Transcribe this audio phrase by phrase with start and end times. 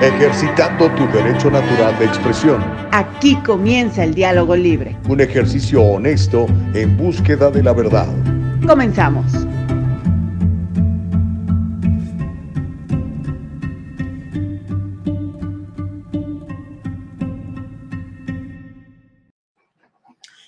[0.00, 2.62] ejercitando tu derecho natural de expresión.
[2.92, 4.96] Aquí comienza el diálogo libre.
[5.08, 8.06] Un ejercicio honesto en búsqueda de la verdad.
[8.64, 9.24] Comenzamos.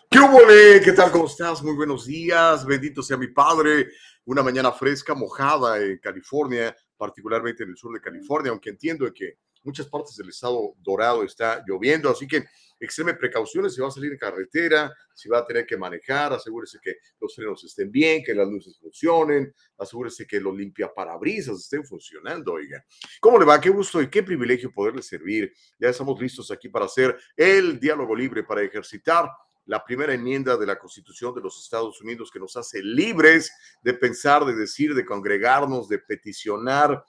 [0.08, 0.38] ¿Qué hubo,
[0.84, 1.10] ¿Qué tal?
[1.10, 1.60] ¿Cómo estás?
[1.62, 2.64] Muy buenos días.
[2.64, 3.88] Bendito sea mi Padre.
[4.26, 9.38] Una mañana fresca, mojada en California, particularmente en el sur de California, aunque entiendo que
[9.62, 12.44] muchas partes del estado dorado está lloviendo, así que
[12.80, 16.78] extreme precauciones si va a salir en carretera, si va a tener que manejar, asegúrese
[16.82, 21.84] que los frenos estén bien, que las luces funcionen, asegúrese que los limpia parabrisas estén
[21.84, 22.82] funcionando, oiga.
[23.20, 23.60] ¿Cómo le va?
[23.60, 25.52] Qué gusto y qué privilegio poderle servir.
[25.78, 29.30] Ya estamos listos aquí para hacer el diálogo libre, para ejercitar
[29.66, 33.94] la primera enmienda de la Constitución de los Estados Unidos que nos hace libres de
[33.94, 37.04] pensar, de decir, de congregarnos, de peticionar,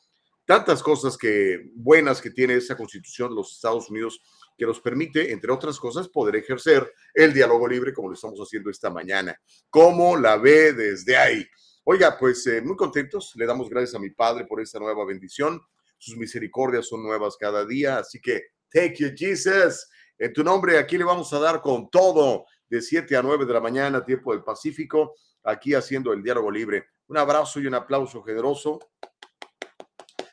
[0.52, 4.22] tantas cosas que buenas que tiene esa Constitución de los Estados Unidos
[4.58, 8.70] que nos permite, entre otras cosas, poder ejercer el diálogo libre como lo estamos haciendo
[8.70, 9.34] esta mañana.
[9.70, 11.48] ¿Cómo la ve desde ahí?
[11.86, 15.62] Oiga, pues eh, muy contentos, le damos gracias a mi Padre por esta nueva bendición.
[15.98, 19.88] Sus misericordias son nuevas cada día, así que, thank you, Jesus.
[20.20, 23.54] En tu nombre, aquí le vamos a dar con todo de 7 a 9 de
[23.54, 26.88] la mañana, tiempo del Pacífico, aquí haciendo el diálogo libre.
[27.08, 28.80] Un abrazo y un aplauso generoso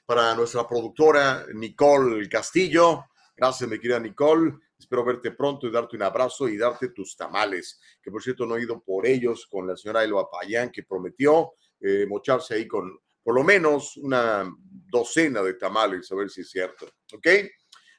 [0.08, 3.04] para nuestra productora Nicole Castillo.
[3.36, 4.54] Gracias, mi querida Nicole.
[4.78, 8.56] Espero verte pronto y darte un abrazo y darte tus tamales, que por cierto no
[8.56, 12.98] he ido por ellos con la señora Elba Payán, que prometió eh, mocharse ahí con
[13.22, 14.50] por lo menos una
[14.90, 16.86] docena de tamales, a ver si es cierto.
[17.12, 17.26] ¿Ok?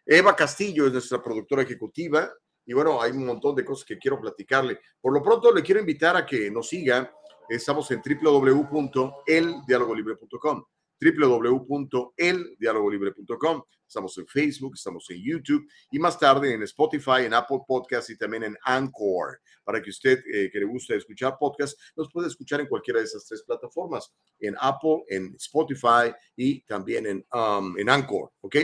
[0.03, 2.33] Eva Castillo es nuestra productora ejecutiva
[2.65, 4.79] y bueno, hay un montón de cosas que quiero platicarle.
[4.99, 7.13] Por lo pronto le quiero invitar a que nos siga.
[7.47, 10.65] Estamos en www.eldialogolibre.com
[10.99, 13.63] www.eldialogolibre.com.
[13.87, 18.17] Estamos en Facebook, estamos en YouTube y más tarde en Spotify, en Apple Podcast y
[18.17, 19.41] también en Anchor.
[19.63, 23.05] Para que usted eh, que le guste escuchar podcast, nos puede escuchar en cualquiera de
[23.05, 28.57] esas tres plataformas, en Apple, en Spotify y también en, um, en Anchor, ¿ok?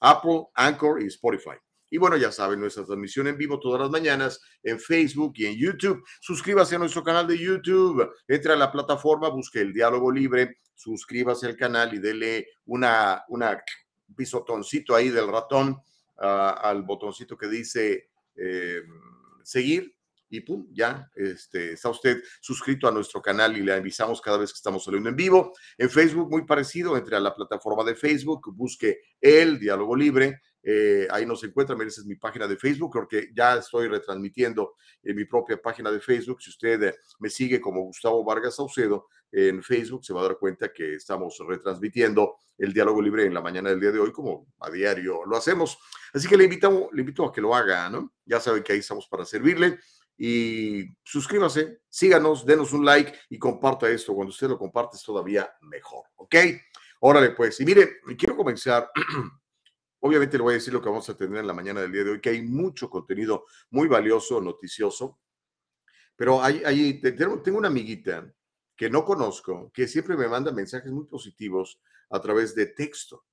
[0.00, 1.56] Apple, Anchor y Spotify.
[1.90, 5.56] Y bueno, ya saben, nuestra transmisión en vivo todas las mañanas en Facebook y en
[5.56, 6.02] YouTube.
[6.20, 8.08] Suscríbase a nuestro canal de YouTube.
[8.26, 13.62] Entra a la plataforma, busque el diálogo libre, suscríbase al canal y dele una, una
[14.16, 15.70] pisotoncito ahí del ratón
[16.18, 16.22] uh,
[16.60, 18.82] al botoncito que dice eh,
[19.42, 19.95] seguir
[20.28, 24.52] y pum, ya este, está usted suscrito a nuestro canal y le avisamos cada vez
[24.52, 25.52] que estamos saliendo en vivo.
[25.78, 30.40] En Facebook, muy parecido, entre a la plataforma de Facebook, busque el diálogo libre.
[30.68, 35.14] Eh, ahí nos encuentra, esa es mi página de Facebook, porque ya estoy retransmitiendo en
[35.14, 36.42] mi propia página de Facebook.
[36.42, 40.38] Si usted eh, me sigue como Gustavo Vargas Saucedo en Facebook, se va a dar
[40.38, 44.48] cuenta que estamos retransmitiendo el diálogo libre en la mañana del día de hoy, como
[44.58, 45.78] a diario lo hacemos.
[46.12, 48.14] Así que le invito, le invito a que lo haga, ¿no?
[48.24, 49.78] Ya sabe que ahí estamos para servirle
[50.18, 54.14] y suscríbase, síganos, denos un like y comparta esto.
[54.14, 56.34] Cuando usted lo comparte es todavía mejor, ¿ok?
[57.00, 57.60] Órale, pues.
[57.60, 58.90] Y mire, quiero comenzar.
[60.00, 62.04] Obviamente le voy a decir lo que vamos a tener en la mañana del día
[62.04, 65.18] de hoy, que hay mucho contenido muy valioso, noticioso,
[66.14, 68.32] pero hay, hay, tengo una amiguita
[68.76, 73.24] que no conozco, que siempre me manda mensajes muy positivos a través de texto.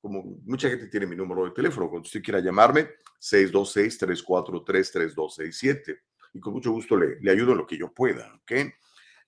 [0.00, 2.88] Como mucha gente tiene mi número de teléfono, cuando usted quiera llamarme,
[3.20, 6.00] 626-343-3267
[6.32, 8.52] y con mucho gusto le, le ayudo en lo que yo pueda, ¿ok?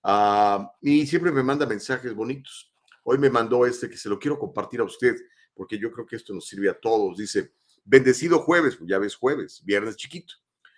[0.03, 2.71] Uh, y siempre me manda mensajes bonitos.
[3.03, 5.15] Hoy me mandó este que se lo quiero compartir a usted,
[5.53, 7.17] porque yo creo que esto nos sirve a todos.
[7.17, 10.35] Dice, bendecido jueves, pues ya ves jueves, viernes chiquito.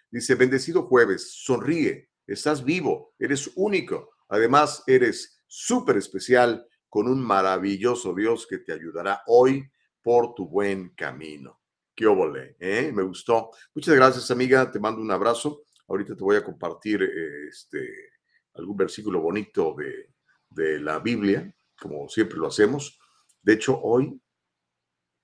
[0.10, 4.12] Dice, bendecido jueves, sonríe, estás vivo, eres único.
[4.30, 9.70] Además, eres súper especial con un maravilloso Dios que te ayudará hoy
[10.02, 11.60] por tu buen camino.
[11.94, 12.92] Qué óvole, ¿eh?
[12.94, 13.52] Me gustó.
[13.74, 14.72] Muchas gracias, amiga.
[14.72, 15.64] Te mando un abrazo.
[15.88, 18.12] Ahorita te voy a compartir este,
[18.54, 20.13] algún versículo bonito de,
[20.50, 23.00] de la Biblia, como siempre lo hacemos.
[23.42, 24.22] De hecho, hoy,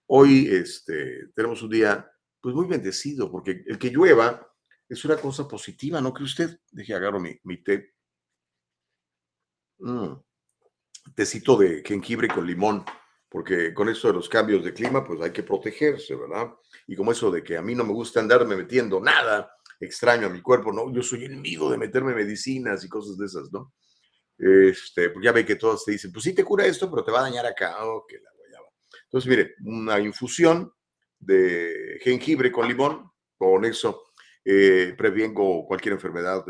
[0.07, 4.45] hoy este, tenemos un día pues muy bendecido, porque el que llueva
[4.88, 6.60] es una cosa positiva, ¿no cree usted?
[6.71, 7.94] Deje, agarro mi, mi té.
[9.80, 10.13] Mm.
[11.15, 12.86] Tecito de jengibre con limón,
[13.30, 16.54] porque con eso de los cambios de clima, pues hay que protegerse, ¿verdad?
[16.88, 20.30] Y como eso de que a mí no me gusta andarme metiendo nada extraño a
[20.30, 20.92] mi cuerpo, ¿no?
[20.92, 23.74] Yo soy enemigo de meterme medicinas y cosas de esas, ¿no?
[24.38, 27.12] Este, porque ya ve que todos te dicen, pues sí te cura esto, pero te
[27.12, 28.68] va a dañar acá, oh, que la guayaba.
[29.06, 30.72] Entonces, mire, una infusión
[31.20, 34.08] de jengibre con limón, con eso
[34.44, 36.46] eh, prevengo cualquier enfermedad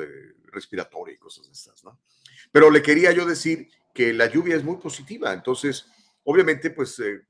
[0.45, 1.99] respiratoria y cosas de estas, ¿no?
[2.51, 5.85] Pero le quería yo decir que la lluvia es muy positiva, entonces,
[6.23, 7.21] obviamente, pues eh,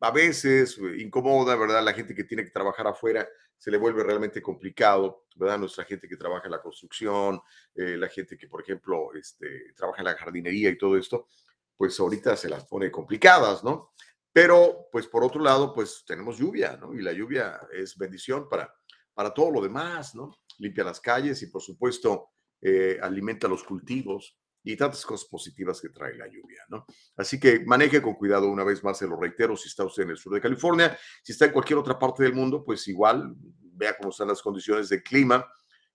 [0.00, 1.84] a veces incomoda, ¿verdad?
[1.84, 5.58] La gente que tiene que trabajar afuera se le vuelve realmente complicado, ¿verdad?
[5.58, 7.42] Nuestra gente que trabaja en la construcción,
[7.74, 11.28] eh, la gente que, por ejemplo, este, trabaja en la jardinería y todo esto,
[11.76, 13.92] pues ahorita se las pone complicadas, ¿no?
[14.32, 16.94] Pero, pues por otro lado, pues tenemos lluvia, ¿no?
[16.94, 18.74] Y la lluvia es bendición para,
[19.12, 20.38] para todo lo demás, ¿no?
[20.58, 22.30] Limpia las calles y, por supuesto,
[22.62, 26.84] eh, alimenta los cultivos y tantas cosas positivas que trae la lluvia, ¿no?
[27.16, 30.10] Así que maneje con cuidado una vez más, se lo reitero, si está usted en
[30.10, 33.96] el sur de California, si está en cualquier otra parte del mundo, pues igual vea
[33.96, 35.46] cómo están las condiciones de clima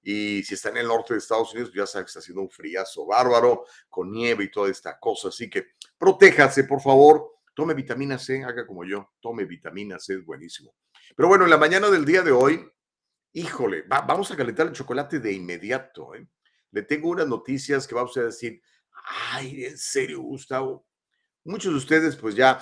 [0.02, 2.50] y si está en el norte de Estados Unidos, ya sabe que está haciendo un
[2.50, 8.20] friazo bárbaro, con nieve y toda esta cosa, así que protéjase, por favor, tome vitamina
[8.20, 10.76] C, haga como yo, tome vitamina C, es buenísimo.
[11.16, 12.68] Pero bueno, en la mañana del día de hoy,
[13.34, 16.28] híjole, vamos a calentar el chocolate de inmediato, ¿eh?
[16.76, 18.62] Le tengo unas noticias que va usted a decir,
[19.32, 20.86] ay, en serio, Gustavo.
[21.46, 22.60] Muchos de ustedes pues ya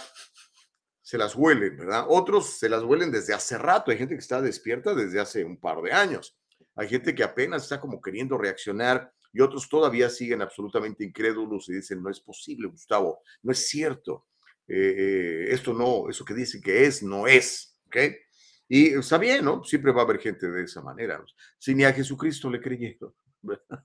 [1.02, 2.06] se las huelen, ¿verdad?
[2.08, 3.90] Otros se las huelen desde hace rato.
[3.90, 6.38] Hay gente que está despierta desde hace un par de años.
[6.76, 11.74] Hay gente que apenas está como queriendo reaccionar y otros todavía siguen absolutamente incrédulos y
[11.74, 14.28] dicen, no es posible, Gustavo, no es cierto.
[14.68, 17.98] Eh, eh, esto no, eso que dicen que es, no es, ¿ok?
[18.68, 19.64] Y está bien, ¿no?
[19.64, 21.24] Siempre va a haber gente de esa manera.
[21.58, 23.12] Si ni a Jesucristo le creyeron,
[23.42, 23.84] ¿verdad?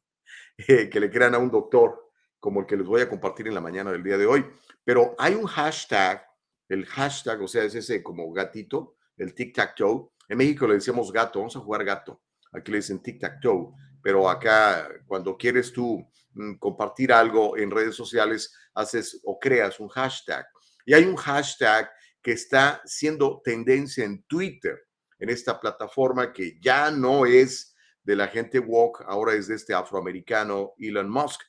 [0.57, 2.09] Que le crean a un doctor
[2.41, 4.47] como el que les voy a compartir en la mañana del día de hoy.
[4.85, 6.25] Pero hay un hashtag,
[6.69, 10.11] el hashtag, o sea, es ese como gatito, el tic-tac-toe.
[10.29, 12.23] En México le decíamos gato, vamos a jugar gato.
[12.53, 13.75] Aquí le dicen tic-tac-toe.
[14.03, 19.89] Pero acá, cuando quieres tú mm, compartir algo en redes sociales, haces o creas un
[19.89, 20.47] hashtag.
[20.87, 21.91] Y hay un hashtag
[22.23, 24.87] que está siendo tendencia en Twitter,
[25.19, 29.75] en esta plataforma que ya no es de la gente woke ahora es de este
[29.75, 31.41] afroamericano Elon Musk.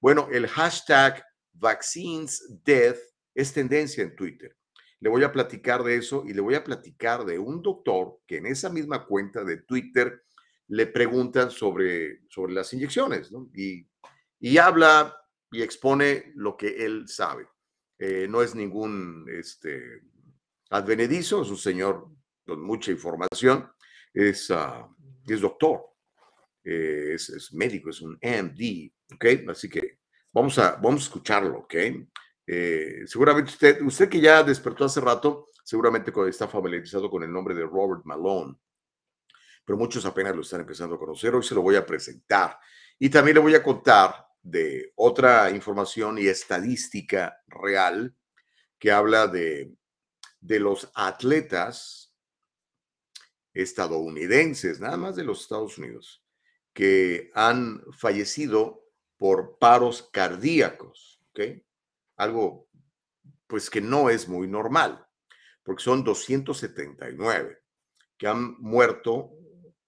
[0.00, 2.98] Bueno, el hashtag Vaccines Death
[3.34, 4.56] es tendencia en Twitter.
[5.00, 8.38] Le voy a platicar de eso y le voy a platicar de un doctor que
[8.38, 10.24] en esa misma cuenta de Twitter
[10.68, 13.88] le preguntan sobre, sobre las inyecciones y,
[14.40, 15.16] y habla
[15.50, 17.46] y expone lo que él sabe.
[17.98, 20.02] Eh, no es ningún este,
[20.70, 22.08] advenedizo, es un señor
[22.46, 23.70] con mucha información,
[24.14, 24.94] es, uh,
[25.26, 25.84] es doctor.
[26.62, 29.50] Es, médico, es un MD, ¿ok?
[29.50, 30.00] Así que
[30.32, 31.74] vamos a, vamos a escucharlo, ¿ok?
[32.46, 37.54] Eh, seguramente usted, usted que ya despertó hace rato, seguramente está familiarizado con el nombre
[37.54, 38.56] de Robert Malone,
[39.64, 41.34] pero muchos apenas lo están empezando a conocer.
[41.34, 42.58] Hoy se lo voy a presentar
[42.98, 48.14] y también le voy a contar de otra información y estadística real
[48.78, 49.74] que habla de,
[50.40, 52.14] de los atletas
[53.52, 56.24] estadounidenses, nada más de los Estados Unidos,
[56.78, 58.86] que han fallecido
[59.16, 61.60] por paros cardíacos, ¿ok?
[62.18, 62.68] Algo
[63.48, 65.04] pues que no es muy normal,
[65.64, 67.58] porque son 279
[68.16, 69.32] que han muerto,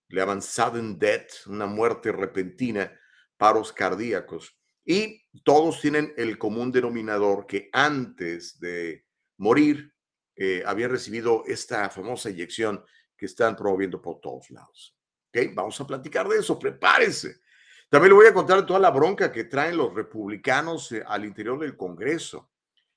[0.09, 2.93] le llaman sudden death, una muerte repentina,
[3.37, 9.95] paros cardíacos, y todos tienen el común denominador que antes de morir
[10.35, 12.85] eh, habían recibido esta famosa inyección
[13.17, 15.00] que están promoviendo por todos lados.
[15.31, 15.55] ¿Ok?
[15.55, 17.41] Vamos a platicar de eso, prepárese.
[17.89, 21.59] También le voy a contar toda la bronca que traen los republicanos eh, al interior
[21.59, 22.51] del Congreso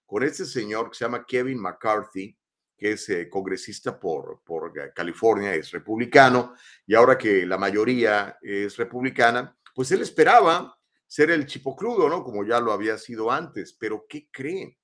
[0.05, 2.37] con este señor que se llama Kevin McCarthy,
[2.77, 6.53] que es eh, congresista por, por eh, California, es republicano,
[6.85, 10.77] y ahora que la mayoría es republicana, pues él esperaba
[11.07, 12.23] ser el chipocludo, ¿no?
[12.23, 14.77] Como ya lo había sido antes, pero ¿qué creen?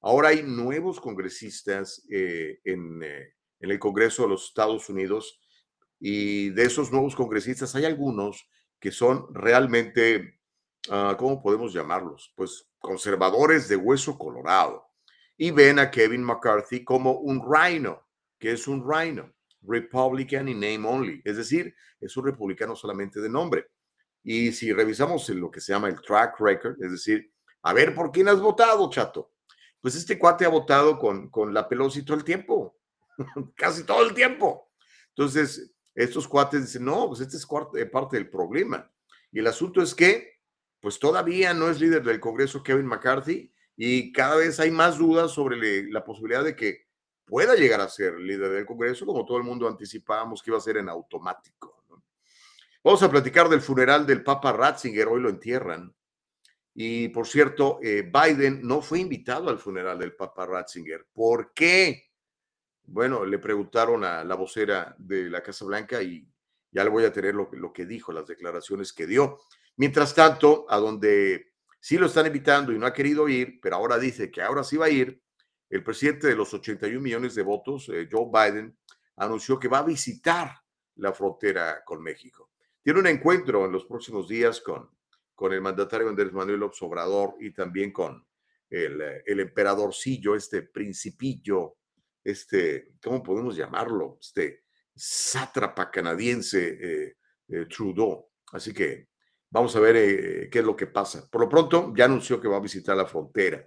[0.00, 5.41] Ahora hay nuevos congresistas en, en el Congreso de los Estados Unidos
[6.04, 10.40] y de esos nuevos congresistas hay algunos que son realmente,
[10.90, 12.32] ah, ¿cómo podemos llamarlos?
[12.34, 14.84] Pues conservadores de hueso colorado.
[15.36, 18.04] Y ven a Kevin McCarthy como un rhino,
[18.36, 23.28] que es un rhino, Republican in name only, es decir, es un republicano solamente de
[23.28, 23.68] nombre.
[24.24, 27.32] Y si revisamos lo que se llama el track record, es decir,
[27.62, 29.34] a ver, ¿por quién has votado, chato?
[29.80, 32.76] Pues este cuate ha votado con, con la Pelosi todo el tiempo,
[33.54, 34.72] casi todo el tiempo.
[35.10, 37.46] Entonces, estos cuates dicen, no, pues este es
[37.76, 38.90] eh, parte del problema.
[39.30, 40.40] Y el asunto es que,
[40.80, 45.30] pues todavía no es líder del Congreso Kevin McCarthy y cada vez hay más dudas
[45.30, 46.86] sobre la posibilidad de que
[47.24, 50.62] pueda llegar a ser líder del Congreso, como todo el mundo anticipábamos que iba a
[50.62, 51.84] ser en automático.
[52.84, 55.94] Vamos a platicar del funeral del Papa Ratzinger, hoy lo entierran.
[56.74, 61.06] Y por cierto, eh, Biden no fue invitado al funeral del Papa Ratzinger.
[61.12, 62.11] ¿Por qué?
[62.84, 66.26] Bueno, le preguntaron a la vocera de la Casa Blanca y
[66.70, 69.40] ya le voy a tener lo, que dijo, las declaraciones que dio.
[69.76, 73.98] Mientras tanto, a donde sí lo están invitando y no ha querido ir, pero ahora
[73.98, 75.22] dice que ahora sí va a ir,
[75.68, 78.76] el presidente de los 81 millones de votos, eh, Joe Biden,
[79.16, 80.54] anunció que va a visitar
[80.96, 82.50] la frontera con México.
[82.82, 84.90] Tiene un encuentro en los próximos días con,
[85.34, 88.26] con el mandatario Andrés Manuel López Obrador y también con
[88.68, 91.76] el, eh, el emperadorcillo, este principillo,
[92.24, 94.18] este, ¿cómo podemos llamarlo?
[94.20, 94.64] Este
[94.94, 97.16] sátrapa canadiense eh,
[97.48, 98.28] eh, Trudeau.
[98.52, 99.08] Así que
[99.50, 101.28] vamos a ver qué es lo que pasa.
[101.30, 103.66] Por lo pronto, ya anunció que va a visitar la frontera.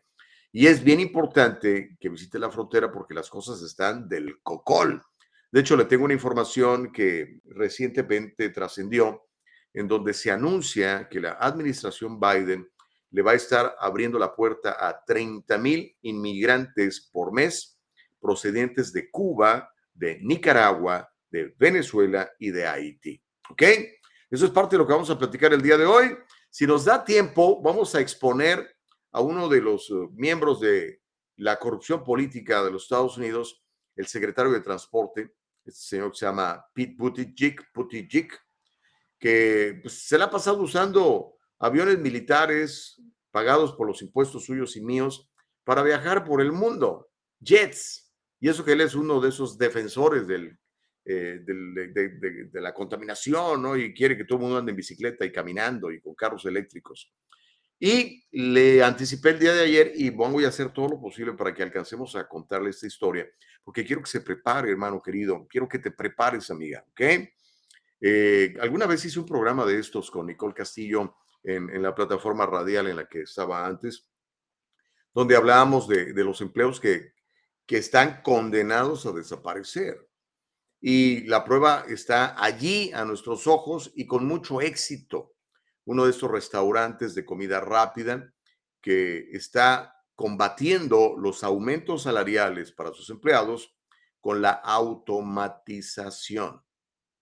[0.52, 5.02] Y es bien importante que visite la frontera porque las cosas están del cocol.
[5.52, 9.28] De hecho, le tengo una información que recientemente trascendió,
[9.74, 12.70] en donde se anuncia que la administración Biden
[13.12, 17.75] le va a estar abriendo la puerta a 30 mil inmigrantes por mes
[18.26, 23.22] procedentes de Cuba, de Nicaragua, de Venezuela y de Haití.
[23.52, 23.62] ¿Ok?
[24.32, 26.18] Eso es parte de lo que vamos a platicar el día de hoy.
[26.50, 28.76] Si nos da tiempo, vamos a exponer
[29.12, 31.02] a uno de los eh, miembros de
[31.36, 33.64] la corrupción política de los Estados Unidos,
[33.96, 38.30] el secretario de Transporte, este señor que se llama Pete Buttigieg, Buttigieg
[39.20, 43.00] que pues, se le ha pasado usando aviones militares
[43.32, 45.30] pagados por los impuestos suyos y míos
[45.64, 48.05] para viajar por el mundo, jets.
[48.40, 50.24] Y eso que él es uno de esos defensores
[51.06, 53.78] eh, de, la contaminación, ¿no?
[53.78, 57.12] Y quiere que todo el mundo ande en bicicleta y caminando y con carros eléctricos.
[57.80, 61.54] Y le anticipé el día de ayer y voy a hacer todo lo posible para
[61.54, 63.28] que alcancemos a contarle esta historia,
[63.64, 67.02] porque quiero que se prepare, hermano querido, quiero que te prepares, amiga, ¿ok?
[68.00, 72.88] Eh, alguna vez hice un programa de estos con Nicole Castillo en, la plataforma radial
[72.88, 74.10] en la que estaba antes,
[75.14, 77.15] donde hablábamos de los empleos que,
[77.66, 80.08] que están condenados a desaparecer.
[80.82, 85.34] Y la prueba está allí a nuestros ojos y con mucho éxito
[85.86, 88.32] uno de estos restaurantes de comida rápida
[88.82, 93.76] que está combatiendo los aumentos salariales para sus empleados
[94.22, 96.64] con la automatización.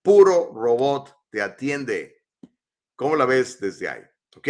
[0.01, 2.23] Puro robot te atiende.
[2.95, 4.01] ¿Cómo la ves desde ahí?
[4.35, 4.47] ¿Ok?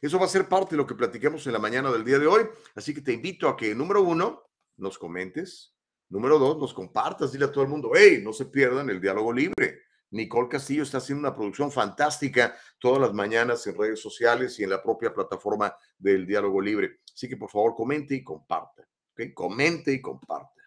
[0.00, 2.26] Eso va a ser parte de lo que platiquemos en la mañana del día de
[2.26, 2.46] hoy.
[2.74, 4.45] Así que te invito a que, número uno,
[4.76, 5.74] nos comentes.
[6.08, 7.32] Número dos, nos compartas.
[7.32, 9.86] Dile a todo el mundo, hey, no se pierdan el diálogo libre.
[10.10, 14.70] Nicole Castillo está haciendo una producción fantástica todas las mañanas en redes sociales y en
[14.70, 17.00] la propia plataforma del Diálogo Libre.
[17.12, 18.88] Así que por favor comente y comparta.
[19.12, 19.34] ¿okay?
[19.34, 20.62] Comente y comparta.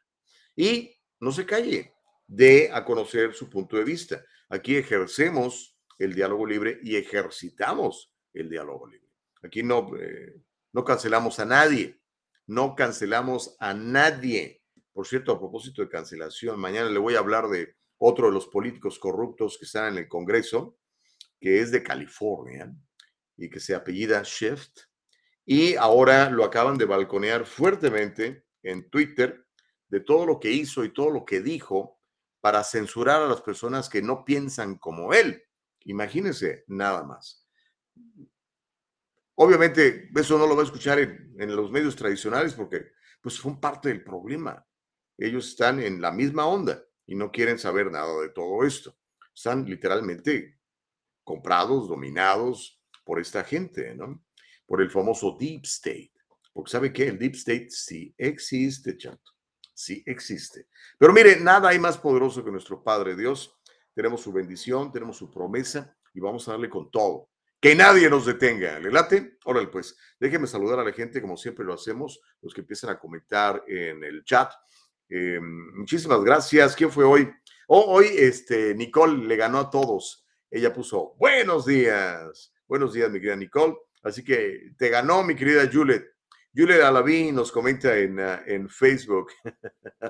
[0.56, 1.94] Y no se calle,
[2.28, 4.24] dé a conocer su punto de vista.
[4.50, 9.10] Aquí ejercemos el diálogo libre y ejercitamos el diálogo libre.
[9.44, 10.42] Aquí no, eh,
[10.74, 11.99] no cancelamos a nadie,
[12.50, 14.64] no cancelamos a nadie.
[14.92, 18.48] Por cierto, a propósito de cancelación, mañana le voy a hablar de otro de los
[18.48, 20.80] políticos corruptos que están en el Congreso,
[21.40, 22.74] que es de California
[23.38, 24.80] y que se apellida Shift.
[25.46, 29.46] Y ahora lo acaban de balconear fuertemente en Twitter
[29.88, 32.00] de todo lo que hizo y todo lo que dijo
[32.42, 35.44] para censurar a las personas que no piensan como él.
[35.82, 37.48] Imagínense, nada más.
[39.42, 42.92] Obviamente, eso no lo va a escuchar en, los medios tradicionales porque
[43.22, 44.68] pues fue parte del problema.
[45.18, 48.98] Ellos están en la misma onda y no quieren saber nada de todo esto.
[49.34, 50.60] Están literalmente
[51.24, 54.26] comprados, dominados por esta gente, ¿no?
[54.66, 56.12] Por el famoso Deep State.
[56.52, 59.32] Porque sabe que el Deep State sí existe, chato.
[59.74, 60.68] Sí existe.
[60.98, 63.58] Pero mire, nada hay más poderoso que nuestro Padre Dios.
[63.96, 67.30] Tenemos su bendición, tenemos su promesa y vamos a darle con todo.
[67.62, 68.80] Que nadie nos detenga.
[68.80, 69.38] ¿Le late?
[69.44, 73.00] Órale, pues, déjeme saludar a la gente como siempre lo hacemos, los que empiezan a
[73.00, 74.52] comentar en el chat.
[75.10, 76.76] Eh, muchísimas gracias.
[76.76, 77.30] ¿Quién fue hoy?
[77.68, 80.26] Oh, hoy este, Nicole le ganó a todos.
[80.50, 82.54] Ella puso buenos días.
[82.66, 83.76] Buenos días, mi querida Nicole.
[84.04, 86.06] Así que te ganó, mi querida Juliet.
[86.56, 89.32] Juliet Alaví nos comenta en, ah, en Facebook.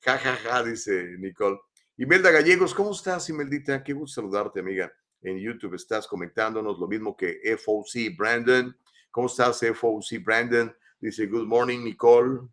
[0.00, 1.58] ja, ja, ja, dice Nicole.
[1.98, 3.84] Imelda Gallegos, ¿cómo estás, Imeldita?
[3.84, 4.90] Qué gusto saludarte, amiga.
[5.22, 8.76] En YouTube estás comentándonos lo mismo que FOC Brandon.
[9.10, 10.74] ¿Cómo estás, FOC Brandon?
[11.00, 12.48] Dice, good morning, Nicole.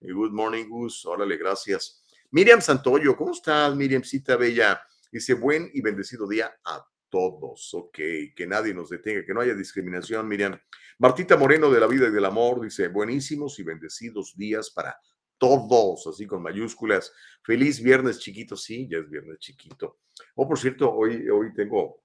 [0.00, 1.04] Good morning, Gus.
[1.06, 2.02] Órale, gracias.
[2.30, 4.80] Miriam Santoyo, ¿cómo estás, Miriamcita Bella?
[5.10, 7.74] Dice, buen y bendecido día a todos.
[7.74, 7.98] Ok,
[8.34, 10.58] que nadie nos detenga, que no haya discriminación, Miriam.
[10.98, 14.98] Martita Moreno de la vida y del amor dice, buenísimos y bendecidos días para
[15.38, 17.12] todos, así con mayúsculas.
[17.42, 20.00] Feliz viernes chiquito, sí, ya es viernes chiquito.
[20.34, 22.02] Oh, por cierto, hoy, hoy tengo,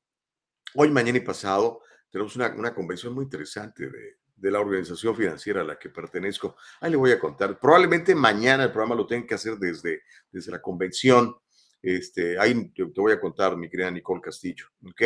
[0.75, 5.62] hoy, mañana y pasado, tenemos una, una convención muy interesante de, de la organización financiera
[5.62, 6.55] a la que pertenezco.
[6.82, 7.60] Ahí le voy a contar.
[7.60, 11.36] Probablemente mañana el programa lo tenga que hacer desde, desde la convención.
[11.82, 14.65] Este, ahí te, voy a contar, mi querida Nicole Castillo.
[14.86, 15.01] ¿Ok?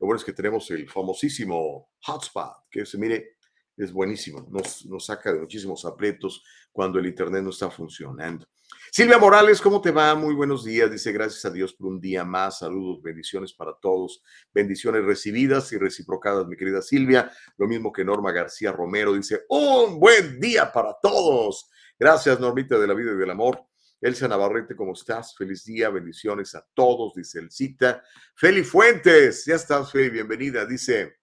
[0.00, 3.36] Lo bueno es que tenemos el famosísimo hotspot, que se mire,
[3.76, 8.46] es buenísimo, nos, nos saca de muchísimos aprietos cuando el Internet no está funcionando.
[8.90, 10.14] Silvia Morales, ¿cómo te va?
[10.14, 10.90] Muy buenos días.
[10.90, 12.58] Dice, gracias a Dios por un día más.
[12.58, 14.22] Saludos, bendiciones para todos.
[14.52, 17.30] Bendiciones recibidas y reciprocadas, mi querida Silvia.
[17.58, 21.70] Lo mismo que Norma García Romero dice, un buen día para todos.
[21.98, 23.62] Gracias, Normita de la vida y del amor.
[24.00, 25.34] Elsa Navarrete, ¿cómo estás?
[25.36, 28.02] Feliz día, bendiciones a todos, dice el cita.
[28.34, 30.64] Feli Fuentes, ya estás, Feli, bienvenida.
[30.64, 31.18] Dice,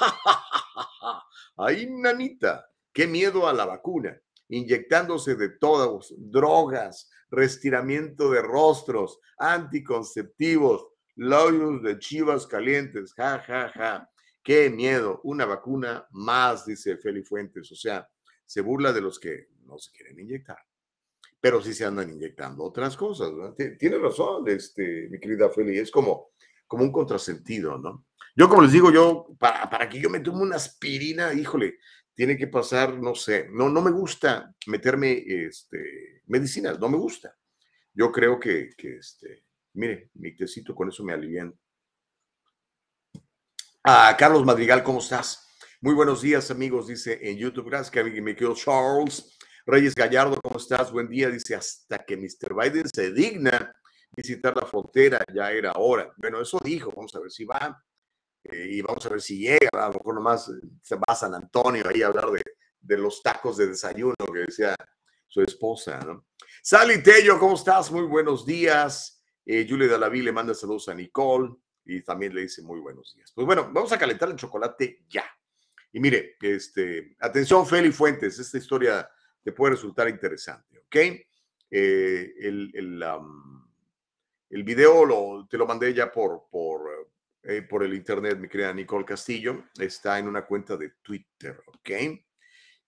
[1.56, 10.86] ay, nanita, qué miedo a la vacuna inyectándose de todas, drogas, restiramiento de rostros, anticonceptivos,
[11.16, 14.10] labios de chivas calientes, ja, ja, ja.
[14.42, 17.72] Qué miedo, una vacuna más, dice Feli Fuentes.
[17.72, 18.08] O sea,
[18.44, 20.58] se burla de los que no se quieren inyectar,
[21.40, 23.32] pero sí se andan inyectando otras cosas.
[23.78, 26.30] Tiene razón, este, mi querida Feli, es como,
[26.66, 28.06] como un contrasentido, ¿no?
[28.36, 31.78] Yo, como les digo, yo, para, para que yo me tome una aspirina, híjole,
[32.16, 37.36] tiene que pasar, no sé, no, no me gusta meterme este, medicinas, no me gusta.
[37.92, 39.44] Yo creo que, que este,
[39.74, 41.54] mire, mi tecito con eso me alivian.
[43.84, 45.46] Ah, Carlos Madrigal, ¿cómo estás?
[45.82, 47.68] Muy buenos días, amigos, dice en YouTube.
[47.68, 49.36] Gracias, que me quedo Charles.
[49.66, 50.90] Reyes Gallardo, ¿cómo estás?
[50.90, 52.54] Buen día, dice, hasta que Mr.
[52.54, 53.76] Biden se digna
[54.16, 56.10] visitar la frontera, ya era hora.
[56.16, 57.84] Bueno, eso dijo, vamos a ver si va.
[58.52, 61.14] Eh, y vamos a ver si llega, a lo mejor nomás eh, se va a
[61.14, 62.42] San Antonio ahí a hablar de,
[62.80, 64.74] de los tacos de desayuno que decía
[65.26, 66.26] su esposa, ¿no?
[66.62, 67.90] Sally Tello, ¿cómo estás?
[67.92, 69.22] Muy buenos días.
[69.44, 73.32] Eh, Julia Dalaví le manda saludos a Nicole y también le dice muy buenos días.
[73.34, 75.24] Pues bueno, vamos a calentar el chocolate ya.
[75.92, 79.08] Y mire, este, atención, Feli Fuentes, esta historia
[79.42, 80.96] te puede resultar interesante, ¿ok?
[81.70, 83.02] Eh, el, el,
[84.50, 87.12] el, video lo, te lo mandé ya por, por
[87.48, 91.90] eh, por el internet, mi querida Nicole Castillo, está en una cuenta de Twitter, ¿ok?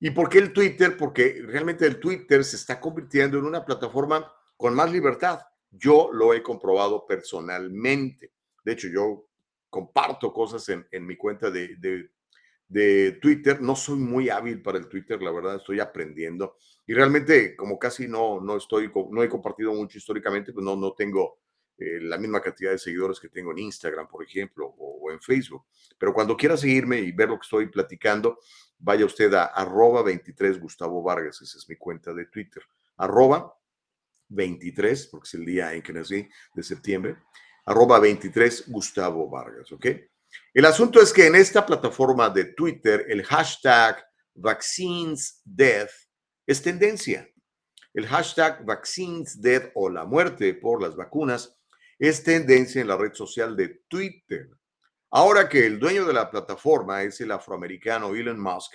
[0.00, 0.96] ¿Y por qué el Twitter?
[0.96, 5.40] Porque realmente el Twitter se está convirtiendo en una plataforma con más libertad.
[5.70, 8.32] Yo lo he comprobado personalmente.
[8.64, 9.28] De hecho, yo
[9.70, 12.10] comparto cosas en, en mi cuenta de, de,
[12.68, 13.60] de, Twitter.
[13.60, 16.56] No soy muy hábil para el Twitter, la verdad, estoy aprendiendo.
[16.86, 20.94] Y realmente, como casi no, no estoy, no he compartido mucho históricamente, pues no, no
[20.94, 21.38] tengo
[21.78, 25.64] eh, la misma cantidad de seguidores que tengo en Instagram, por ejemplo, o, en Facebook.
[25.96, 28.40] Pero cuando quiera seguirme y ver lo que estoy platicando,
[28.78, 32.62] vaya usted a arroba 23 Gustavo Vargas, esa es mi cuenta de Twitter,
[32.96, 33.56] arroba
[34.28, 37.16] 23, porque es el día en que nací, de septiembre,
[37.64, 39.86] arroba 23 Gustavo Vargas, ¿ok?
[40.52, 45.90] El asunto es que en esta plataforma de Twitter, el hashtag VaccinesDeath
[46.44, 47.28] es tendencia.
[47.94, 51.57] El hashtag VaccinesDeath o la muerte por las vacunas
[51.98, 54.50] es tendencia en la red social de Twitter.
[55.10, 58.74] Ahora que el dueño de la plataforma es el afroamericano Elon Musk,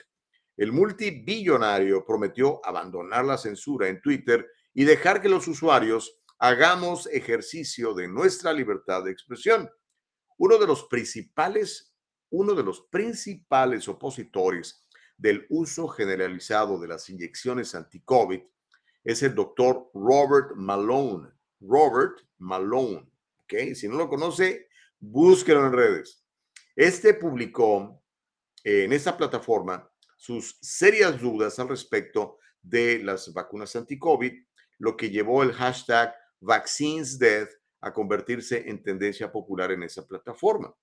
[0.58, 7.94] el multibillonario prometió abandonar la censura en Twitter y dejar que los usuarios hagamos ejercicio
[7.94, 9.70] de nuestra libertad de expresión.
[10.38, 11.96] Uno de los principales,
[12.30, 14.86] uno de los principales opositores
[15.18, 18.42] del uso generalizado de las inyecciones anti-COVID
[19.04, 21.30] es el doctor Robert Malone.
[21.62, 23.13] Robert Malone.
[23.76, 24.68] Si no lo conoce,
[25.00, 26.26] búsquelo en redes.
[26.76, 28.02] Este publicó
[28.64, 29.88] en esta plataforma
[30.18, 34.34] sus serias dudas al respecto de las vacunas anti-COVID,
[34.80, 37.50] lo que llevó el hashtag VaccinesDeath
[37.82, 40.74] a convertirse en tendencia popular en esa plataforma.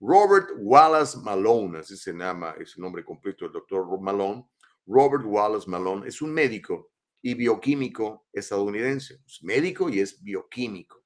[0.00, 4.44] Robert Wallace Malone, así se llama, es el nombre completo del doctor Malone.
[4.84, 6.90] Robert Wallace Malone es un médico
[7.22, 9.20] y bioquímico estadounidense.
[9.24, 11.01] Es médico y es bioquímico.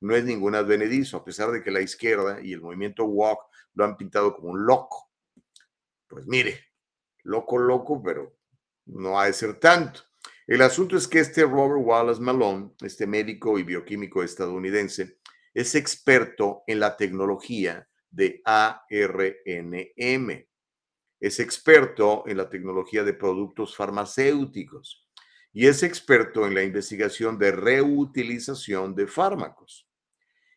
[0.00, 3.40] No es ningún advenedizo, a pesar de que la izquierda y el movimiento walk
[3.74, 5.10] lo han pintado como un loco.
[6.06, 6.58] Pues mire,
[7.22, 8.36] loco, loco, pero
[8.86, 10.00] no ha de ser tanto.
[10.46, 15.18] El asunto es que este Robert Wallace Malone, este médico y bioquímico estadounidense,
[15.54, 18.88] es experto en la tecnología de ARNM.
[21.20, 25.08] Es experto en la tecnología de productos farmacéuticos
[25.52, 29.88] y es experto en la investigación de reutilización de fármacos.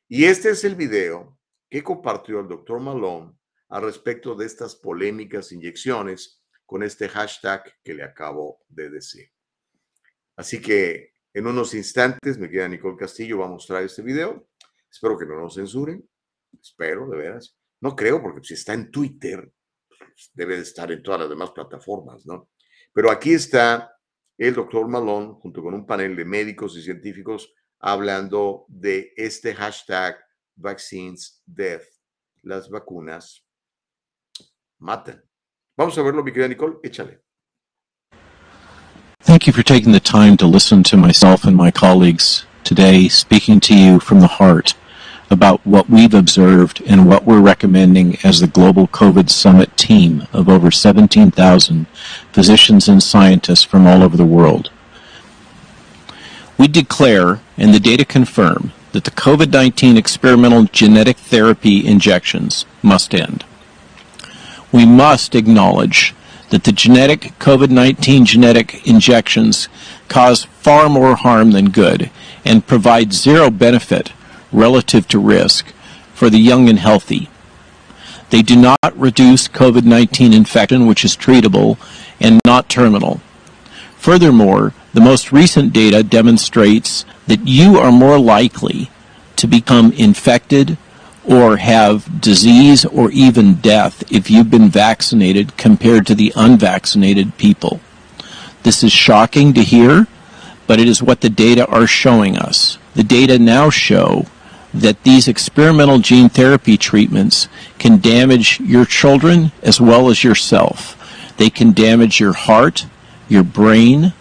[0.07, 3.33] Y este es el video que compartió el doctor Malone
[3.69, 9.29] al respecto de estas polémicas inyecciones con este hashtag que le acabo de decir.
[10.35, 14.47] Así que en unos instantes, me queda Nicole Castillo, va a mostrar este video.
[14.89, 16.07] Espero que no lo censuren.
[16.61, 17.57] Espero, de veras.
[17.81, 19.51] No creo, porque si está en Twitter,
[19.89, 22.49] pues, debe de estar en todas las demás plataformas, ¿no?
[22.93, 23.94] Pero aquí está
[24.37, 30.17] el doctor Malone, junto con un panel de médicos y científicos, hablando de este hashtag
[30.55, 31.83] Vaccines Death.
[32.43, 33.43] Las vacunas
[34.79, 35.23] matan.
[35.77, 37.21] Vamos a verlo, mi querida Nicole, échale.
[39.23, 43.59] Thank you for taking the time to listen to myself and my colleagues today, speaking
[43.61, 44.75] to you from the heart
[45.29, 50.47] about what we've observed and what we're recommending as the Global COVID Summit team of
[50.47, 51.87] over 17,000
[52.31, 54.69] physicians and scientists from all over the world.
[56.57, 63.13] We declare, and the data confirm, that the COVID 19 experimental genetic therapy injections must
[63.13, 63.43] end.
[64.71, 66.13] We must acknowledge
[66.49, 69.67] that the genetic COVID 19 genetic injections
[70.07, 72.09] cause far more harm than good
[72.45, 74.13] and provide zero benefit
[74.55, 75.67] relative to risk
[76.13, 77.29] for the young and healthy.
[78.29, 81.77] They do not reduce COVID 19 infection, which is treatable
[82.19, 83.21] and not terminal.
[83.97, 88.89] Furthermore, the most recent data demonstrates that you are more likely
[89.35, 90.77] to become infected
[91.23, 97.79] or have disease or even death if you've been vaccinated compared to the unvaccinated people.
[98.63, 100.07] This is shocking to hear,
[100.67, 102.77] but it is what the data are showing us.
[102.93, 104.25] The data now show
[104.75, 107.47] that these experimental gene therapy treatments
[107.79, 111.01] can damage your children as well as yourself.
[111.37, 112.85] They can damage your heart,
[113.29, 114.13] your brain,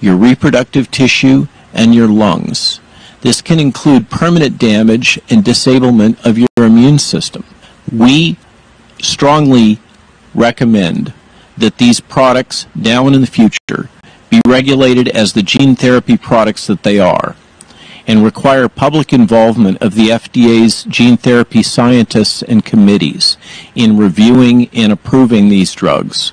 [0.00, 2.80] your reproductive tissue, and your lungs.
[3.20, 7.44] This can include permanent damage and disablement of your immune system.
[7.92, 8.38] We
[9.02, 9.78] strongly
[10.34, 11.12] recommend
[11.58, 13.90] that these products now and in the future
[14.30, 17.36] be regulated as the gene therapy products that they are
[18.10, 23.36] and require public involvement of the FDA's gene therapy scientists and committees
[23.76, 26.32] in reviewing and approving these drugs.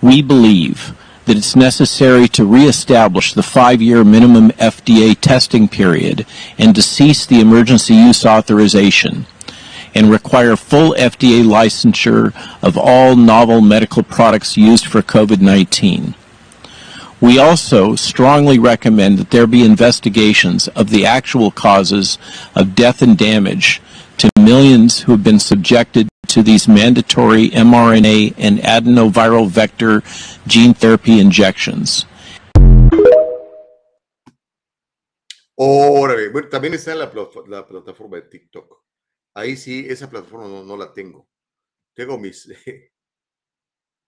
[0.00, 6.24] We believe that it's necessary to reestablish the five-year minimum FDA testing period
[6.56, 9.26] and to cease the emergency use authorization
[9.94, 12.32] and require full FDA licensure
[12.62, 16.14] of all novel medical products used for COVID-19.
[17.22, 22.18] We also strongly recommend that there be investigations of the actual causes
[22.56, 23.80] of death and damage
[24.18, 30.02] to millions who have been subjected to these mandatory mRNA and adenoviral vector
[30.48, 32.06] gene therapy injections.
[35.56, 37.12] Órale, bueno, también está en la,
[37.46, 38.82] la, plataforma de TikTok.
[39.36, 41.28] Ahí sí, esa plataforma no, no la tengo.
[41.94, 42.48] Tengo mis,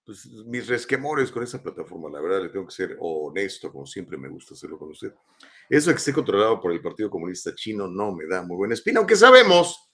[0.05, 4.17] pues, mis resquemores con esa plataforma, la verdad, le tengo que ser honesto, como siempre
[4.17, 5.13] me gusta hacerlo con usted.
[5.69, 8.75] Eso de que esté controlado por el Partido Comunista Chino no me da muy buena
[8.75, 9.91] espina, aunque sabemos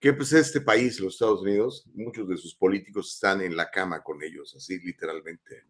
[0.00, 4.02] que pues este país, los Estados Unidos, muchos de sus políticos están en la cama
[4.02, 5.64] con ellos, así literalmente.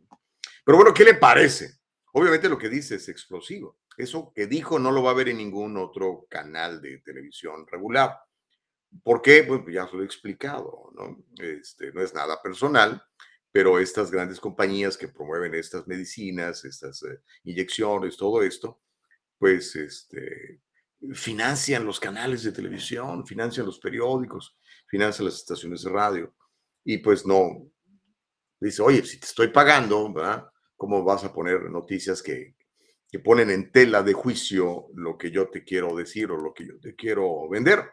[0.65, 1.81] Pero bueno, ¿qué le parece?
[2.15, 3.79] Obviamente lo que dice es explosivo.
[3.97, 8.17] Eso que dijo no lo va a ver en ningún otro canal de televisión regular.
[9.03, 9.45] ¿Por qué?
[9.45, 11.25] Pues ya se lo he explicado, ¿no?
[11.39, 13.03] Este, no es nada personal,
[13.53, 18.81] pero estas grandes compañías que promueven estas medicinas, estas eh, inyecciones, todo esto,
[19.39, 20.63] pues este,
[21.13, 24.57] financian los canales de televisión, financian los periódicos,
[24.89, 26.35] financian las estaciones de radio.
[26.83, 27.71] Y pues no,
[28.59, 30.49] dice, oye, si te estoy pagando, ¿verdad?
[30.77, 32.57] ¿Cómo vas a poner noticias que,
[33.09, 36.67] que ponen en tela de juicio lo que yo te quiero decir o lo que
[36.67, 37.85] yo te quiero vender?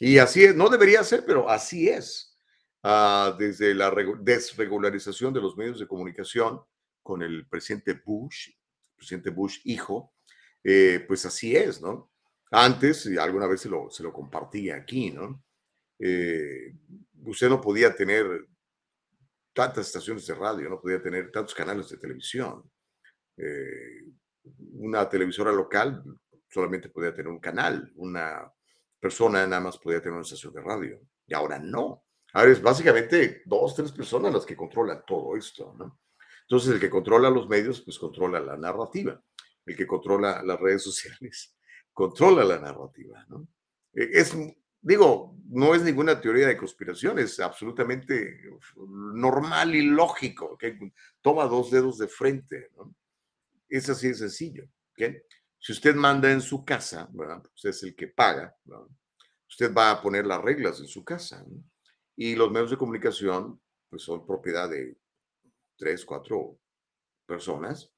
[0.00, 2.35] Y así es, no debería ser, pero así es.
[2.88, 6.62] Ah, desde la desregularización de los medios de comunicación
[7.02, 8.50] con el presidente Bush,
[8.94, 10.14] presidente Bush hijo,
[10.62, 12.12] eh, pues así es, ¿no?
[12.52, 14.12] Antes, y alguna vez se lo, se lo
[14.72, 15.42] aquí, ¿no?
[15.98, 16.76] Eh,
[17.24, 18.46] usted no podía tener
[19.52, 22.70] tantas estaciones de radio, no podía tener tantos canales de televisión.
[23.36, 24.12] Eh,
[24.74, 26.04] una televisora local
[26.48, 28.48] solamente podía tener un canal, una
[29.00, 32.05] persona nada más podía tener una estación de radio, y ahora no.
[32.36, 36.00] Ahora es básicamente dos, tres personas las que controlan todo esto, ¿no?
[36.42, 39.18] Entonces, el que controla los medios, pues controla la narrativa.
[39.64, 41.56] El que controla las redes sociales,
[41.94, 43.48] controla la narrativa, ¿no?
[43.94, 44.36] E, es,
[44.82, 48.42] digo, no es ninguna teoría de conspiración, es absolutamente
[48.76, 50.78] normal y lógico, que
[51.22, 52.94] toma dos dedos de frente, ¿no?
[53.66, 55.10] Es así de sencillo, ¿ok?
[55.58, 57.42] Si usted manda en su casa, ¿verdad?
[57.54, 58.54] Usted es el que paga,
[59.48, 61.64] Usted va a poner las reglas en su casa, ¿no?
[62.16, 64.96] Y los medios de comunicación, pues son propiedad de
[65.76, 66.58] tres, cuatro
[67.26, 67.92] personas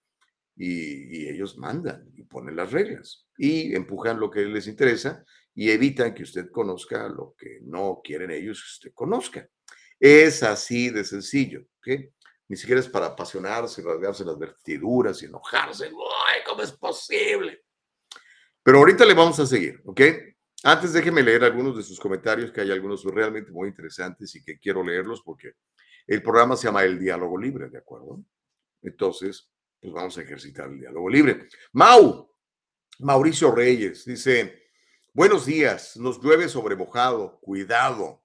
[0.57, 6.14] y, ellos mandan y ponen las reglas y empujan lo que les interesa y evitan
[6.14, 9.48] que usted conozca lo que no quieren ellos que usted conozca.
[10.00, 12.00] Es así de sencillo, ¿ok?
[12.48, 15.87] Ni siquiera es para apasionarse, rasgarse las vertiduras y enojarse.
[15.87, 17.64] ¡Ay, cómo es posible!
[18.62, 20.00] Pero ahorita le vamos a seguir, ¿ok?
[20.64, 24.59] Antes déjeme leer algunos de sus comentarios, que hay algunos realmente muy interesantes y que
[24.59, 25.53] quiero leerlos porque
[26.07, 28.25] El programa se llama El Diálogo Libre, ¿de acuerdo?
[28.83, 31.49] Entonces, pues vamos a ejercitar el diálogo libre.
[31.73, 32.31] Mau,
[33.01, 34.71] Mauricio Reyes, dice,
[35.12, 38.25] buenos días, nos llueve sobre mojado, cuidado.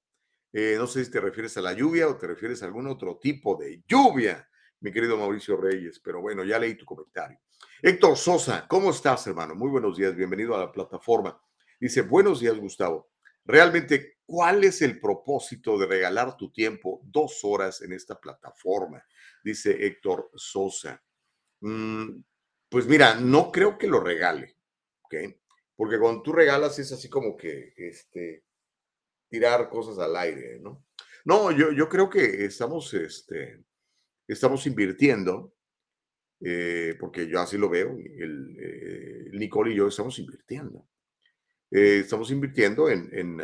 [0.52, 3.18] Eh, no sé si te refieres a la lluvia o te refieres a algún otro
[3.18, 4.48] tipo de lluvia,
[4.80, 7.40] mi querido Mauricio Reyes, pero bueno, ya leí tu comentario.
[7.82, 9.56] Héctor Sosa, ¿cómo estás, hermano?
[9.56, 11.40] Muy buenos días, bienvenido a la plataforma.
[11.84, 13.12] Dice, buenos días, Gustavo.
[13.44, 19.06] Realmente, ¿cuál es el propósito de regalar tu tiempo dos horas en esta plataforma?
[19.44, 21.04] Dice Héctor Sosa.
[21.60, 22.22] Mm,
[22.70, 24.56] pues mira, no creo que lo regale,
[25.02, 25.16] ¿ok?
[25.76, 28.46] Porque cuando tú regalas es así como que, este,
[29.28, 30.86] tirar cosas al aire, ¿no?
[31.26, 33.62] No, yo, yo creo que estamos, este,
[34.26, 35.54] estamos invirtiendo,
[36.40, 40.88] eh, porque yo así lo veo, el, eh, Nicole y yo estamos invirtiendo.
[41.74, 43.42] Eh, estamos invirtiendo en, en,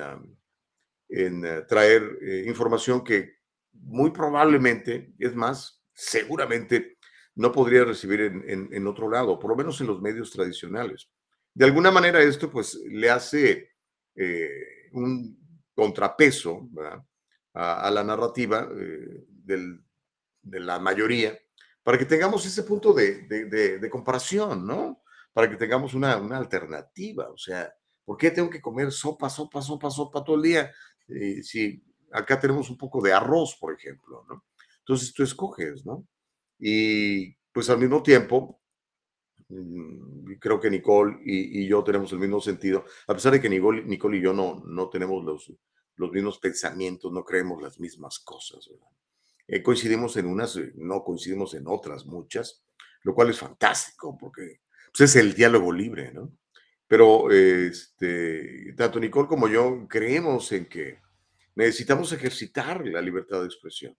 [1.10, 2.04] en traer
[2.46, 3.40] información que
[3.74, 6.98] muy probablemente, es más, seguramente
[7.36, 11.10] no podría recibir en, en, otro lado, por lo menos en los medios tradicionales.
[11.54, 13.72] De alguna manera esto pues le hace
[14.92, 15.40] un
[15.80, 16.70] contrapeso
[17.54, 19.26] a, la narrativa eh,
[20.42, 21.38] de la mayoría,
[21.84, 25.02] para que tengamos ese punto de, de, comparación, ¿no?
[25.34, 27.30] Para que tengamos una, una, alternativa.
[27.30, 27.74] O sea,
[28.10, 30.72] ¿por qué tengo que comer sopa, sopa, sopa, sopa todo el día?
[31.08, 31.80] Eh, si
[32.12, 34.46] acá tenemos un poco de arroz, por ejemplo, ¿no?
[34.80, 36.08] Entonces tú escoges, ¿no?
[36.58, 38.64] Y pues al mismo tiempo,
[39.50, 43.48] mm, creo que Nicole y, y, yo tenemos el mismo sentido, a pesar de que
[43.48, 45.54] Nicole, Nicole y yo no, no tenemos los,
[45.98, 48.72] los mismos pensamientos, no creemos las mismas cosas.
[49.48, 52.64] Eh, coincidimos en unas, eh, no coincidimos en otras muchas,
[53.04, 56.32] lo cual es fantástico porque pues, es el diálogo libre, ¿no?
[56.90, 61.00] Pero este, tanto Nicole como yo creemos en que
[61.54, 63.96] necesitamos ejercitar la libertad de expresión.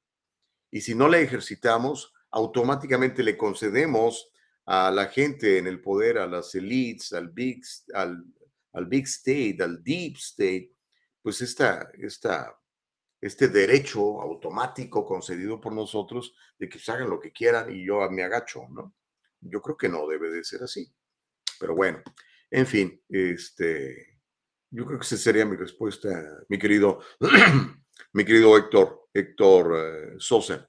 [0.73, 4.33] Y si no la ejercitamos, automáticamente le concedemos
[4.67, 7.63] a la gente en el poder, a las elites, al big,
[7.95, 8.25] al,
[8.87, 10.73] big state, al deep state,
[11.23, 12.59] pues esta, esta,
[13.21, 18.01] este derecho automático concedido por nosotros de que se hagan lo que quieran y yo
[18.11, 18.97] me agacho, ¿no?
[19.41, 20.93] Yo creo que no debe de ser así.
[21.61, 22.03] Pero bueno,
[22.51, 24.19] en fin, este,
[24.71, 26.09] yo creo que esa sería mi respuesta,
[26.49, 27.01] mi querido,
[28.13, 30.69] mi querido Héctor, Héctor eh, Sosa.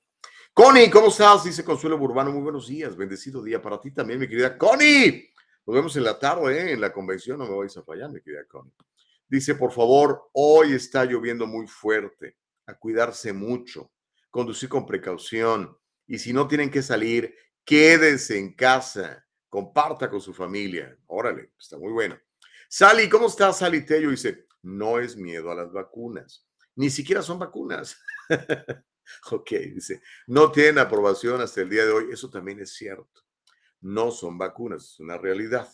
[0.53, 1.43] Connie, ¿cómo estás?
[1.43, 5.31] Dice Consuelo Burbano, muy buenos días, bendecido día para ti también, mi querida Connie.
[5.65, 6.73] Nos vemos en la tarde, ¿eh?
[6.73, 8.73] en la convención, no me vais a fallar, mi querida Connie.
[9.27, 13.91] Dice, por favor, hoy está lloviendo muy fuerte, a cuidarse mucho,
[14.29, 20.33] conducir con precaución y si no tienen que salir, quédense en casa, comparta con su
[20.33, 20.97] familia.
[21.07, 22.17] Órale, está muy bueno.
[22.69, 24.09] Sally, ¿cómo estás, Sally Tello?
[24.09, 28.01] Dice, no es miedo a las vacunas, ni siquiera son vacunas.
[29.31, 32.05] ok, dice, no tienen aprobación hasta el día de hoy.
[32.13, 33.25] Eso también es cierto.
[33.81, 35.69] No son vacunas, es una realidad.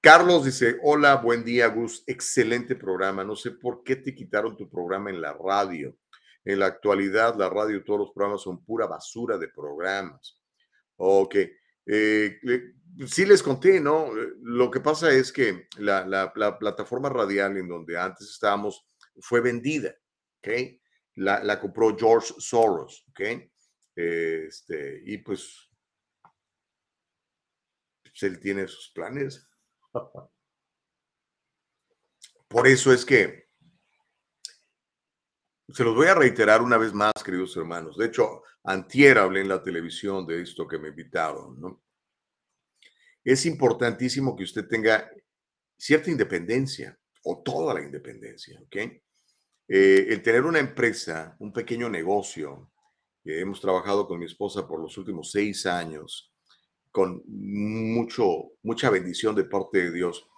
[0.00, 3.24] Carlos dice, hola, buen día, Gus, excelente programa.
[3.24, 5.94] No sé por qué te quitaron tu programa en la radio.
[6.46, 10.40] En la actualidad, la radio, todos los programas son pura basura de programas.
[10.96, 11.34] Ok.
[11.84, 12.38] Eh,
[13.06, 14.10] sí les conté, ¿no?
[14.40, 18.86] Lo que pasa es que la, plataforma radial en donde antes estábamos
[19.20, 19.94] fue vendida,
[20.38, 20.48] ¿ok?
[21.16, 23.20] La, compró George Soros, ¿ok?
[23.94, 25.70] Este, y pues,
[28.02, 29.46] pues él tiene sus planes.
[32.48, 33.46] Por eso es que
[35.68, 37.96] se los voy a reiterar una vez más, queridos hermanos.
[37.96, 41.85] De hecho, antier hablé en la televisión de esto que me invitaron, ¿no?
[43.26, 45.10] Es importantísimo que usted tenga
[45.76, 48.76] cierta independencia o toda la independencia, ¿ok?
[49.66, 52.70] Eh, el tener una empresa, un pequeño negocio,
[53.24, 56.32] que hemos trabajado con mi esposa por los últimos seis años,
[56.92, 60.28] con mucho, mucha bendición de parte de Dios,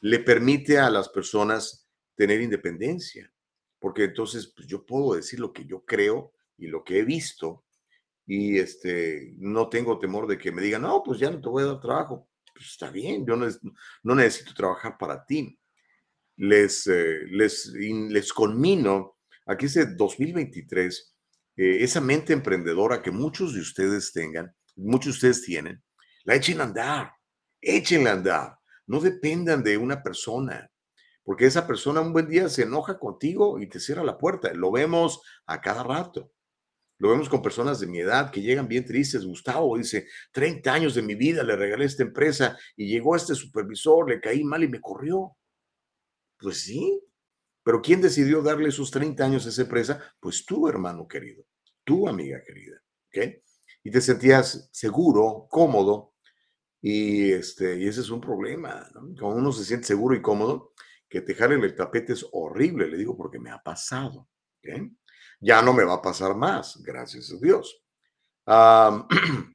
[0.00, 3.30] le permite a las personas tener independencia,
[3.78, 7.66] porque entonces pues, yo puedo decir lo que yo creo y lo que he visto
[8.26, 11.64] y este, no tengo temor de que me digan, no, pues ya no te voy
[11.64, 12.26] a dar trabajo.
[12.58, 15.56] Pues está bien, yo no, necesito trabajar para ti.
[16.38, 21.14] Les, eh, les, les conmino, aquí es 2023,
[21.56, 25.80] eh, esa mente emprendedora que muchos de ustedes tengan, muchos de ustedes tienen,
[26.24, 27.12] la echen a andar,
[27.60, 28.58] échenla a andar.
[28.88, 30.68] No dependan de una persona,
[31.22, 34.52] porque esa persona un buen día se enoja contigo y te cierra la puerta.
[34.52, 36.32] Lo vemos a cada rato.
[36.98, 39.24] Lo vemos con personas de mi edad que llegan bien tristes.
[39.24, 44.08] Gustavo dice, 30 años de mi vida le regalé esta empresa y llegó este supervisor,
[44.08, 45.36] le caí mal y me corrió.
[46.38, 47.00] Pues sí,
[47.62, 50.00] pero ¿quién decidió darle esos 30 años a esa empresa?
[50.20, 51.44] Pues tú, hermano querido.
[51.84, 53.42] tú, amiga querida, ¿ok?
[53.84, 56.14] Y te sentías seguro, cómodo,
[56.80, 59.00] y, este, y ese es un problema, ¿no?
[59.18, 60.72] Cuando uno se siente seguro y cómodo,
[61.08, 64.90] que te jalen el tapete es horrible, le digo, porque me ha pasado, ¿ok?
[65.40, 67.80] Ya no me va a pasar más, gracias a Dios.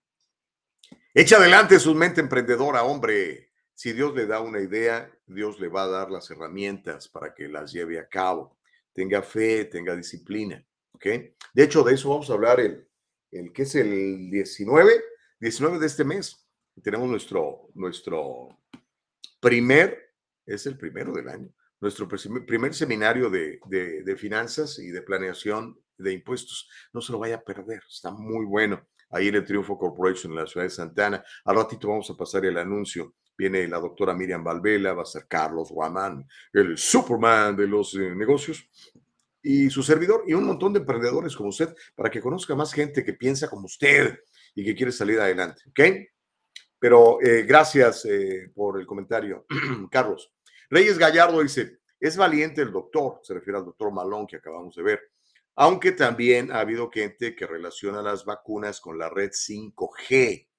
[1.14, 3.52] echa adelante su mente emprendedora, hombre.
[3.74, 7.48] Si Dios le da una idea, Dios le va a dar las herramientas para que
[7.48, 8.58] las lleve a cabo.
[8.94, 10.64] Tenga fe, tenga disciplina.
[10.94, 11.06] ¿Ok?
[11.54, 12.88] De hecho, de eso vamos a hablar el,
[13.32, 15.04] el que es el 19,
[15.40, 16.48] 19 de este mes.
[16.82, 18.50] Tenemos nuestro, nuestro
[19.40, 20.14] primer,
[20.46, 21.50] es el primero del año,
[21.84, 26.70] nuestro primer seminario de, de, de finanzas y de planeación de impuestos.
[26.94, 28.88] No se lo vaya a perder, está muy bueno.
[29.10, 31.24] Ahí en el Triunfo Corporation en la ciudad de Santana.
[31.46, 35.26] Al ratito vamos a pasar el anuncio Viene la doctora Miriam Valvela, va a ser
[35.28, 38.70] Carlos Guamán, el Superman de los eh, negocios,
[39.42, 43.04] y su servidor, y un montón de emprendedores como usted, para que conozca más gente
[43.04, 44.20] que piensa como usted
[44.56, 45.64] y que quiere salir adelante.
[45.70, 45.80] ¿Ok?
[46.80, 49.46] Pero eh, gracias eh, por el comentario,
[49.92, 50.33] Carlos.
[50.74, 54.82] Reyes Gallardo dice, es valiente el doctor, se refiere al doctor Malón que acabamos de
[54.82, 55.02] ver,
[55.54, 60.50] aunque también ha habido gente que relaciona las vacunas con la red 5G.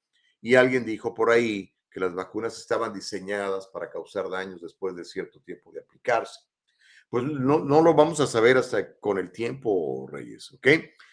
[0.41, 5.05] Y alguien dijo por ahí que las vacunas estaban diseñadas para causar daños después de
[5.05, 6.43] cierto tiempo de aplicarse.
[7.09, 10.69] Pues no, no lo vamos a saber hasta con el tiempo, Reyes, ¿ok?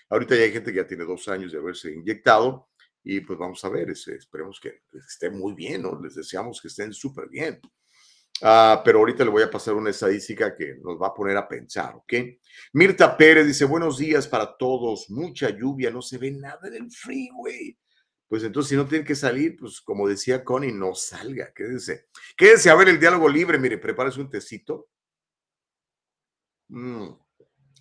[0.09, 2.69] Ahorita ya hay gente que ya tiene dos años de haberse inyectado
[3.03, 5.99] y pues vamos a ver, esperemos que esté muy bien, ¿no?
[5.99, 7.59] Les deseamos que estén súper bien.
[8.41, 11.47] Uh, pero ahorita le voy a pasar una estadística que nos va a poner a
[11.47, 12.13] pensar, ¿ok?
[12.73, 16.91] Mirta Pérez dice, buenos días para todos, mucha lluvia, no se ve nada en el
[16.91, 17.77] freeway
[18.32, 22.08] pues entonces si no tiene que salir, pues como decía Connie, no salga, quédese.
[22.38, 24.88] Quédese a ver el diálogo libre, mire, prepárese un tecito
[26.69, 27.10] mm,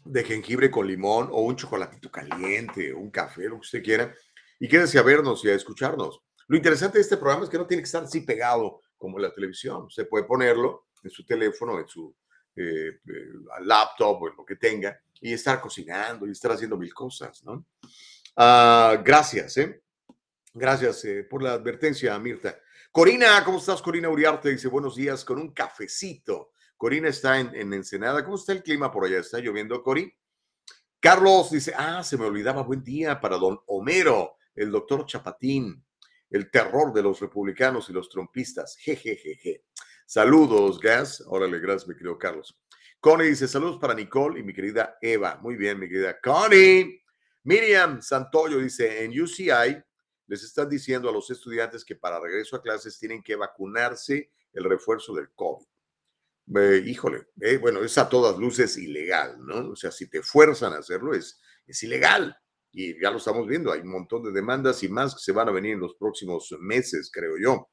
[0.06, 4.12] de jengibre con limón o un chocolatito caliente, un café, lo que usted quiera,
[4.58, 6.20] y quédese a vernos y a escucharnos.
[6.48, 9.32] Lo interesante de este programa es que no tiene que estar así pegado como la
[9.32, 9.84] televisión.
[9.84, 12.14] Usted puede ponerlo en su teléfono, en su
[12.54, 13.32] eh, eh,
[13.62, 17.64] laptop o en lo que tenga y estar cocinando y estar haciendo mil cosas, ¿no?
[18.36, 19.82] Ah, gracias, ¿eh?
[20.52, 22.60] Gracias eh, por la advertencia, Mirta.
[22.92, 23.80] Corina, ¿cómo estás?
[23.80, 26.52] Corina Uriarte dice buenos días con un cafecito.
[26.76, 28.22] Corina está en, en Ensenada.
[28.22, 29.20] ¿Cómo está el clima por allá?
[29.20, 30.12] ¿Está lloviendo, Cori?
[30.98, 35.82] Carlos dice, ah, se me olvidaba, buen día para don Homero, el doctor Chapatín,
[36.30, 38.76] el terror de los republicanos y los trompistas.
[38.78, 39.64] Jejejeje.
[40.06, 41.22] Saludos, Gas.
[41.26, 42.58] Órale, gracias, mi querido Carlos.
[43.00, 45.38] Connie dice, saludos para Nicole y mi querida Eva.
[45.42, 47.02] Muy bien, mi querida Connie.
[47.44, 49.82] Miriam Santoyo dice, en UCI
[50.26, 54.64] les están diciendo a los estudiantes que para regreso a clases tienen que vacunarse el
[54.64, 55.66] refuerzo del COVID.
[56.84, 59.70] híjole, eh, bueno, es a todas luces ilegal, ¿no?
[59.70, 62.36] O sea, si te fuerzan a hacerlo, es, es ilegal.
[62.72, 65.48] Y ya lo estamos viendo, hay un montón de demandas y más que se van
[65.48, 67.70] a venir en los próximos meses, creo yo.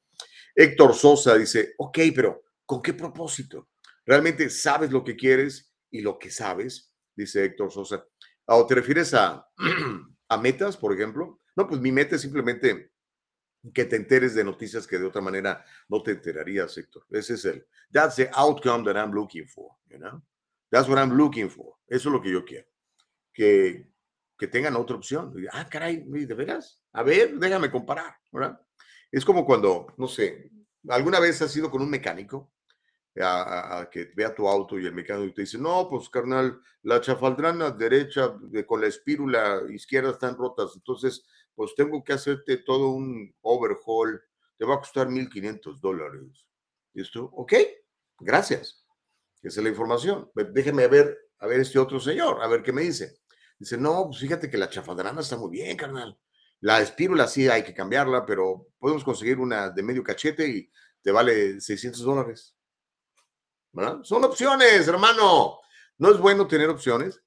[0.56, 3.70] Héctor Sosa dice, ok, pero ¿con qué propósito?
[4.06, 6.94] ¿Realmente sabes lo que quieres y lo que sabes?
[7.16, 8.06] Dice Héctor Sosa.
[8.46, 9.46] ¿O te refieres a,
[10.30, 11.42] a metas, por ejemplo?
[11.56, 12.92] No, pues mi meta es simplemente
[13.74, 17.06] que te enteres de noticias que de otra manera no te enterarías, Héctor.
[17.10, 20.22] Ese es el, that's the outcome that I'm looking for, you know?
[20.70, 21.76] That's what I'm looking for.
[21.88, 22.68] Eso es lo que yo quiero.
[23.34, 23.90] Que,
[24.38, 25.34] que tengan otra opción.
[25.52, 26.82] Ah, caray, ¿de veras?
[26.94, 28.60] A ver, déjame comparar, ¿verdad?
[29.12, 30.52] Es como cuando, no sé,
[30.90, 32.52] ¿alguna vez has ido con un mecánico
[33.20, 37.72] a, que vea tu auto y el mecánico te dice, no, pues carnal, la chafaldrana
[37.72, 44.22] derecha con la espírula izquierda están rotas, entonces pues tengo que hacerte todo un overhaul,
[44.58, 46.46] te va a costar 1.500 dólares.
[46.94, 47.32] ¿Y esto?
[47.34, 47.54] Ok,
[48.20, 48.86] gracias.
[49.42, 50.30] Esa es la información.
[50.36, 53.20] Déjeme ver, a ver este otro señor, a ver qué me dice.
[53.60, 56.18] Dice, no, pues fíjate que la chafadrana está muy bien, carnal.
[56.60, 61.12] La espírula sí hay que cambiarla, pero podemos conseguir una de medio cachete y te
[61.12, 62.56] vale 600 dólares.
[64.04, 65.60] Son opciones, hermano.
[65.98, 67.22] No es bueno tener opciones.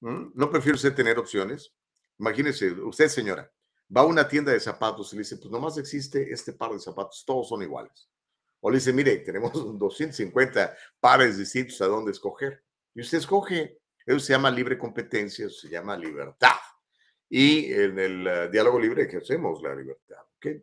[0.00, 1.74] No prefiero usted tener opciones.
[2.18, 3.50] Imagínese, usted, señora,
[3.94, 6.78] va a una tienda de zapatos y le dice, pues nomás existe este par de
[6.78, 8.08] zapatos, todos son iguales.
[8.60, 12.64] O le dice, mire, tenemos 250 pares distintos a dónde escoger.
[12.94, 13.80] Y usted escoge.
[14.06, 16.56] Eso se llama libre competencia, eso se llama libertad.
[17.28, 20.18] Y en el uh, diálogo libre que hacemos la libertad.
[20.36, 20.62] ¿okay?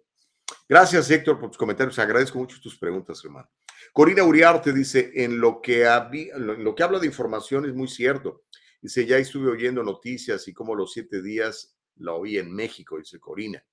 [0.69, 1.97] Gracias, Héctor, por tus comentarios.
[1.99, 3.49] Agradezco mucho tus preguntas, hermano.
[3.93, 8.43] Corina Uriarte dice, en lo que, en lo que habla de información es muy cierto.
[8.81, 13.19] Dice, ya estuve oyendo noticias y como los siete días la oí en México, dice
[13.19, 13.63] Corina.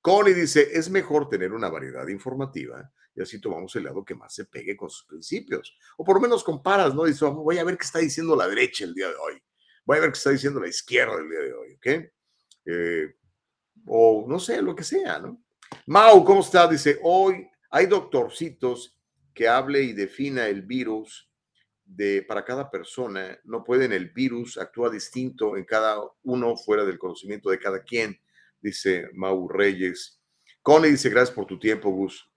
[0.00, 4.32] Connie dice, es mejor tener una variedad informativa y así tomamos el lado que más
[4.32, 5.76] se pegue con sus principios.
[5.96, 7.04] O por lo menos comparas, ¿no?
[7.04, 9.42] Dice, voy a ver qué está diciendo la derecha el día de hoy.
[9.84, 12.10] Voy a ver qué está diciendo la izquierda el día de hoy, ¿ok?
[12.68, 13.14] eh,
[13.86, 15.42] o no sé, lo que sea, ¿no?
[15.86, 16.68] Mau, ¿cómo está?
[16.68, 18.96] Dice, hoy hay doctorcitos
[19.34, 21.30] que hable y defina el virus
[21.84, 23.38] de, para cada persona.
[23.44, 28.20] No pueden, el virus actúa distinto en cada uno fuera del conocimiento de cada quien,
[28.60, 30.20] dice Mau Reyes.
[30.62, 32.28] Connie dice, gracias por tu tiempo, Gus.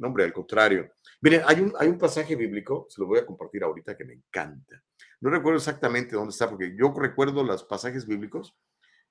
[0.00, 0.90] No, hombre, al contrario.
[1.20, 4.14] Miren, hay un, hay un pasaje bíblico, se lo voy a compartir ahorita, que me
[4.14, 4.82] encanta.
[5.20, 8.56] No recuerdo exactamente dónde está, porque yo recuerdo los pasajes bíblicos,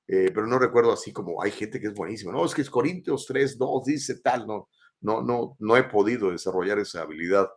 [0.08, 2.32] eh, pero no recuerdo así como hay gente que es buenísima.
[2.32, 4.70] No, es que es Corintios 3, 2, dice tal, no,
[5.02, 7.48] no, no, no he podido desarrollar esa habilidad.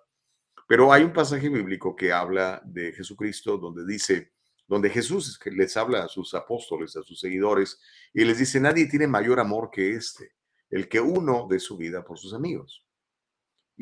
[0.68, 4.32] Pero hay un pasaje bíblico que habla de Jesucristo donde dice,
[4.68, 7.80] donde Jesús les habla a sus apóstoles, a sus seguidores,
[8.12, 10.34] y les dice, nadie tiene mayor amor que este,
[10.68, 12.84] el que uno de su vida por sus amigos.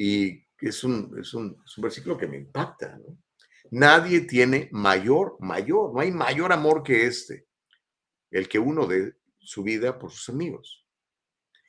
[0.02, 2.98] Y es un, es un, es un versículo que me impacta.
[3.70, 7.46] Nadie tiene mayor, mayor, no hay mayor amor que este,
[8.30, 10.86] el que uno dé su vida por sus amigos.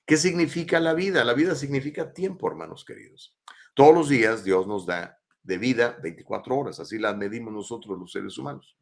[0.06, 1.26] ¿Qué significa la vida?
[1.26, 3.38] La vida significa tiempo, hermanos queridos.
[3.76, 8.14] Todos los días Dios nos da de vida 24 horas, así las medimos nosotros los
[8.14, 8.78] seres humanos.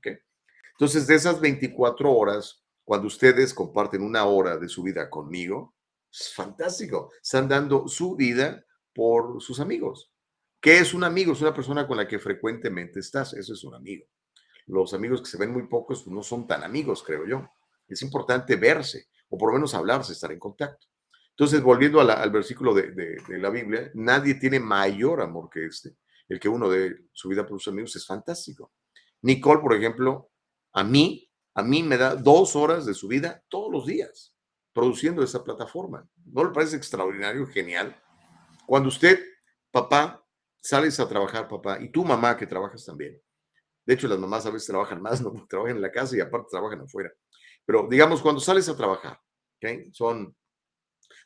[0.74, 5.74] Entonces, de esas 24 horas, cuando ustedes comparten una hora de su vida conmigo,
[6.12, 7.12] es fantástico.
[7.20, 8.64] Están dando su vida
[9.00, 10.12] por sus amigos.
[10.60, 11.32] ¿Qué es un amigo?
[11.32, 13.34] Es una persona con la que frecuentemente estás.
[13.34, 14.06] Eso es un amigo.
[14.68, 17.50] Los amigos que se ven muy pocos pues, no son tan amigos, creo yo.
[17.88, 20.86] Es importante verse o por lo menos hablarse, estar en contacto.
[21.30, 25.95] Entonces, volviendo al versículo de, la Biblia, nadie tiene mayor amor que este.
[26.28, 28.74] El que uno de su vida por sus amigos es fantástico.
[29.22, 30.30] Nicole, por ejemplo,
[30.74, 34.36] a mí, a mí me da dos horas de su vida todos los días
[34.74, 36.06] produciendo esa plataforma.
[36.26, 37.95] ¿No le parece extraordinario, genial?
[38.70, 39.20] Cuando usted,
[39.72, 40.24] papá,
[40.61, 43.20] sales a trabajar, papá, y tu mamá que trabajas también.
[43.84, 46.49] De hecho, las mamás a veces trabajan más, no trabajan en la casa y aparte
[46.51, 47.11] trabajan afuera.
[47.65, 49.20] Pero digamos, cuando sales a trabajar,
[49.91, 50.38] son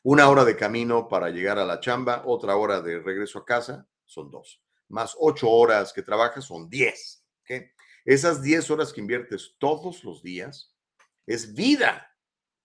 [0.04, 3.86] una hora de camino para llegar a la chamba, otra hora de regreso a casa,
[4.06, 4.62] son dos.
[4.88, 7.26] Más ocho horas que trabajas, son diez.
[8.06, 10.74] Esas diez horas que inviertes todos los días
[11.26, 12.10] es vida.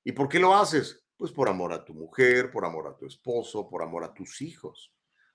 [0.05, 1.05] ¿Y por qué lo haces?
[1.19, 4.41] Pues por amor a tu mujer, por amor a tu esposo, por amor a tus
[4.41, 4.93] hijos.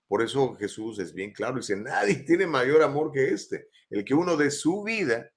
[0.08, 4.14] Por eso Jesús es bien claro, dice, nadie tiene mayor amor que este, el que
[4.14, 5.30] uno de su vida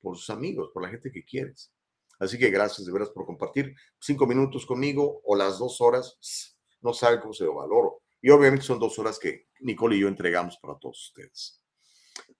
[0.00, 1.70] por sus amigos, por la gente que quieres.
[2.18, 6.56] Así que gracias de veras por compartir cinco minutos conmigo o las dos horas.
[6.80, 8.00] No saben cómo se lo valoro.
[8.22, 11.62] Y obviamente son dos horas que Nicole y yo entregamos para todos ustedes.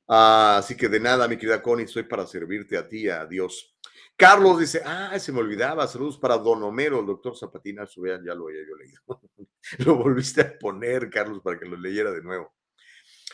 [0.09, 3.72] Ah, así que de nada, mi querida Connie, estoy para servirte a ti, a Dios.
[4.17, 8.49] Carlos dice, ah, se me olvidaba, saludos para Don Homero, el doctor Zapatina, ya lo
[8.49, 9.03] había yo leído.
[9.87, 12.55] lo volviste a poner, Carlos, para que lo leyera de nuevo.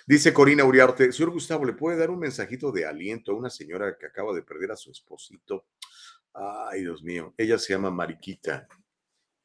[0.06, 3.96] Dice Corina Uriarte, señor Gustavo, ¿le puede dar un mensajito de aliento a una señora
[3.98, 5.66] que acaba de perder a su esposito?
[6.32, 8.66] Ay, Dios mío, ella se llama Mariquita.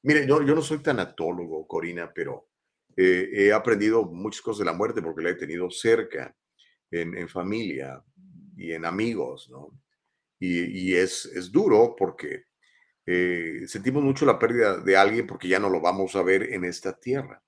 [0.04, 2.48] Mire, yo, yo no soy tanatólogo, Corina, pero
[2.96, 6.36] eh, he aprendido muchas cosas de la muerte porque la he tenido cerca,
[6.94, 8.04] en, en familia
[8.56, 9.72] y en amigos, ¿no?
[10.46, 12.48] Y, es, es, duro porque
[13.06, 16.66] eh, sentimos mucho la pérdida de alguien porque ya no lo vamos a ver en
[16.66, 17.42] esta tierra.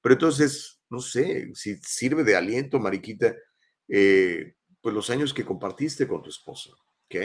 [0.00, 3.34] Pero entonces, no sé, si sirve de aliento, Mariquita,
[3.88, 7.16] eh, pues los años que compartiste con tu esposa, ¿ok?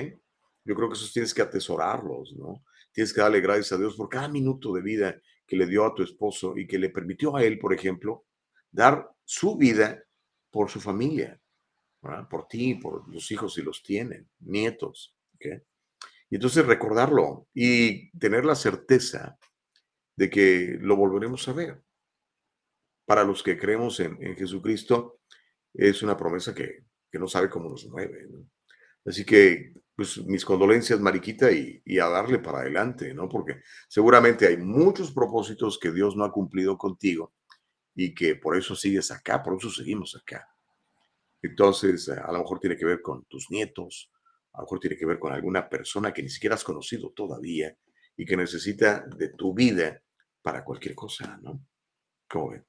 [0.65, 2.65] Yo creo que esos tienes que atesorarlos, ¿no?
[2.91, 5.95] Tienes que darle gracias a Dios por cada minuto de vida que le dio a
[5.95, 8.25] tu esposo y que le permitió a él, por ejemplo,
[8.69, 10.03] dar su vida
[10.51, 11.39] por su familia,
[12.01, 15.15] por ti, por los hijos si los tienen, nietos.
[16.29, 19.37] Y entonces recordarlo y tener la certeza
[20.15, 21.81] de que lo volveremos a ver.
[23.05, 25.21] Para los que creemos en, Jesucristo,
[25.73, 28.27] es una promesa que, no sabe cómo nos mueve.
[29.05, 33.27] Así que, pues mis condolencias, Mariquita, y, y, a darle para adelante, ¿no?
[33.27, 37.33] Porque seguramente hay muchos propósitos que Dios no ha cumplido contigo
[37.95, 40.47] y que por eso sigues acá, por eso seguimos acá.
[41.41, 44.11] Entonces, eh, a lo mejor tiene que ver con tus nietos,
[44.53, 47.75] a lo mejor tiene que ver con alguna persona que ni siquiera has conocido todavía
[48.15, 50.01] y que necesita de tu vida
[50.41, 51.65] para cualquier cosa, ¿no?
[52.27, 52.65] ¿Cómo ven?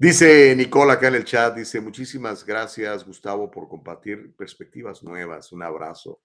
[0.00, 5.50] Dice Nicole acá en el chat, dice, muchísimas gracias Gustavo por compartir perspectivas nuevas.
[5.50, 6.22] Un abrazo.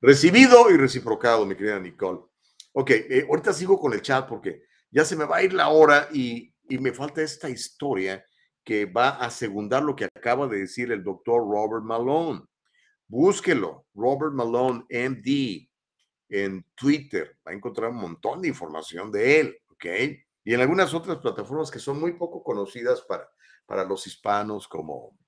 [0.00, 2.20] Recibido y reciprocado, mi querida Nicole.
[2.72, 5.68] Ok, eh, ahorita sigo con el chat porque ya se me va a ir la
[5.68, 8.24] hora y, y me falta esta historia
[8.70, 12.40] que va a secundar lo que acaba de decir el doctor Robert Malone.
[13.08, 15.68] Búsquelo, Robert Malone, MD,
[16.28, 17.36] en Twitter.
[17.44, 19.86] Va a encontrar un montón de información de él, ¿ok?
[20.44, 23.28] Y en algunas otras plataformas que son muy poco conocidas para,
[23.66, 25.18] para los hispanos, como,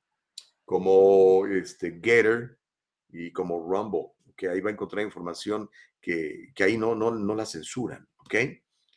[0.65, 2.61] como este, Getter
[3.09, 5.69] y como Rumble, que ahí va a encontrar información
[6.01, 8.37] que, que ahí no, no, no la censuran, ¿ok?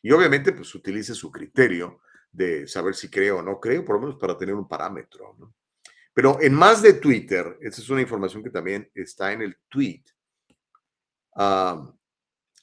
[0.04, 2.02] Y obviamente, pues utilice su criterio
[2.36, 5.56] de saber si creo o no creo, por lo menos para tener un parámetro, ¿no?
[6.14, 10.04] Pero en más de Twitter, esta es una información que también está en el tweet,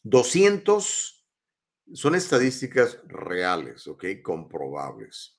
[0.02, 1.26] 200
[1.92, 4.06] son estadísticas reales, ¿ok?
[4.22, 5.38] Comprobables.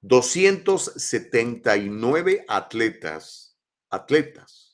[0.00, 3.56] 279 atletas,
[3.88, 4.72] atletas,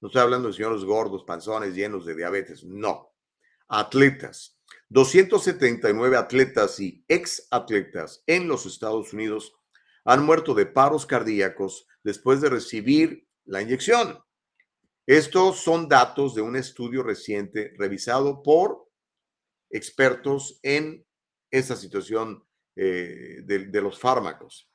[0.00, 3.12] no estoy hablando de señores gordos, panzones llenos de diabetes, no,
[3.68, 4.58] atletas.
[4.90, 9.54] 279 atletas y ex atletas en los Estados Unidos
[10.04, 14.18] han muerto de paros cardíacos después de recibir la inyección.
[15.06, 18.88] Estos son datos de un estudio reciente revisado por
[19.70, 21.06] expertos en
[21.52, 24.68] esta situación eh, de, de los fármacos.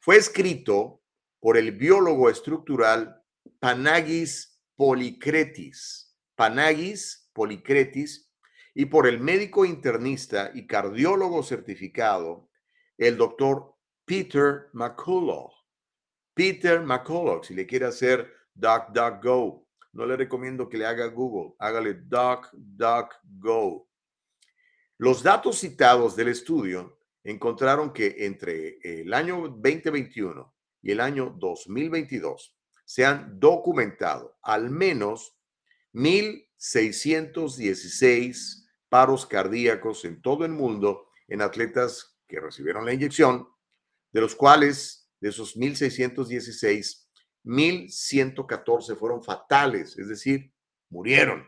[0.00, 1.00] Fue escrito
[1.38, 3.22] por el biólogo estructural
[3.60, 8.33] Panagis Policretis, Panagis Policretis,
[8.74, 12.50] y por el médico internista y cardiólogo certificado,
[12.98, 15.52] el doctor Peter McCullough.
[16.34, 21.94] Peter McCullough, si le quiere hacer DuckDuckGo, no le recomiendo que le haga Google, hágale
[21.94, 23.88] DuckDuckGo.
[24.98, 30.52] Los datos citados del estudio encontraron que entre el año 2021
[30.82, 35.38] y el año 2022 se han documentado al menos
[35.92, 38.63] 1.616
[38.94, 43.48] paros cardíacos en todo el mundo en atletas que recibieron la inyección,
[44.12, 47.08] de los cuales, de esos 1.616,
[47.42, 50.54] 1.114 fueron fatales, es decir,
[50.90, 51.44] murieron.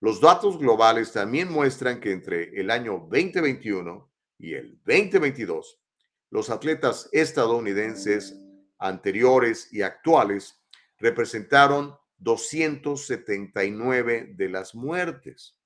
[0.00, 5.80] Los datos globales también muestran que entre el año 2021 y el 2022,
[6.28, 8.36] los atletas estadounidenses
[8.78, 10.62] anteriores y actuales
[10.98, 15.56] representaron 279 de las muertes.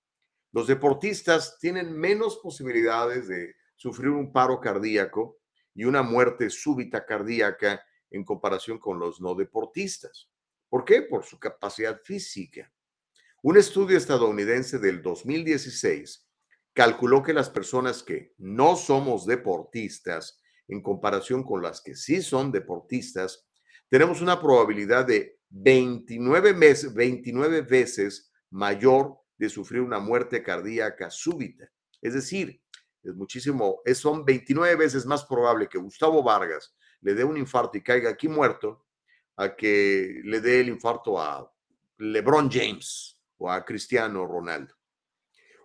[0.54, 5.40] Los deportistas tienen menos posibilidades de sufrir un paro cardíaco
[5.74, 10.30] y una muerte súbita cardíaca en comparación con los no deportistas.
[10.68, 11.02] ¿Por qué?
[11.02, 12.72] Por su capacidad física.
[13.42, 16.24] Un estudio estadounidense del 2016
[16.72, 22.52] calculó que las personas que no somos deportistas, en comparación con las que sí son
[22.52, 23.44] deportistas,
[23.88, 31.68] tenemos una probabilidad de 29 veces, 29 veces mayor de sufrir una muerte cardíaca súbita.
[32.00, 32.60] Es decir,
[33.02, 37.76] es muchísimo, es, son 29 veces más probable que Gustavo Vargas le dé un infarto
[37.76, 38.86] y caiga aquí muerto
[39.36, 41.52] a que le dé el infarto a
[41.98, 44.74] LeBron James o a Cristiano Ronaldo.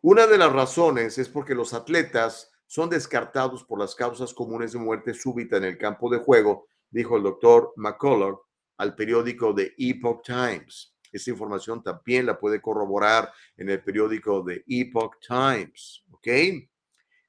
[0.02, 4.80] Una de las razones es porque los atletas son descartados por las causas comunes de
[4.80, 8.42] muerte súbita en el campo de juego, dijo el doctor McCullough
[8.78, 10.96] al periódico de Epoch Times.
[11.12, 16.04] Esta información también la puede corroborar en el periódico de Epoch Times.
[16.12, 16.28] ¿Ok?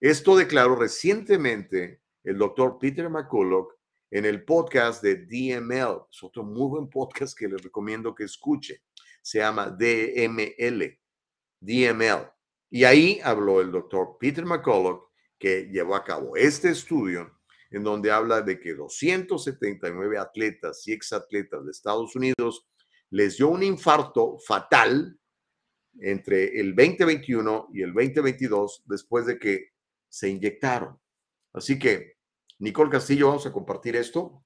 [0.00, 3.68] Esto declaró recientemente el doctor Peter McCullough
[4.10, 6.06] en el podcast de DML.
[6.10, 8.82] Es otro muy buen podcast que les recomiendo que escuche.
[9.22, 10.98] Se llama DML.
[11.60, 12.30] DML.
[12.70, 18.10] Y ahí habló el doctor Peter McCullough, que llevó a cabo este estudio en donde
[18.10, 22.66] habla de que 279 atletas y exatletas de Estados Unidos
[23.10, 25.18] les dio un infarto fatal
[26.00, 29.72] entre el 2021 y el 2022 después de que
[30.08, 30.98] se inyectaron.
[31.52, 32.16] Así que,
[32.58, 34.44] Nicole Castillo, vamos a compartir esto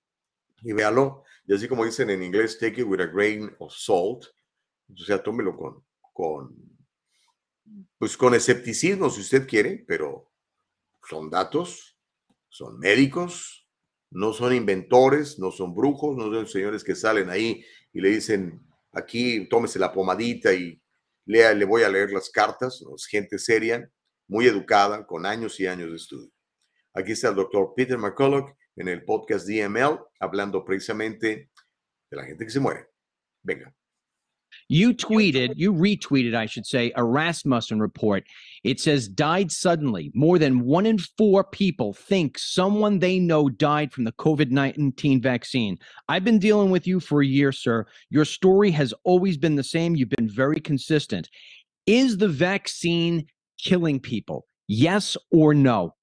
[0.63, 1.25] y véalo.
[1.47, 4.25] Y así como dicen en inglés, take it with a grain of salt.
[4.91, 6.75] O sea, tómelo con, con
[7.99, 10.31] pues con escepticismo si usted quiere, pero
[11.09, 11.99] son datos,
[12.49, 13.64] son médicos,
[14.15, 18.61] no son inventores, no son brujos, no son señores que salen ahí y le dicen,
[18.93, 20.81] aquí tómese la pomadita y
[21.27, 23.91] le voy a leer las cartas, es gente seria,
[24.29, 26.31] muy educada, con años y años de estudio.
[26.95, 31.51] Aquí está el doctor Peter McCullough en el podcast DML, hablando precisamente
[32.09, 32.87] de la gente que se muere.
[33.43, 33.75] Venga.
[34.69, 38.25] You tweeted, you retweeted, I should say, a Rasmussen report.
[38.63, 40.11] It says died suddenly.
[40.15, 45.21] More than one in four people think someone they know died from the COVID 19
[45.21, 45.79] vaccine.
[46.09, 47.87] I've been dealing with you for a year, sir.
[48.11, 49.97] Your story has always been the same.
[49.97, 51.29] You've been very consistent.
[51.87, 53.27] Is the vaccine
[53.59, 54.47] killing people?
[54.67, 55.95] Yes or no?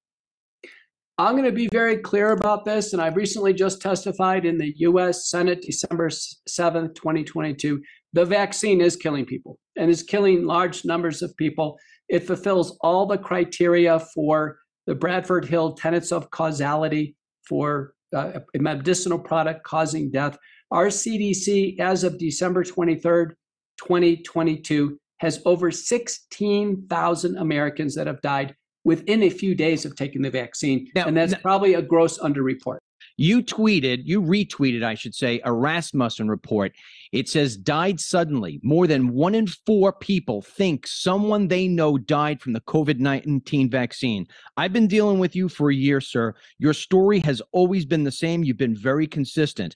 [1.18, 4.74] I'm going to be very clear about this, and I've recently just testified in the
[4.78, 7.80] US Senate December 7th, 2022
[8.14, 11.78] the vaccine is killing people and is killing large numbers of people.
[12.09, 17.16] It fulfills all the criteria for the Bradford Hill tenets of causality
[17.47, 20.38] for uh, a medicinal product causing death.
[20.72, 23.32] Our CDC, as of December 23rd,
[23.78, 30.30] 2022 has over 16,000 Americans that have died within a few days of taking the
[30.30, 30.89] vaccine.
[30.95, 32.80] Now- and that's now- probably a gross underreport.
[33.22, 36.72] You tweeted, you retweeted, I should say, a Rasmussen report.
[37.11, 38.59] It says died suddenly.
[38.63, 43.69] More than one in four people think someone they know died from the COVID 19
[43.69, 44.26] vaccine.
[44.57, 46.34] I've been dealing with you for a year, sir.
[46.57, 48.43] Your story has always been the same.
[48.43, 49.76] You've been very consistent.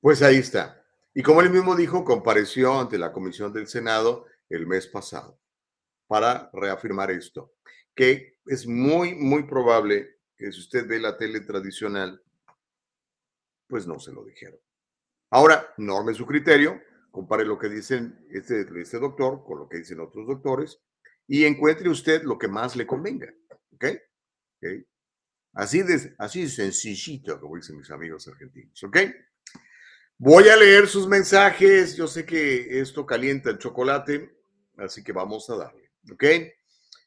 [0.00, 0.76] Pues ahí está.
[1.12, 5.40] Y como él mismo dijo, compareció ante la Comisión del Senado el mes pasado
[6.06, 7.54] para reafirmar esto,
[7.96, 12.22] que es muy, muy probable que si usted ve la tele tradicional,
[13.66, 14.58] pues no se lo dijeron.
[15.30, 16.80] Ahora, norme su criterio,
[17.10, 20.80] compare lo que dicen este, este doctor con lo que dicen otros doctores
[21.26, 23.32] y encuentre usted lo que más le convenga.
[23.74, 23.84] ¿Ok?
[24.56, 24.68] ¿Ok?
[25.54, 28.82] Así de, así de sencillito, como dicen mis amigos argentinos.
[28.84, 28.96] ¿Ok?
[30.16, 31.96] Voy a leer sus mensajes.
[31.96, 34.38] Yo sé que esto calienta el chocolate,
[34.76, 35.90] así que vamos a darle.
[36.12, 36.24] ¿Ok?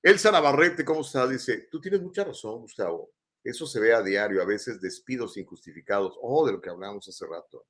[0.04, 1.28] Elsa Navarrete, ¿cómo está?
[1.28, 3.12] Dice, tú tienes mucha razón, Gustavo.
[3.44, 6.18] Eso se ve a diario, a veces despidos injustificados.
[6.22, 7.66] Oh, de lo que hablamos hace rato.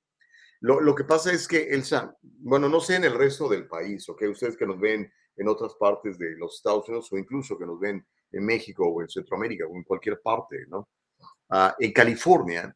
[0.60, 4.08] Lo, lo que pasa es que Elsa, bueno, no sé en el resto del país,
[4.10, 4.24] ¿ok?
[4.30, 7.80] Ustedes que nos ven en otras partes de los Estados Unidos o incluso que nos
[7.80, 10.90] ven en México o en Centroamérica o en cualquier parte, ¿no?
[11.50, 12.76] Ah, en California,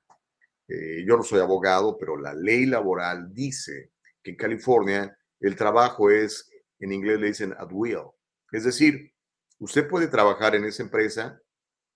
[0.67, 3.91] eh, yo no soy abogado, pero la ley laboral dice
[4.21, 8.09] que en California el trabajo es, en inglés le dicen at will.
[8.51, 9.13] Es decir,
[9.59, 11.39] usted puede trabajar en esa empresa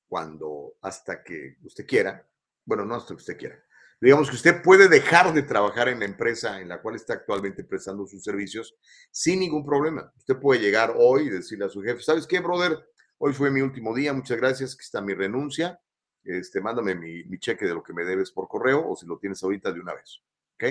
[0.10, 2.28] cuando, hasta que usted quiera,
[2.66, 3.64] bueno, no hasta que usted quiera.
[4.02, 7.64] Digamos que usted puede dejar de trabajar en la empresa en la cual está actualmente
[7.64, 8.76] prestando sus servicios
[9.12, 10.12] sin ningún problema.
[10.18, 12.78] Usted puede llegar hoy y decirle a su jefe, ¿sabes qué, brother?
[13.18, 15.80] Hoy fue mi último día, muchas gracias, aquí está mi renuncia
[16.24, 19.18] este, mándame mi, mi, cheque de lo que me debes por correo o si lo
[19.18, 20.22] tienes ahorita de una vez.
[20.56, 20.64] ¿Ok?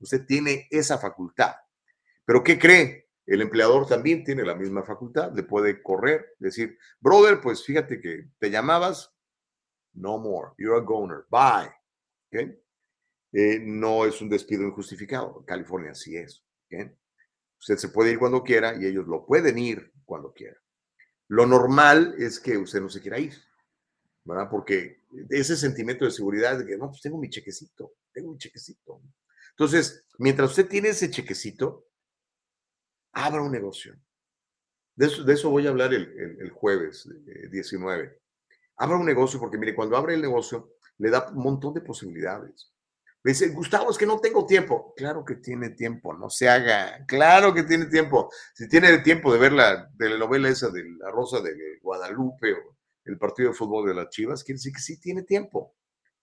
[0.00, 1.54] Usted tiene esa facultad.
[2.24, 3.05] Pero ¿qué cree?
[3.26, 5.32] El empleador también tiene la misma facultad.
[5.34, 9.12] Le puede correr, decir, brother, pues fíjate que te llamabas,
[9.94, 11.72] no more, you're a goner, bye.
[12.28, 12.50] ¿Ok?
[13.32, 15.44] Eh, no es un despido injustificado.
[15.44, 16.44] California sí es.
[16.66, 16.92] ¿ok?
[17.58, 20.56] Usted se puede ir cuando quiera y ellos lo pueden ir cuando quiera.
[21.28, 23.34] Lo normal es que usted no se quiera ir.
[24.26, 24.48] ¿verdad?
[24.50, 29.00] Porque ese sentimiento de seguridad de que, no, pues tengo mi chequecito, tengo mi chequecito.
[29.50, 31.86] Entonces, mientras usted tiene ese chequecito,
[33.16, 33.96] abra un negocio.
[34.94, 38.18] De eso, voy a hablar el, jueves eh, 19.
[38.76, 42.72] Abra un negocio porque, mire, cuando abre el negocio, le da un montón de posibilidades.
[43.22, 44.94] Me dice, Gustavo, es que no tengo tiempo.
[44.96, 47.04] Claro que tiene tiempo, no se haga.
[47.06, 48.30] Claro que tiene tiempo.
[48.54, 53.18] Si tiene tiempo de ver la telenovela esa de La Rosa de Guadalupe o el
[53.18, 55.74] partido de fútbol de las Chivas, quiere decir que sí tiene tiempo.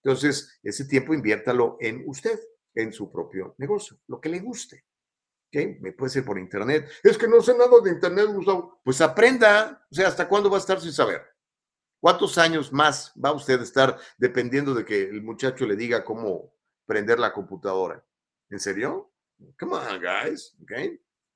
[0.03, 2.39] Entonces, ese tiempo inviértalo en usted,
[2.73, 4.85] en su propio negocio, lo que le guste.
[5.53, 5.81] ¿Ok?
[5.81, 6.89] Me puede ser por internet.
[7.03, 8.81] Es que no sé nada de internet, Gustavo.
[8.83, 9.85] Pues aprenda.
[9.91, 11.21] O sea, ¿hasta cuándo va a estar sin saber?
[11.99, 16.53] ¿Cuántos años más va usted a estar dependiendo de que el muchacho le diga cómo
[16.85, 18.03] prender la computadora?
[18.49, 19.13] ¿En serio?
[19.59, 20.55] Come on, guys.
[20.61, 20.71] ¿Ok?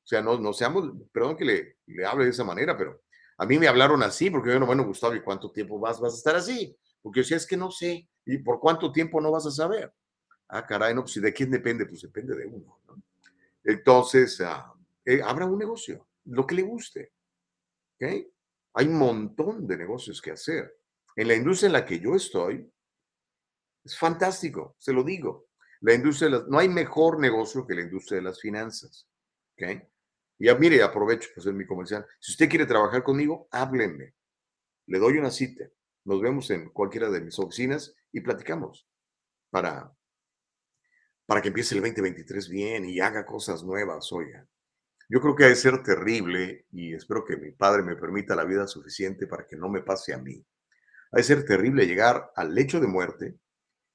[0.03, 3.01] O sea, no, no seamos, perdón que le, le hable de esa manera, pero
[3.37, 6.17] a mí me hablaron así, porque yo, bueno, Gustavo, ¿y cuánto tiempo vas, vas a
[6.17, 6.75] estar así?
[7.01, 9.93] Porque yo decía, es que no sé, ¿y por cuánto tiempo no vas a saber?
[10.47, 11.85] Ah, caray, no, pues ¿y de quién depende?
[11.85, 12.76] Pues depende de uno, ¿no?
[13.67, 17.11] Entonces, ah, eh, habrá un negocio, lo que le guste,
[17.95, 18.25] ¿ok?
[18.75, 20.79] Hay un montón de negocios que hacer.
[21.17, 22.71] En la industria en la que yo estoy,
[23.83, 25.49] es fantástico, se lo digo.
[25.81, 29.05] La industria, de las, no hay mejor negocio que la industria de las finanzas,
[29.53, 29.83] ¿ok?
[30.39, 32.05] Y mire, aprovecho pues en mi comercial.
[32.21, 34.13] Si usted quiere trabajar conmigo, háblenme.
[34.85, 35.65] Le doy una cita.
[36.05, 38.87] Nos vemos en cualquiera de mis oficinas y platicamos
[39.49, 39.93] para,
[41.27, 44.47] para que empiece el 2023 bien y haga cosas nuevas, oiga.
[45.07, 48.43] Yo creo que ha de ser terrible y espero que mi padre me permita la
[48.43, 50.43] vida suficiente para que no me pase a mí.
[51.11, 53.37] Ha de ser terrible llegar al lecho de muerte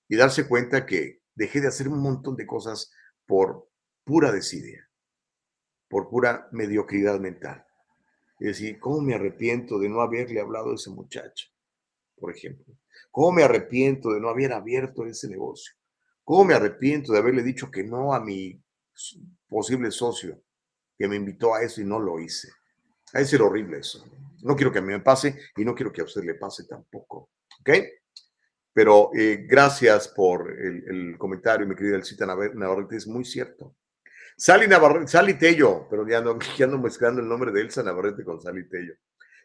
[0.09, 2.93] y darse cuenta que dejé de hacer un montón de cosas
[3.27, 3.69] por
[4.05, 4.89] pura desidia
[5.93, 7.67] por pura mediocridad mental.
[8.41, 11.49] Es decir, ¿cómo me arrepiento de no haberle hablado a ese muchacho?
[12.17, 12.75] Por ejemplo,
[13.11, 15.75] ¿cómo me arrepiento de no haber abierto ese negocio?
[16.25, 18.61] ¿Cómo me arrepiento de haberle dicho que no a mi
[19.49, 20.43] posible socio
[20.99, 22.49] que me invitó a eso y no lo hice?
[23.13, 24.05] De ser horrible eso.
[24.43, 26.65] No quiero que a mí me pase y no quiero que a usted le pase
[26.65, 27.31] tampoco.
[27.61, 27.71] ¿Ok?
[28.73, 33.77] Pero eh, gracias por el, el, comentario, mi querida Elcita Navarrete, es muy cierto.
[34.37, 38.25] Sally Navarrete, Sally Tello, pero ya ando, ya ando mezclando el nombre de Elsa Navarrete
[38.25, 38.95] con Sally Tello.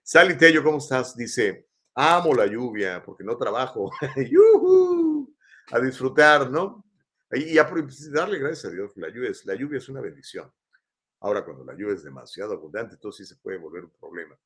[0.01, 1.15] Sally Tello, ¿cómo estás?
[1.17, 3.91] Dice, amo la lluvia porque no trabajo.
[5.71, 6.85] a disfrutar, ¿no?
[7.31, 10.51] Y ya pues, darle gracias a Dios, la lluvia, es, la lluvia es una bendición.
[11.19, 14.37] Ahora, cuando la lluvia es demasiado abundante, entonces sí se puede volver un problema.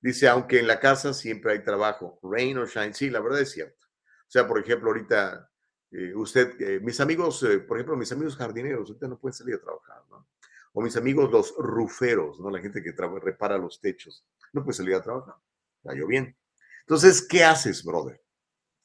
[0.00, 3.50] Dice, aunque en la casa siempre hay trabajo, rain or shine, sí, la verdad es
[3.50, 3.86] cierto.
[3.86, 5.50] O sea, por ejemplo, ahorita
[5.90, 9.54] eh, usted, eh, mis amigos, eh, por ejemplo, mis amigos jardineros, ahorita no pueden salir
[9.54, 10.28] a trabajar, ¿no?
[10.72, 12.50] O mis amigos los ruferos, ¿no?
[12.50, 12.92] La gente que
[13.22, 15.36] repara los techos, no puede salir a trabajar.
[15.82, 16.36] Está bien.
[16.80, 18.22] Entonces, ¿qué haces, brother?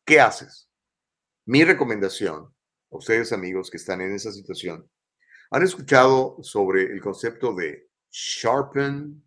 [0.05, 0.70] ¿Qué haces?
[1.51, 2.45] Mi recomendación,
[2.91, 4.89] a ustedes amigos que están en esa situación,
[5.49, 9.21] ¿han escuchado sobre el concepto de sharpen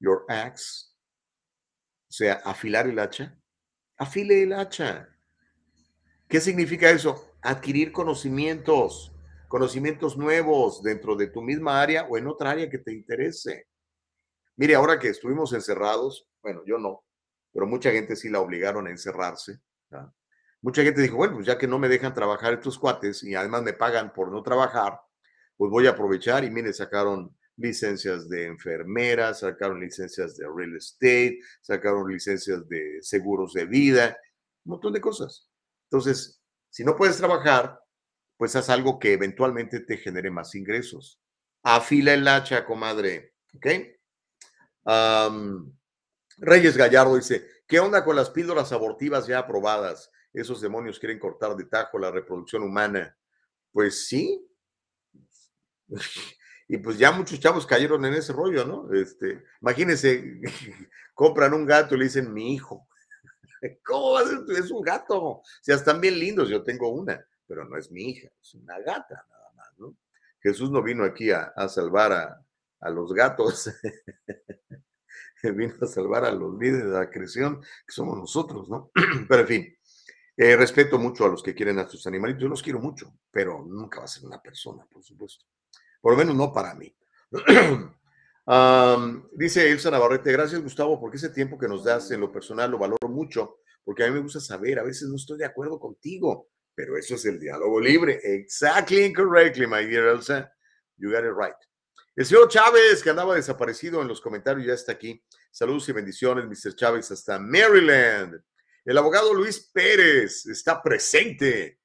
[0.00, 0.86] your axe?
[2.08, 3.38] O sea, afilar el hacha.
[3.98, 5.16] Afile el hacha.
[6.26, 7.36] ¿Qué significa eso?
[7.40, 9.12] Adquirir conocimientos,
[9.46, 13.68] conocimientos nuevos dentro de tu misma área o en otra área que te interese.
[14.56, 17.04] Mire, ahora que estuvimos encerrados, bueno, yo no,
[17.52, 19.60] pero mucha gente sí la obligaron a encerrarse.
[20.62, 23.62] Mucha gente dijo, bueno, pues ya que no me dejan trabajar estos cuates y además
[23.62, 25.00] me pagan por no trabajar,
[25.56, 31.40] pues voy a aprovechar y mire, sacaron licencias de enfermeras, sacaron licencias de real estate,
[31.60, 34.18] sacaron licencias de seguros de vida,
[34.64, 35.50] un montón de cosas.
[35.90, 37.80] Entonces, si no puedes trabajar,
[38.36, 41.20] pues haz algo que eventualmente te genere más ingresos.
[41.62, 43.34] Afila el hacha, comadre.
[43.54, 43.66] ¿Ok?
[46.38, 50.10] Reyes Gallardo dice, ¿qué onda con las píldoras abortivas ya aprobadas?
[50.32, 53.16] Esos demonios quieren cortar de tajo la reproducción humana.
[53.72, 54.46] Pues sí.
[56.72, 58.92] Y pues ya muchos chavos cayeron en ese rollo, ¿no?
[58.94, 60.40] Este, imagínense,
[61.14, 62.86] compran un gato y le dicen mi hijo.
[63.84, 64.38] ¿Cómo va a ser?
[64.56, 65.20] Es un gato.
[65.20, 66.48] O sea, están bien lindos.
[66.48, 69.96] Yo tengo una, pero no es mi hija, es una gata nada más, ¿no?
[70.40, 73.68] Jesús no vino aquí a, salvar a, los gatos.
[75.42, 78.92] vino a salvar a los líderes de la creación, que somos nosotros, ¿no?
[79.28, 79.78] pero en fin,
[80.42, 82.42] eh, respeto mucho a los que quieren a sus animalitos.
[82.42, 85.44] Yo los quiero mucho, pero nunca va a ser una persona, por supuesto.
[86.00, 86.90] Por lo menos no para mí.
[89.36, 92.78] dice Elsa Navarrete, gracias Gustavo, porque ese tiempo que nos das en lo personal lo
[92.78, 96.48] valoro mucho, porque a mí me gusta saber, a veces no estoy de acuerdo contigo,
[96.74, 98.18] pero eso es el diálogo libre.
[98.22, 100.50] Exactly correctly, my dear Elsa.
[100.96, 101.52] You got it right.
[102.16, 105.22] El señor Chávez, que andaba desaparecido en los comentarios, ya está aquí.
[105.50, 106.74] Saludos y bendiciones, Mr.
[106.74, 108.42] Chávez, hasta Maryland.
[108.84, 111.80] El abogado Luis Pérez está presente.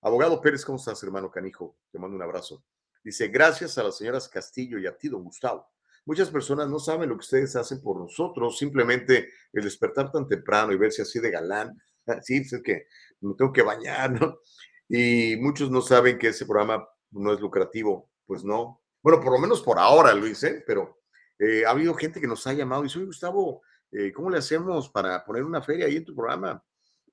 [0.00, 1.78] Abogado Pérez, ¿cómo estás, hermano Canijo?
[1.92, 2.64] Te mando un abrazo.
[3.04, 5.68] Dice, gracias a las señoras Castillo y a ti, don Gustavo.
[6.04, 10.72] Muchas personas no saben lo que ustedes hacen por nosotros, simplemente el despertar tan temprano
[10.72, 11.80] y verse así de galán.
[12.22, 12.86] Sí, pues es que
[13.20, 14.40] me tengo que bañar, ¿no?
[14.88, 18.10] Y muchos no saben que ese programa no es lucrativo.
[18.26, 18.82] Pues no.
[19.00, 20.64] Bueno, por lo menos por ahora, Luis, ¿eh?
[20.66, 21.02] Pero
[21.38, 23.62] eh, ha habido gente que nos ha llamado y dice, Gustavo,
[23.92, 26.62] eh, ¿cómo le hacemos para poner una feria ahí en tu programa?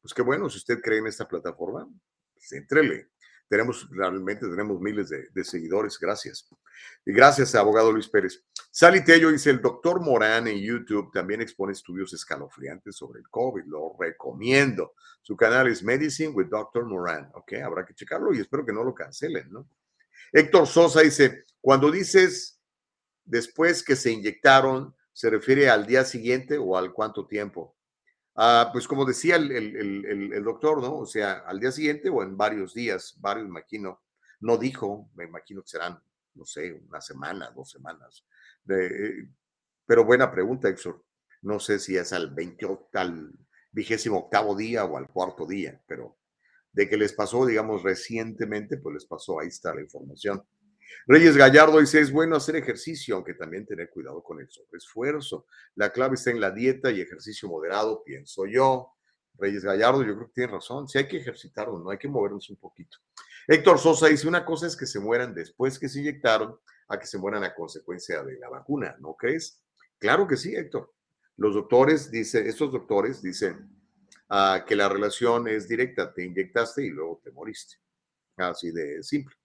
[0.01, 1.87] Pues qué bueno, si usted cree en esta plataforma,
[2.33, 3.09] pues entrele.
[3.49, 6.49] Tenemos, realmente tenemos miles de, seguidores, gracias.
[7.05, 8.43] Y gracias a abogado Luis Pérez.
[8.69, 13.63] Sally Tello dice, el doctor Morán en YouTube también expone estudios escalofriantes sobre el COVID,
[13.65, 14.95] lo recomiendo.
[15.21, 16.85] Su canal es Medicine with Dr.
[16.85, 19.69] Moran, ok, habrá que checarlo y espero que no lo cancelen, ¿no?
[20.33, 22.59] Héctor Sosa dice, cuando dices
[23.23, 27.75] después que se inyectaron, ¿se refiere al día siguiente o al cuánto tiempo?
[28.35, 30.99] Ah, pues como decía el, doctor, ¿no?
[30.99, 34.03] O sea, al día siguiente o en varios días, varios, imagino,
[34.41, 35.99] no dijo, me imagino que serán,
[36.35, 38.27] no sé, una semana, dos semanas.
[39.87, 41.03] pero buena pregunta, Héctor.
[41.41, 43.31] No sé si es al, 20, al
[43.71, 46.19] vigésimo octavo día o al cuarto día, pero
[46.71, 50.43] de que les pasó, digamos, recientemente, pues les pasó, ahí está la información.
[51.07, 55.45] Reyes Gallardo dice, es bueno hacer ejercicio, aunque también tener cuidado con el sobreesfuerzo.
[55.75, 58.93] La clave está en la dieta y ejercicio moderado, pienso yo.
[59.35, 60.87] Reyes Gallardo, yo creo que tiene razón.
[60.87, 62.97] Si hay que ejercitarnos, no hay que movernos un poquito.
[63.47, 66.59] Héctor Sosa dice, una cosa es que se mueran después que se inyectaron
[66.89, 69.61] a que se mueran a consecuencia de la vacuna, ¿no crees?
[69.99, 70.93] Claro que sí, Héctor.
[71.37, 73.69] Los doctores, dice, estos doctores dicen
[74.29, 77.77] ah, que la relación es directa, te inyectaste y luego te moriste.
[78.37, 79.35] Así de simple.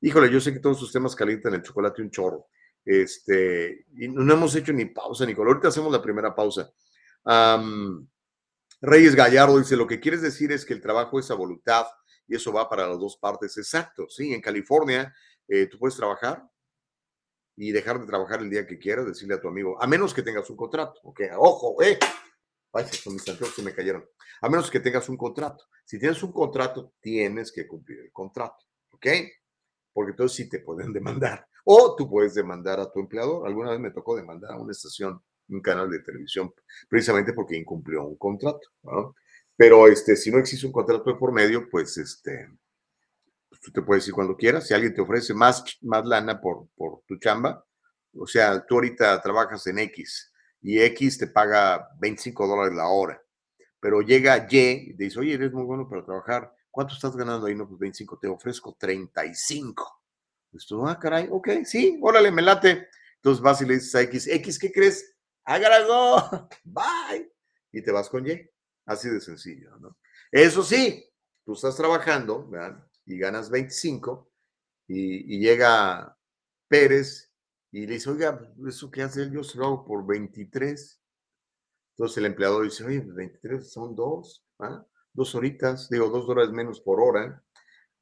[0.00, 2.48] Híjole, yo sé que todos sus temas calientan el chocolate un chorro.
[2.84, 5.50] Este, y no hemos hecho ni pausa, Nicole.
[5.50, 6.70] Ahorita hacemos la primera pausa.
[8.80, 11.86] Reyes Gallardo dice, lo que quieres decir es que el trabajo es a voluntad
[12.26, 13.58] y eso va para las dos partes.
[13.58, 15.14] Exacto, sí, en California
[15.46, 16.48] eh, tú puedes trabajar
[17.56, 20.22] y dejar de trabajar el día que quieras, decirle a tu amigo, a menos que
[20.22, 21.98] tengas un contrato, ok, ojo, eh,
[22.72, 24.08] Ay, mis anteojos se me cayeron.
[24.40, 25.64] A menos que tengas un contrato.
[25.84, 29.06] Si tienes un contrato, tienes que cumplir el contrato, ¿ok?
[30.00, 31.46] Porque entonces sí te pueden demandar.
[31.64, 33.46] O tú puedes demandar a tu empleador.
[33.46, 36.54] Alguna vez me tocó demandar a una estación, un canal de televisión,
[36.88, 38.70] precisamente porque incumplió un contrato.
[39.56, 42.48] Pero este, si no existe un contrato de por medio, pues este,
[43.50, 44.66] pues tú te puedes ir cuando quieras.
[44.66, 47.62] Si alguien te ofrece más, más lana por, por tu chamba,
[48.16, 50.32] o sea, tú ahorita trabajas en X
[50.62, 53.22] y X te paga 25 dólares la hora,
[53.78, 54.58] pero llega Y
[54.90, 57.54] y dice, oye, eres muy bueno para trabajar, ¿cuánto estás ganando ahí?
[57.54, 60.02] No, pues 25, te ofrezco 35.
[60.50, 62.88] Pues tú, ah, caray, ok, sí, órale, me late.
[63.16, 65.16] Entonces vas y le dices a X, X, ¿qué crees?
[65.44, 67.32] Agradó, bye.
[67.72, 68.50] Y te vas con Y.
[68.86, 69.96] Así de sencillo, ¿no?
[70.32, 71.08] Eso sí,
[71.44, 72.84] tú estás trabajando, ¿verdad?
[73.06, 74.30] Y ganas 25
[74.88, 76.16] y, llega
[76.68, 77.32] Pérez
[77.70, 81.00] y le dice, oiga, eso que hace él, yo se lo hago por 23.
[81.92, 84.84] Entonces el empleador dice, oye, 23 son dos, ¿ah?
[85.12, 87.42] Dos horitas, digo, dos horas menos por hora,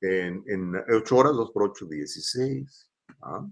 [0.01, 2.91] en, en ocho horas, dos por ocho, 16.
[3.23, 3.47] ¿ah?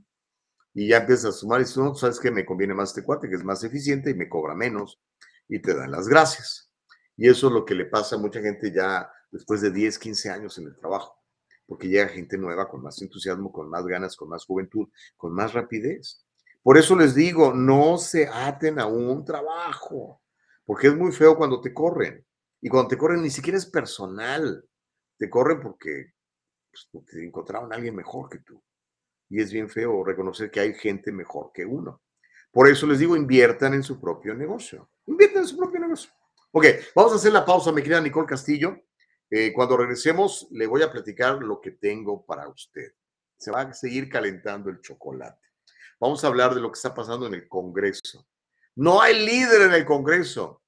[0.74, 3.28] Y ya empiezas a sumar y dices, no, sabes que me conviene más este cuate,
[3.28, 5.00] que es más eficiente y me cobra menos,
[5.48, 6.70] y te dan las gracias.
[7.16, 10.30] Y eso es lo que le pasa a mucha gente ya después de 10, 15
[10.30, 11.22] años en el trabajo,
[11.66, 15.54] porque llega gente nueva con más entusiasmo, con más ganas, con más juventud, con más
[15.54, 16.26] rapidez.
[16.62, 20.20] Por eso les digo, no se aten a un trabajo,
[20.64, 22.25] porque es muy feo cuando te corren.
[22.60, 24.64] Y cuando te corren ni siquiera es personal,
[25.18, 26.14] te corren porque,
[26.70, 28.62] pues, encontraron a alguien mejor que tú.
[29.28, 32.02] Y es bien feo reconocer que hay gente mejor que uno.
[32.50, 34.90] Por eso les digo, inviertan en su propio negocio.
[35.06, 36.10] Inviertan en su propio negocio.
[36.52, 38.80] Ok, vamos a hacer la pausa, mi querida Nicole Castillo.
[39.28, 42.92] Eh, cuando regresemos, le voy a platicar lo que tengo para usted.
[43.36, 45.46] Se va a seguir calentando el chocolate.
[46.00, 48.26] Vamos a hablar de lo que está pasando en el Congreso.
[48.76, 50.62] No hay líder en el Congreso.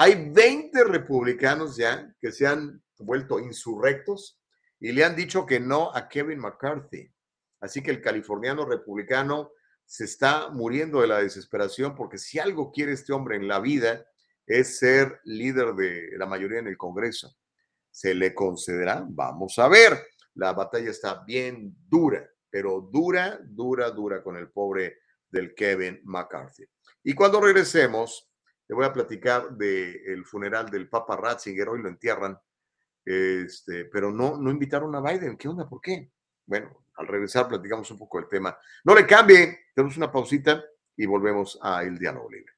[0.00, 4.40] Hay 20 republicanos ya que se han vuelto insurrectos
[4.78, 7.12] y le han dicho que no a Kevin McCarthy.
[7.58, 9.50] Así que el californiano republicano
[9.84, 14.06] se está muriendo de la desesperación porque si algo quiere este hombre en la vida
[14.46, 17.36] es ser líder de la mayoría en el Congreso.
[17.90, 19.04] ¿Se le concederá?
[19.04, 19.98] Vamos a ver.
[20.34, 26.66] La batalla está bien dura, pero dura, dura, dura con el pobre del Kevin McCarthy.
[27.02, 28.27] Y cuando regresemos,
[28.68, 31.68] le voy a platicar del funeral del Papa Ratzinger.
[31.70, 32.38] Hoy lo entierran,
[33.04, 35.38] este, pero no, no invitaron a Biden.
[35.38, 35.68] ¿Qué onda?
[35.68, 36.10] ¿Por qué?
[36.44, 38.56] Bueno, al regresar platicamos un poco del tema.
[38.84, 40.62] No le cambie, tenemos una pausita
[40.96, 42.57] y volvemos a El Diálogo Libre.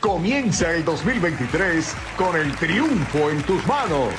[0.00, 4.14] Comienza el 2023 con el triunfo en tus manos.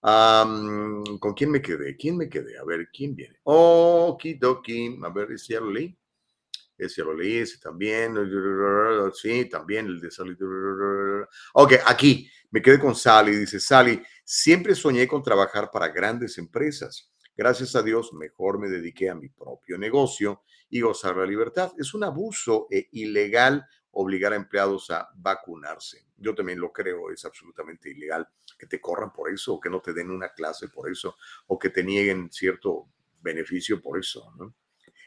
[0.00, 1.96] ¿Con quién me quedé?
[1.96, 2.58] ¿Quién me quedé?
[2.58, 3.38] A ver, ¿quién viene?
[3.44, 4.98] Okidoki.
[5.04, 5.96] A ver, ¿ese ya lo leí?
[6.76, 8.16] Ese ya lo leí, ese también.
[9.14, 10.36] Sí, también el de Sally.
[11.52, 13.36] Ok, aquí me quedé con Sally.
[13.36, 19.08] Dice, Sally, siempre soñé con trabajar para grandes empresas Gracias a Dios, mejor me dediqué
[19.08, 21.72] a mi propio negocio y gozar la libertad.
[21.78, 26.04] Es un abuso e ilegal obligar a empleados a vacunarse.
[26.18, 28.28] Yo también lo creo, es absolutamente ilegal
[28.58, 31.16] que te corran por eso, o que no te den una clase por eso,
[31.46, 32.90] o que te nieguen cierto
[33.22, 34.34] beneficio por eso.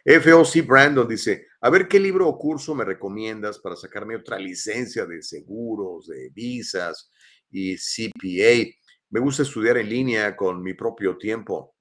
[0.04, 5.06] FOC Brandon dice, a ver qué libro o curso me recomiendas para sacarme otra licencia
[5.06, 7.12] de seguros, de visas
[7.52, 8.76] y CPA.
[9.12, 11.74] Me gusta estudiar en línea con mi propio tiempo.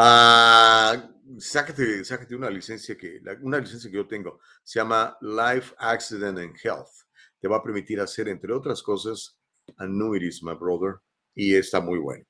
[0.00, 2.02] Ah, sácate,
[2.36, 7.02] una licencia que, una licencia que yo tengo, se llama Life Accident and Health.
[7.40, 9.36] Te va a permitir hacer, entre otras cosas,
[9.76, 11.00] annuities, my brother,
[11.34, 12.24] y está muy bueno.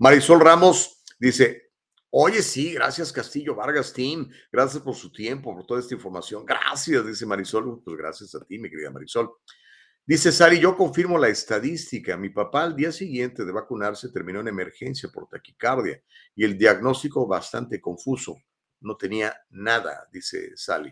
[0.00, 1.70] Marisol Ramos dice,
[2.10, 6.44] oye, sí, gracias Castillo Vargas Team, gracias por su tiempo, por toda esta información.
[6.44, 9.30] Gracias, dice Marisol, pues gracias a ti, mi querida Marisol.
[10.08, 12.16] Dice Sari, yo confirmo la estadística.
[12.16, 16.02] Mi papá al día siguiente de vacunarse terminó en emergencia por taquicardia
[16.34, 18.38] y el diagnóstico bastante confuso.
[18.80, 20.90] No tenía nada, dice Sally.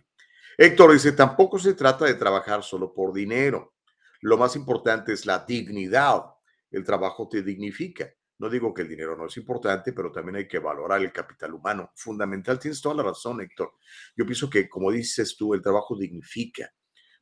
[0.58, 3.76] Héctor dice, tampoco se trata de trabajar solo por dinero.
[4.20, 6.22] Lo más importante es la dignidad.
[6.70, 8.12] El trabajo te dignifica.
[8.36, 11.54] No digo que el dinero no es importante, pero también hay que valorar el capital
[11.54, 11.90] humano.
[11.94, 13.72] Fundamental, tienes toda la razón, Héctor.
[14.14, 16.70] Yo pienso que, como dices tú, el trabajo dignifica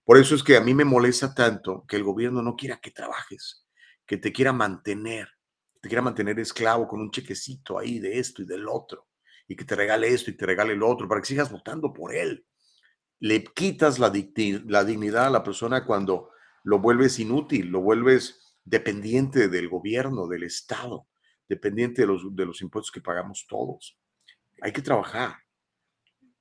[0.05, 2.91] por eso es que a mí me molesta tanto que el gobierno no quiera que
[2.91, 3.67] trabajes,
[4.07, 5.29] que te quiera mantener,
[5.81, 9.09] te quiera mantener esclavo con un chequecito ahí de esto y del otro,
[9.49, 12.15] y que te regale esto y te regale lo otro, para que sigas votando por
[12.15, 12.47] él.
[13.21, 16.31] Le quitas la, dignidad a la persona cuando
[16.65, 21.07] lo vuelves inútil, lo vuelves dependiente del gobierno, del Estado,
[21.49, 23.99] dependiente de los impuestos que pagamos todos.
[24.61, 25.44] Hay que trabajar.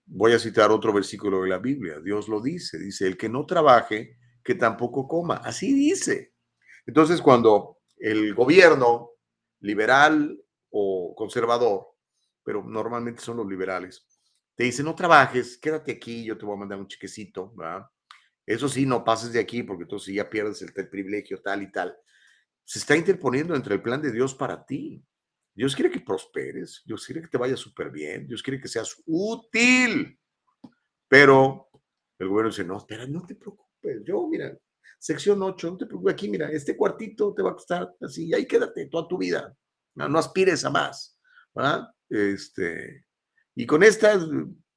[0.05, 1.99] Voy a citar otro versículo de la Biblia.
[1.99, 2.77] Dios lo dice.
[2.77, 5.37] Dice, el que no trabaje, que tampoco coma.
[5.37, 6.33] Así dice.
[6.85, 9.11] Entonces, cuando el gobierno
[9.61, 10.37] liberal
[10.69, 11.87] o conservador,
[12.43, 14.05] pero normalmente son los liberales,
[14.55, 17.53] te dice, no trabajes, quédate aquí, yo te voy a mandar un chiquecito,
[18.45, 21.71] Eso sí, no pases de aquí porque entonces ya pierdes el, el privilegio tal y
[21.71, 21.95] tal.
[22.63, 25.03] Se está interponiendo entre el plan de Dios para ti.
[25.55, 28.95] Dios quiere que prosperes, Dios quiere que te vaya súper bien, Dios quiere que seas
[29.05, 30.19] útil.
[31.07, 31.69] Pero
[32.17, 34.03] el gobierno dice, no, espera, no te preocupes.
[34.03, 34.57] Yo, mira,
[34.97, 38.47] sección 8, no te preocupes aquí, mira, este cuartito te va a costar así, ahí
[38.47, 39.55] quédate toda tu vida.
[39.95, 41.19] No, aspires a más.
[42.09, 43.05] Este,
[43.53, 44.19] y con esta,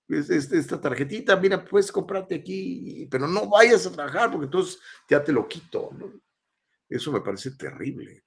[0.09, 5.33] esta tarjetita, mira, puedes comprarte aquí, pero no vayas a trabajar porque entonces ya te
[5.33, 5.91] lo quito.
[6.89, 8.23] Eso me parece terrible,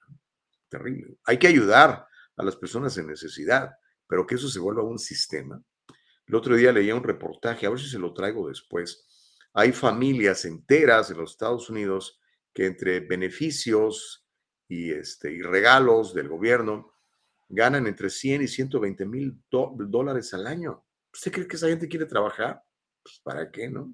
[0.68, 1.16] terrible.
[1.24, 2.06] Hay que ayudar
[2.40, 3.70] a las personas en necesidad,
[4.06, 5.62] pero que eso se vuelva un sistema.
[6.26, 9.06] El otro día leía un reportaje, a ver si se lo traigo después.
[9.52, 12.20] Hay familias enteras en los Estados Unidos
[12.54, 14.26] que entre beneficios
[14.68, 16.92] y, este, y regalos del gobierno
[17.48, 20.84] ganan entre 100 y 120 mil dólares al año.
[21.12, 22.62] ¿Usted cree que esa gente quiere trabajar?
[23.02, 23.92] Pues para qué, ¿no?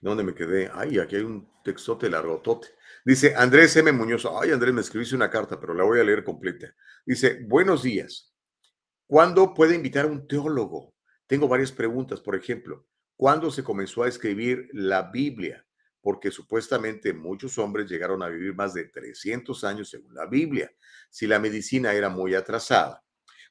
[0.00, 0.70] ¿Dónde me quedé?
[0.72, 2.68] Ay, aquí hay un textote largotote.
[3.08, 3.90] Dice Andrés M.
[3.90, 4.28] Muñoz.
[4.38, 6.74] Ay, Andrés, me escribiste una carta, pero la voy a leer completa.
[7.06, 8.34] Dice, buenos días.
[9.06, 10.94] ¿Cuándo puede invitar a un teólogo?
[11.26, 12.20] Tengo varias preguntas.
[12.20, 12.86] Por ejemplo,
[13.16, 15.66] ¿cuándo se comenzó a escribir la Biblia?
[16.02, 20.70] Porque supuestamente muchos hombres llegaron a vivir más de 300 años según la Biblia,
[21.08, 23.02] si la medicina era muy atrasada.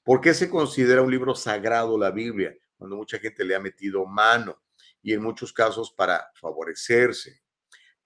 [0.04, 4.06] ¿Por qué se considera un libro sagrado la Biblia cuando mucha gente le ha metido
[4.06, 4.62] mano
[5.02, 7.42] y en muchos casos para favorecerse?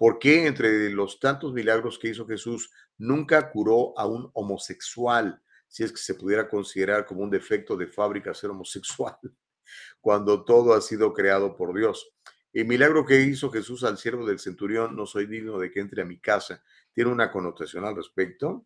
[0.02, 5.84] ¿Por qué entre los tantos milagros que hizo Jesús nunca curó a un homosexual, si
[5.84, 9.16] es que se pudiera considerar como un defecto de fábrica ser homosexual,
[10.02, 12.16] cuando todo ha sido creado por Dios?
[12.52, 16.02] El milagro que hizo Jesús al siervo del centurión, no soy digno de que entre
[16.02, 18.66] a mi casa, tiene una connotación al respecto.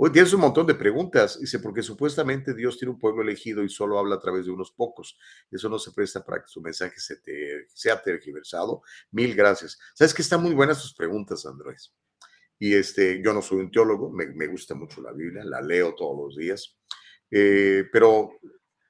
[0.00, 3.68] Hoy tienes un montón de preguntas, dice, porque supuestamente Dios tiene un pueblo elegido y
[3.68, 5.18] solo habla a través de unos pocos.
[5.50, 8.82] Eso no se presta para que su mensaje se te, sea tergiversado.
[9.10, 9.76] Mil gracias.
[9.94, 11.92] Sabes que están muy buenas tus preguntas, Andrés.
[12.60, 16.26] Y este, yo no soy un teólogo, me, gusta mucho la Biblia, la leo todos
[16.26, 16.78] los días.
[17.28, 18.38] Eh, pero,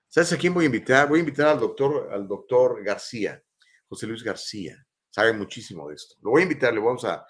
[0.08, 1.08] ¿sabes a quién voy a invitar?
[1.08, 3.42] Voy a invitar al doctor, al doctor García.
[3.88, 6.16] José Luis García, sabe muchísimo de esto.
[6.20, 7.26] Lo voy a invitar, le vamos a,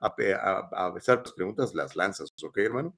[0.00, 2.96] a, a, besar tus preguntas, las lanzas, ¿ok, hermano?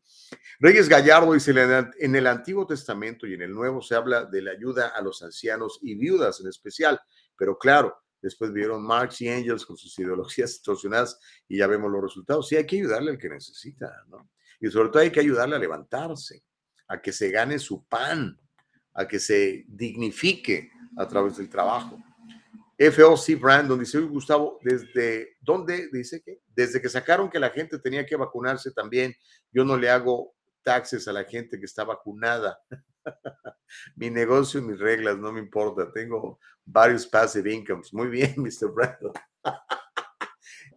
[0.59, 1.53] Reyes Gallardo dice,
[1.98, 5.22] en el Antiguo Testamento y en el Nuevo se habla de la ayuda a los
[5.22, 7.01] ancianos y viudas en especial,
[7.36, 12.03] pero claro, después vieron Marx y Engels con sus ideologías distorsionadas y ya vemos los
[12.03, 12.48] resultados.
[12.48, 14.30] Sí, hay que ayudarle al que necesita, ¿no?
[14.61, 16.44] Y sobre todo hay que ayudarle a levantarse,
[16.88, 18.38] a que se gane su pan,
[18.92, 21.98] a que se dignifique, a través del trabajo.
[22.81, 26.41] FOC Brandon dice, Gustavo, ¿desde dónde dice que?
[26.49, 29.14] Desde que sacaron que la gente tenía que vacunarse también,
[29.53, 32.59] yo no le hago taxes a la gente que está vacunada.
[33.97, 35.93] Mi negocio, mis reglas, no me importa.
[35.93, 37.93] Tengo varios passive incomes.
[37.93, 38.72] Muy bien, Mr.
[38.72, 39.12] Brandon.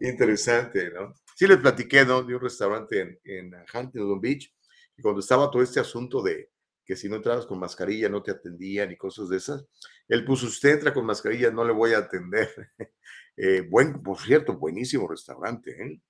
[0.00, 1.14] Interesante, ¿no?
[1.34, 2.22] Sí les platiqué, ¿no?
[2.22, 4.54] De un restaurante en, en Huntington Beach,
[4.96, 6.50] y cuando estaba todo este asunto de,
[6.84, 9.66] que si no entrabas con mascarilla no te atendían y cosas de esas.
[10.08, 12.48] Él puso, usted entra con mascarilla, no le voy a atender.
[13.36, 16.00] eh, buen, por cierto, buenísimo restaurante, ¿eh?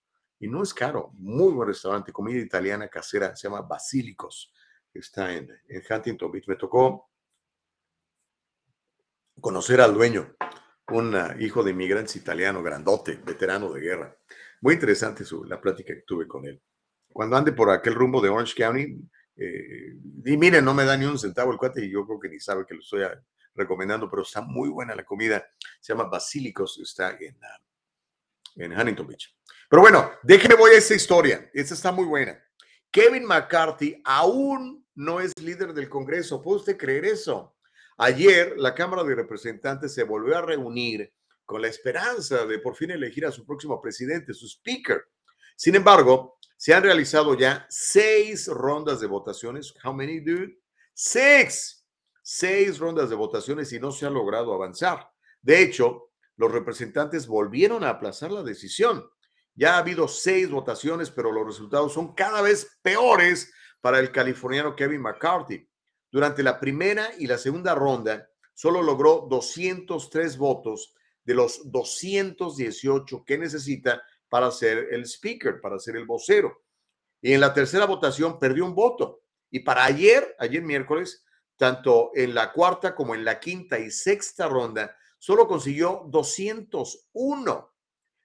[0.41, 4.53] Y no es caro, muy buen restaurante, comida italiana casera, se llama Basílicos,
[4.93, 6.49] está en, en Huntington Beach.
[6.49, 7.09] Me tocó
[9.41, 10.35] conocer al dueño,
[10.89, 14.17] un uh, hijo de inmigrantes italiano, grandote, veterano de guerra.
[14.61, 16.61] Muy interesante su, la plática que tuve con él.
[17.13, 18.99] Cuando ande por aquel rumbo de Orange County,
[19.37, 22.29] eh, y miren, no me da ni un centavo el cuate y yo creo que
[22.29, 23.21] ni sabe que lo estoy ah,
[23.55, 25.47] recomendando, pero está muy buena la comida.
[25.81, 27.37] Se llama Basílicos, está en,
[28.57, 29.37] en Huntington Beach.
[29.69, 31.51] Pero bueno, déjeme voy a esta historia.
[31.53, 32.39] Esta está muy buena.
[32.91, 36.41] Kevin McCarthy aún no es líder del Congreso.
[36.41, 37.57] ¿Puede usted creer eso?
[37.97, 41.13] Ayer la Cámara de Representantes se volvió a reunir
[41.45, 45.05] con la esperanza de por fin elegir a su próximo presidente, su speaker.
[45.57, 49.75] Sin embargo, se han realizado ya seis rondas de votaciones.
[49.85, 50.59] How many, dude?
[50.95, 51.87] Six.
[52.23, 55.11] Seis rondas de votaciones y no se ha logrado avanzar.
[55.43, 59.07] De hecho, los representantes volvieron a aplazar la decisión.
[59.55, 63.53] Ya ha habido seis votaciones, pero los resultados son cada vez peores
[63.83, 65.69] para el californiano Kevin McCarthy.
[66.11, 70.95] Durante la primera y la segunda ronda, solo logró 203 votos
[71.25, 74.03] de los 218 que necesita
[74.35, 76.65] para ser el speaker, para ser el vocero.
[77.23, 79.23] Y en la tercera votación perdió un voto.
[79.49, 81.25] Y para ayer, ayer miércoles,
[81.57, 87.75] tanto en la cuarta como en la quinta y sexta ronda, solo consiguió 201.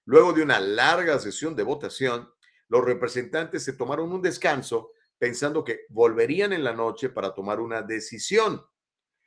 [0.06, 2.28] Luego de una larga sesión de votación,
[2.70, 7.84] los representantes se tomaron un descanso pensando que volverían en la noche para tomar una
[7.84, 8.66] decisión.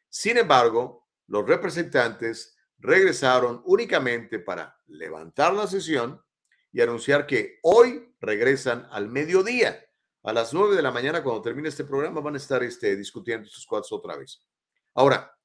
[0.09, 6.21] Sin embargo, los representantes regresaron únicamente para levantar la sesión
[6.73, 9.85] y anunciar que hoy regresan al mediodía.
[10.23, 13.47] A las nueve de la mañana, cuando termine este programa, van a estar este, discutiendo
[13.47, 14.41] estos cuadros otra vez.
[14.95, 15.37] Ahora,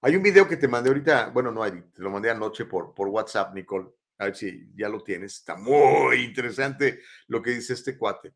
[0.00, 2.94] hay un video que te mandé ahorita, bueno, no hay, te lo mandé anoche por,
[2.94, 3.88] por WhatsApp, Nicole.
[4.18, 5.38] A ver si ya lo tienes.
[5.38, 8.34] Está muy interesante lo que dice este cuate.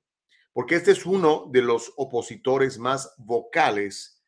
[0.52, 4.24] Porque este es uno de los opositores más vocales,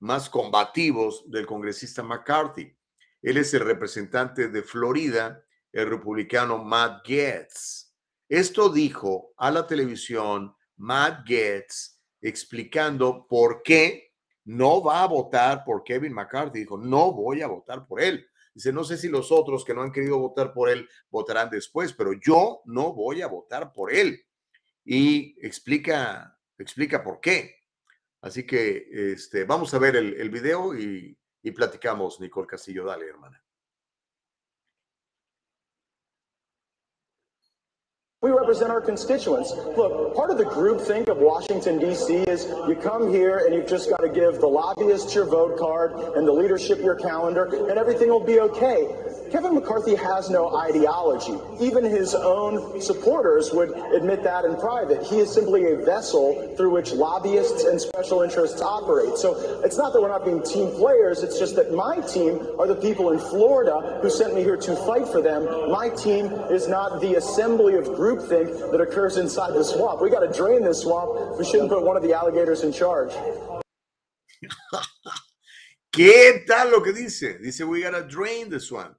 [0.00, 2.76] más combativos del congresista McCarthy.
[3.22, 7.94] Él es el representante de Florida el republicano Matt Gaetz.
[8.28, 14.12] Esto dijo a la televisión Matt Gaetz explicando por qué
[14.44, 16.60] no va a votar por Kevin McCarthy.
[16.60, 18.26] Dijo, no voy a votar por él.
[18.54, 21.92] Dice, no sé si los otros que no han querido votar por él votarán después,
[21.92, 24.24] pero yo no voy a votar por él.
[24.84, 27.56] Y explica, explica por qué.
[28.20, 32.84] Así que este, vamos a ver el, video y, y platicamos, Nicole Castillo.
[32.84, 33.40] Dale, hermana.
[38.20, 39.52] We represent our constituents.
[39.76, 42.16] Look, part of the group think of Washington, D.C.
[42.26, 45.92] is you come here and you've just got to give the lobbyists your vote card
[46.16, 48.88] and the leadership your calendar, and everything will be okay.
[49.30, 51.36] Kevin McCarthy has no ideology.
[51.60, 55.04] Even his own supporters would admit that in private.
[55.04, 59.16] He is simply a vessel through which lobbyists and special interests operate.
[59.16, 62.66] So it's not that we're not being team players, it's just that my team are
[62.66, 65.44] the people in Florida who sent me here to fight for them.
[65.70, 70.00] My team is not the assembly of groupthink that occurs inside the swamp.
[70.00, 71.38] We got to drain this swamp.
[71.38, 73.12] We shouldn't put one of the alligators in charge.
[75.92, 77.38] ¿Qué tal lo que dice?
[77.42, 78.94] Dice, we gotta drain the swamp.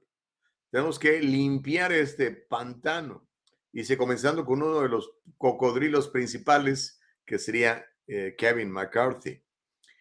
[0.70, 3.26] Tenemos que limpiar este pantano.
[3.72, 9.42] Dice, comenzando con uno de los cocodrilos principales, que sería eh, Kevin McCarthy.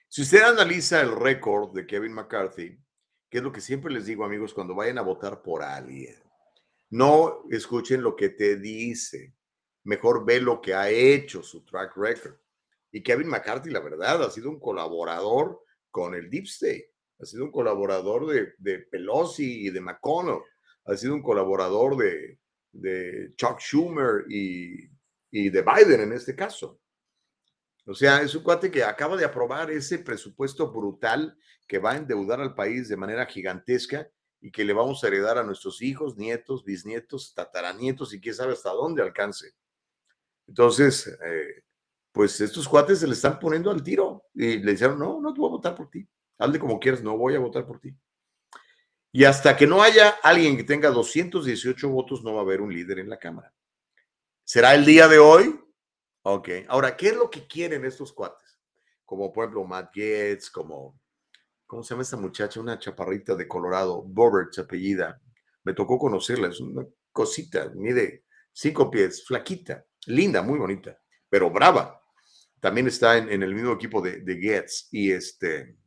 [0.08, 2.80] Si usted analiza el récord de Kevin McCarthy,
[3.30, 6.16] que es lo que siempre les digo, amigos, cuando vayan a votar por alguien,
[6.90, 9.36] no escuchen lo que te dice,
[9.84, 12.38] mejor ve lo que ha hecho, su track record.
[12.92, 17.46] Y Kevin McCarthy, la verdad, ha sido un colaborador con el Deep State, ha sido
[17.46, 20.42] un colaborador de, de Pelosi y de McConnell,
[20.90, 22.38] ha sido un colaborador de,
[23.36, 24.90] Chuck Schumer y,
[25.32, 26.80] y de Biden en este caso.
[27.86, 31.36] O sea, es un cuate que acaba de aprobar ese presupuesto brutal
[31.68, 34.08] que va a endeudar al país de manera gigantesca
[34.42, 38.54] y que le vamos a heredar a nuestros hijos, nietos, bisnietos, tataranietos y quién sabe
[38.54, 39.54] hasta dónde alcance.
[40.48, 41.64] Entonces, eh,
[42.12, 45.40] pues estos cuates se le están poniendo al tiro y le dijeron, no, no te
[45.40, 46.08] voy a votar por ti.
[46.38, 47.96] Hazle como quieras, no voy a votar por ti.
[49.12, 52.74] Y hasta que no haya alguien que tenga 218 votos, no va a haber un
[52.74, 53.54] líder en la Cámara.
[54.44, 55.60] ¿Será el día de hoy?
[56.24, 56.50] Ok.
[56.68, 58.60] Ahora, ¿qué es lo que quieren estos cuates?
[59.06, 61.00] Como por ejemplo Matt Gaetz, como,
[61.66, 62.60] ¿cómo se llama esta muchacha?
[62.60, 65.20] Una chaparrita de Colorado, Bobert, apellida.
[65.64, 71.00] Me tocó conocerla, es una cosita, mide cinco pies, flaquita, linda, muy bonita,
[71.30, 72.02] pero brava.
[72.60, 74.66] También está en, el mismo equipo de, de.
[74.92, 75.78] Y este,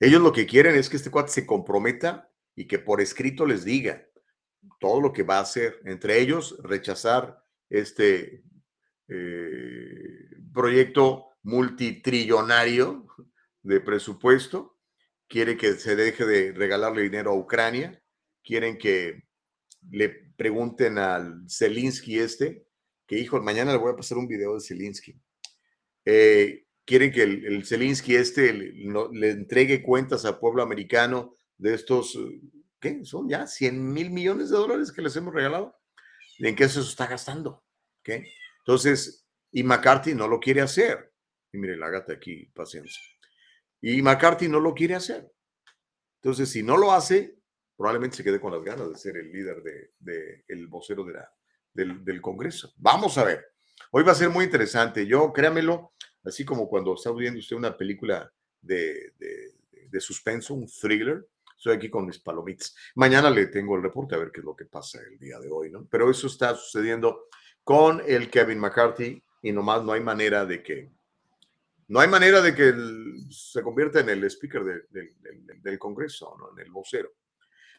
[0.00, 3.64] ellos lo que quieren es que este cuate se comprometa y que por escrito les
[3.64, 4.06] diga
[4.80, 5.80] todo lo que va a hacer.
[5.84, 8.42] Entre ellos, rechazar este
[9.08, 13.06] eh, proyecto multitrillonario
[13.62, 14.78] de presupuesto.
[15.28, 18.00] Quiere que se deje de regalarle dinero a Ucrania.
[18.42, 19.24] Quieren que
[19.90, 22.66] le pregunten al Zelensky este,
[23.06, 25.18] que hijo, mañana le voy a pasar un video de Zelensky.
[26.04, 32.18] Eh, quieren que el, el Zelensky este le, entregue cuentas al pueblo americano de estos,
[32.80, 33.04] ¿qué?
[33.04, 35.78] Son ya 100 mil millones de dólares que les hemos regalado.
[36.38, 37.64] ¿En qué se está gastando?
[38.02, 38.26] ¿Qué?
[38.58, 41.12] Entonces, y McCarthy no lo quiere hacer.
[41.52, 43.00] Y mire, la gata aquí, paciencia.
[43.80, 45.30] Y McCarthy no lo quiere hacer.
[46.20, 47.38] Entonces, si no lo hace,
[47.76, 51.12] probablemente se quede con las ganas de ser el líder del de, el vocero de
[51.12, 51.32] la,
[51.72, 52.72] del, del Congreso.
[52.76, 53.44] Vamos a ver.
[53.92, 55.06] Hoy va a ser muy interesante.
[55.06, 55.93] Yo, créamelo,
[56.24, 61.26] así como cuando está viendo usted una película de, de, suspenso, un thriller.
[61.56, 62.74] Estoy aquí con mis palomitas.
[62.96, 65.48] Mañana le tengo el reporte a ver qué es lo que pasa el día de
[65.50, 65.86] hoy, ¿no?
[65.88, 67.28] Pero eso está sucediendo
[67.62, 70.90] con el Kevin McCarthy y nomás no hay manera de que,
[71.88, 72.74] no hay manera de que
[73.30, 76.50] se convierta en el speaker del, Congreso, ¿no?
[76.52, 77.12] En el vocero.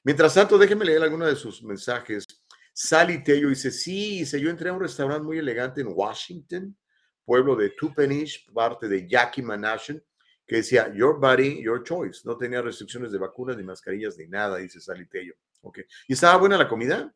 [0.04, 2.26] Mientras tanto, déjeme leer algunos de sus mensajes.
[2.72, 6.76] Sally Tello dice, sí, dice, yo entré a un restaurante muy elegante en Washington
[7.26, 10.02] pueblo de Tupenish, parte de Jackie Manashan,
[10.46, 12.22] que decía Your body, your choice.
[12.24, 15.34] No tenía restricciones de vacunas, ni mascarillas, ni nada, dice Sally Tello.
[15.62, 15.84] Okay.
[16.08, 17.14] ¿Y estaba buena la comida?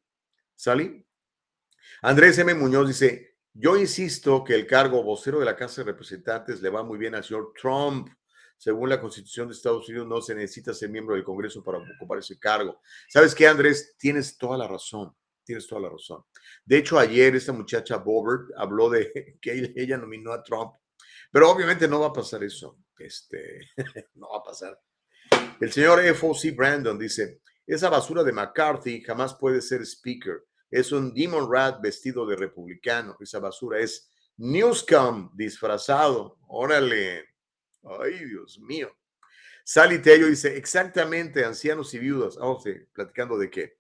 [0.56, 1.06] Sally.
[2.02, 2.54] Andrés M.
[2.56, 6.84] Muñoz dice: Yo insisto que el cargo vocero de la Casa de Representantes le va
[6.84, 8.10] muy bien al señor Trump.
[8.58, 12.20] Según la Constitución de Estados Unidos, no se necesita ser miembro del Congreso para ocupar
[12.20, 12.82] ese cargo.
[13.08, 13.96] ¿Sabes qué, Andrés?
[13.98, 15.16] Tienes toda la razón
[15.50, 16.24] tienes toda la razón.
[16.64, 20.74] De hecho, ayer esta muchacha Bobert habló de que ella nominó a Trump,
[21.32, 22.78] pero obviamente no va a pasar eso.
[23.00, 23.62] Este,
[24.14, 24.80] no va a pasar.
[25.60, 30.46] El señor FOC Brandon dice, esa basura de McCarthy jamás puede ser speaker.
[30.70, 33.18] Es un demon rat vestido de republicano.
[33.20, 36.38] Esa basura es Newscom disfrazado.
[36.48, 37.26] Órale.
[38.00, 38.96] Ay, Dios mío.
[39.64, 42.38] Sally Tello dice, exactamente, ancianos y viudas.
[42.40, 43.79] Oh, sí, platicando de qué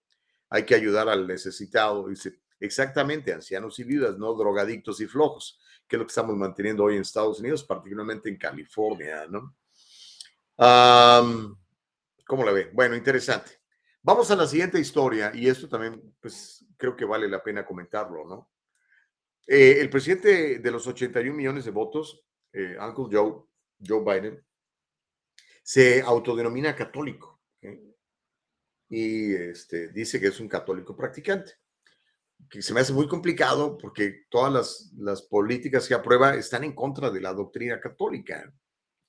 [0.49, 2.07] hay que ayudar al necesitado.
[2.07, 6.83] Dice, exactamente, ancianos y viudas, no drogadictos y flojos, que es lo que estamos manteniendo
[6.83, 9.55] hoy en Estados Unidos, particularmente en California, ¿no?
[12.25, 12.69] ¿Cómo la ve?
[12.73, 13.59] Bueno, interesante.
[14.01, 18.25] Vamos a la siguiente historia, y esto también, pues, creo que vale la pena comentarlo,
[18.25, 18.51] ¿no?
[19.45, 22.23] Eh, el presidente de los 81 millones de votos,
[22.53, 23.43] eh, Uncle Joe,
[23.85, 24.45] Joe Biden,
[25.63, 27.38] se autodenomina católico
[28.89, 31.53] y este, dice que es un católico practicante.
[32.49, 36.73] Que se me hace muy complicado porque todas las, las políticas que aprueba están en
[36.73, 38.51] contra de la doctrina católica.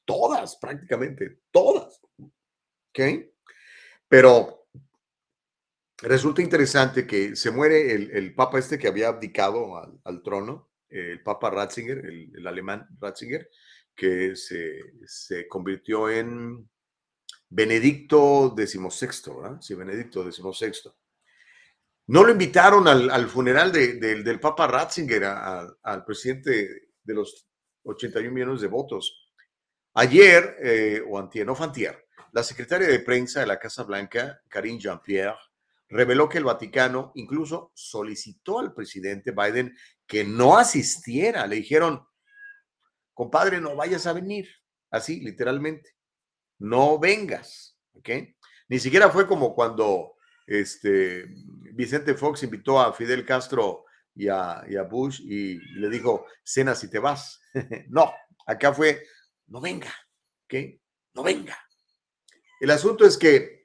[0.05, 2.01] Todas, prácticamente, todas.
[2.19, 3.01] ¿Ok?
[4.09, 4.67] Pero
[6.03, 10.71] resulta interesante que se muere el, el papa este que había abdicado al, al trono,
[10.89, 13.49] el papa Ratzinger, el, el alemán Ratzinger,
[13.95, 16.69] que se, se convirtió en
[17.51, 19.61] Benedicto XVI, ¿verdad?
[19.61, 20.73] Sí, Benedicto XVI.
[22.07, 27.47] No lo invitaron al, funeral del Papa Ratzinger, al presidente de los
[27.85, 29.31] 81 millones de votos.
[29.95, 34.79] Ayer, eh, o antier, no fantier, la secretaria de prensa de la Casa Blanca, Karine
[34.79, 35.37] Jean-Pierre,
[35.89, 41.47] reveló que el Vaticano incluso solicitó al presidente Biden que no asistiera.
[41.49, 42.07] Le dijeron,
[43.13, 44.49] compadre, no vayas a venir.
[44.91, 45.97] Así, literalmente.
[46.61, 47.77] No vengas.
[47.93, 48.11] ¿Ok?
[48.69, 50.15] Ni siquiera fue como cuando
[50.47, 51.27] este,
[51.75, 53.85] Vicente Fox invitó a Fidel Castro
[54.15, 57.41] y a, Bush y le dijo, cena si te vas.
[57.89, 58.13] no,
[58.47, 59.03] acá fue,
[59.49, 59.93] no venga.
[60.45, 60.55] ¿Ok?
[61.15, 61.59] No venga.
[62.61, 63.61] El asunto es que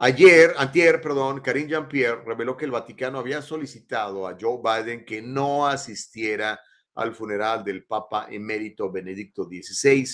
[0.00, 5.20] Ayer, antier, perdón, Karine Jean-Pierre reveló que el Vaticano había solicitado a Joe Biden que
[5.20, 6.60] no asistiera
[6.94, 10.06] al funeral del Papa emérito Benedicto XVI,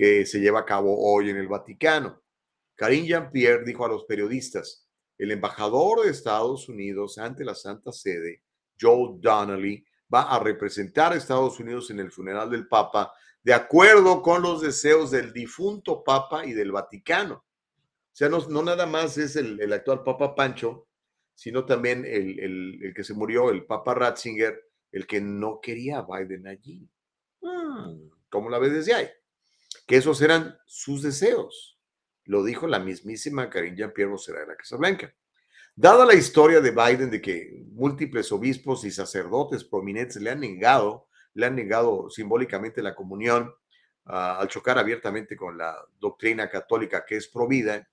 [0.00, 2.22] que se lleva a cabo hoy en el Vaticano.
[2.74, 8.42] Karine Jean-Pierre dijo a los periodistas, el embajador de Estados Unidos ante la Santa Sede,
[8.80, 13.12] Joe Donnelly, va a representar a Estados Unidos en el funeral del Papa
[13.42, 17.34] de acuerdo con los deseos del difunto Papa y del Vaticano.
[17.34, 17.44] O
[18.10, 20.88] sea, no, nada más es el, actual Papa Pancho,
[21.34, 26.46] sino también el, que se murió, el Papa Ratzinger, el que no quería a Biden
[26.46, 26.88] allí.
[27.42, 29.06] Mm, ¿Cómo la ves desde ahí?
[29.90, 31.76] Que esos eran sus deseos.
[32.24, 34.78] Lo dijo la mismísima Karine Jean-Pierre de la Casa.
[35.74, 41.08] Dada la historia de Biden de que múltiples obispos y sacerdotes prominentes le han negado,
[41.34, 43.52] le han negado simbólicamente la comunión
[44.04, 47.84] ah, al chocar abiertamente con la doctrina católica que es provida,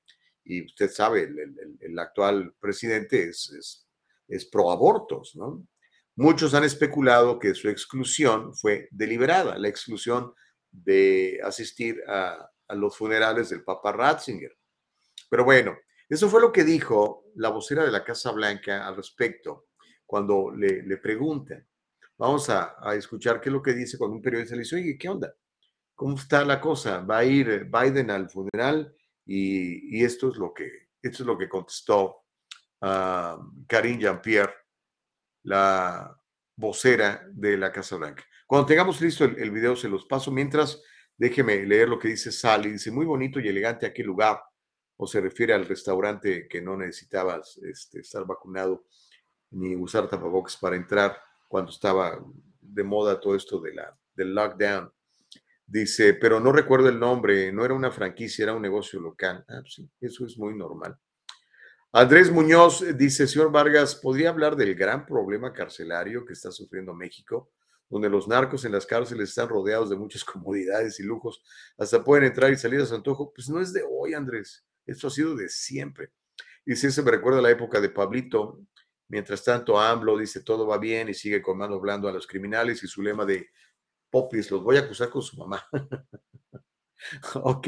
[0.45, 3.88] y usted sabe, el, actual presidente es,
[4.28, 5.65] es, pro abortos, ¿no?
[6.15, 10.36] Muchos han especulado que su exclusión fue deliberada, la exclusión
[10.83, 14.57] de asistir a, los funerales del Papa Ratzinger.
[15.29, 15.77] Pero bueno,
[16.09, 19.67] eso fue lo que dijo la vocera de la Casa Blanca al respecto
[20.05, 21.65] cuando le, le preguntan.
[22.17, 24.97] Vamos a, a, escuchar qué es lo que dice cuando un periodista le dice, oye,
[24.97, 25.33] ¿qué onda?
[25.95, 26.99] ¿Cómo está la cosa?
[26.99, 28.93] ¿Va a ir Biden al funeral?
[29.25, 32.23] Y, esto, es lo que, esto es lo que contestó
[32.81, 34.53] uh, Karine Jean-Pierre,
[35.43, 36.17] la
[36.55, 38.23] vocera de la Casa Blanca.
[38.48, 40.32] Cuando tengamos listo el, video, se los paso.
[40.32, 40.82] Mientras,
[41.18, 42.72] déjeme leer lo que dice Sally.
[42.72, 44.41] Dice, muy bonito y elegante aquel lugar.
[44.95, 48.86] O se refiere al restaurante que no necesitabas este, estar vacunado
[49.52, 52.19] ni usar tapabocas para entrar cuando estaba
[52.61, 54.91] de moda todo esto de la, del lockdown.
[55.65, 59.44] Dice, pero no recuerdo el nombre, no era una franquicia, era un negocio local.
[59.49, 60.98] Ah, pues sí, eso es muy normal.
[61.91, 67.52] Andrés Muñoz dice, señor Vargas, ¿podría hablar del gran problema carcelario que está sufriendo México,
[67.89, 71.41] donde los narcos en las cárceles están rodeados de muchas comodidades y lujos,
[71.77, 73.31] hasta pueden entrar y salir a su antojo?
[73.34, 76.11] Pues no es de hoy, Andrés, esto ha sido de siempre.
[76.65, 78.59] Dice, se me recuerda la época de Pablito,
[79.07, 82.84] mientras tanto AMLO dice, todo va bien y sigue con mano blando a los criminales
[82.84, 83.49] y su lema de
[84.09, 85.65] popis, los voy a acusar con su mamá.
[87.35, 87.68] ok,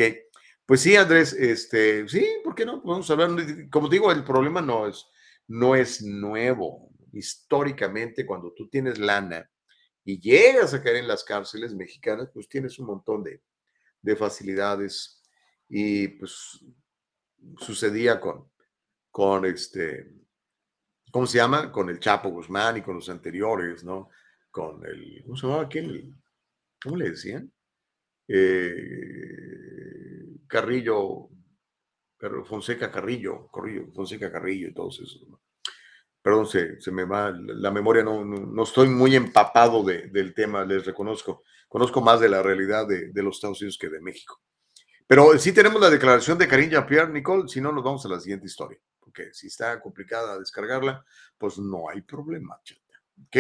[0.66, 2.82] pues sí, Andrés, este, sí, ¿por qué no?
[2.82, 5.06] Vamos a hablar, como digo, el problema no es,
[5.48, 6.90] no es nuevo.
[7.12, 9.50] Históricamente, cuando tú tienes lana
[10.04, 13.42] y llegas a caer en las cárceles mexicanas, pues tienes un montón de,
[14.02, 15.22] de facilidades
[15.68, 16.64] y pues
[17.58, 18.52] sucedía con,
[19.12, 20.16] con este,
[21.12, 21.72] ¿cómo se llama?
[21.72, 24.10] Con el Chapo Guzmán y con los anteriores, ¿no?
[24.52, 26.16] Con el, ¿cómo se llamaba aquel?
[26.82, 27.52] ¿cómo le decían?
[28.28, 29.38] Eh,
[30.48, 31.30] Carrillo,
[32.46, 35.28] Fonseca Carrillo, Carrillo, Fonseca Carrillo y todos esos.
[36.30, 40.64] Perdón, se, se, me va la memoria, no, no, estoy muy empapado de, del tema,
[40.64, 41.42] les reconozco.
[41.68, 44.40] Conozco más de la realidad de, de, los Estados Unidos que de México.
[45.08, 48.20] Pero sí tenemos la declaración de Karine Jean-Pierre, Nicole, si no nos vamos a la
[48.20, 51.04] siguiente historia, porque si está complicada descargarla,
[51.36, 53.02] pues no hay problema, chata.
[53.26, 53.38] ¿Ok?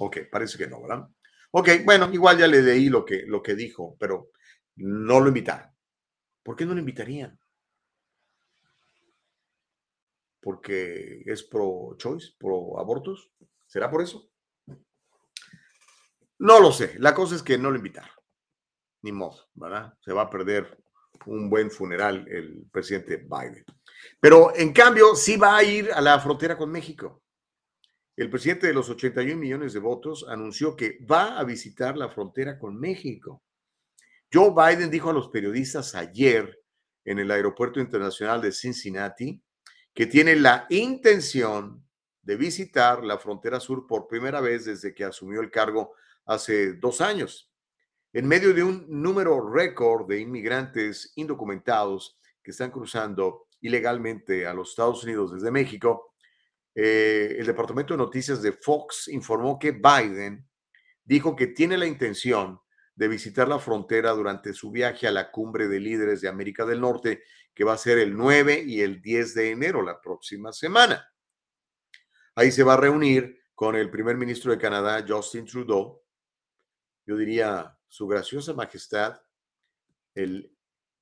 [0.00, 1.08] Ok, parece que no, ¿verdad?
[1.52, 4.28] Ok, bueno, igual ya le leí lo que, lo que dijo, pero
[4.76, 5.70] no lo invitaron.
[6.42, 7.40] ¿Por qué no lo invitarían?
[10.44, 13.32] ¿Porque es pro choice, pro abortos?
[13.66, 14.30] ¿Será por eso?
[16.38, 16.96] No lo sé.
[16.98, 18.10] La cosa es que no lo invitaron.
[19.02, 19.94] Ni modo, ¿verdad?
[20.00, 20.78] Se va a perder
[21.26, 23.64] un buen funeral el presidente Biden.
[24.20, 27.24] Pero en cambio, sí va a ir a la frontera con México
[28.16, 32.58] el presidente de los 81 millones de votos anunció que va a visitar la frontera
[32.58, 33.42] con México.
[34.32, 36.60] Joe Biden dijo a los periodistas ayer
[37.04, 39.42] en el Aeropuerto Internacional de Cincinnati
[39.94, 41.86] que tiene la intención
[42.22, 45.94] de visitar la frontera sur por primera vez desde que asumió el cargo
[46.26, 47.52] hace dos años.
[48.12, 54.70] En medio de un número récord de inmigrantes indocumentados que están cruzando ilegalmente a los
[54.70, 56.14] Estados Unidos desde México,
[56.74, 60.46] eh, el Departamento de Noticias de Fox informó que Biden
[61.04, 62.60] dijo que tiene la intención
[62.94, 66.80] de visitar la frontera durante su viaje a la cumbre de líderes de América del
[66.80, 67.22] Norte,
[67.54, 71.08] que va a ser el 9 y el 10 de enero, la próxima semana.
[72.34, 76.02] Ahí se va a reunir con el primer ministro de Canadá, Justin Trudeau,
[77.06, 79.20] yo diría su graciosa majestad,
[80.14, 80.56] el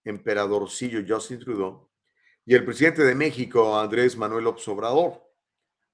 [0.05, 1.91] emperadorcillo Justin Trudeau,
[2.45, 4.67] y el presidente de México, Andrés Manuel López.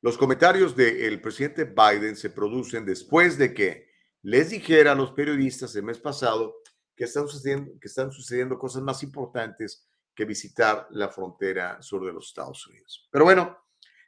[0.01, 3.88] Los comentarios del presidente Biden se producen después de que
[4.23, 6.57] les dijera a los periodistas el mes pasado
[6.97, 12.13] que están sucediendo, que están sucediendo cosas más importantes que visitar la frontera sur de
[12.13, 13.09] los Estados Unidos.
[13.11, 13.59] Pero bueno,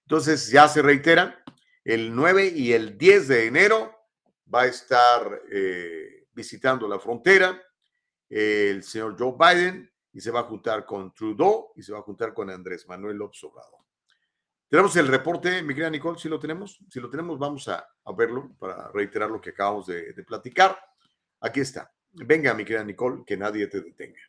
[0.02, 1.42] entonces ya se reitera,
[1.84, 3.94] el 9 y el 10 de enero
[4.52, 7.60] va a estar eh, visitando la frontera
[8.30, 12.02] el señor Joe Biden y se va a juntar con Trudeau y se va a
[12.02, 13.79] juntar con Andrés Manuel López Obrador.
[14.70, 16.78] Tenemos el reporte, mi querida Nicole, si lo tenemos.
[16.88, 20.78] Si lo tenemos, vamos a, a verlo para reiterar lo que acabamos de, de platicar.
[21.40, 21.90] Aquí está.
[22.12, 24.20] Venga, mi querida Nicole, que nadie te detenga.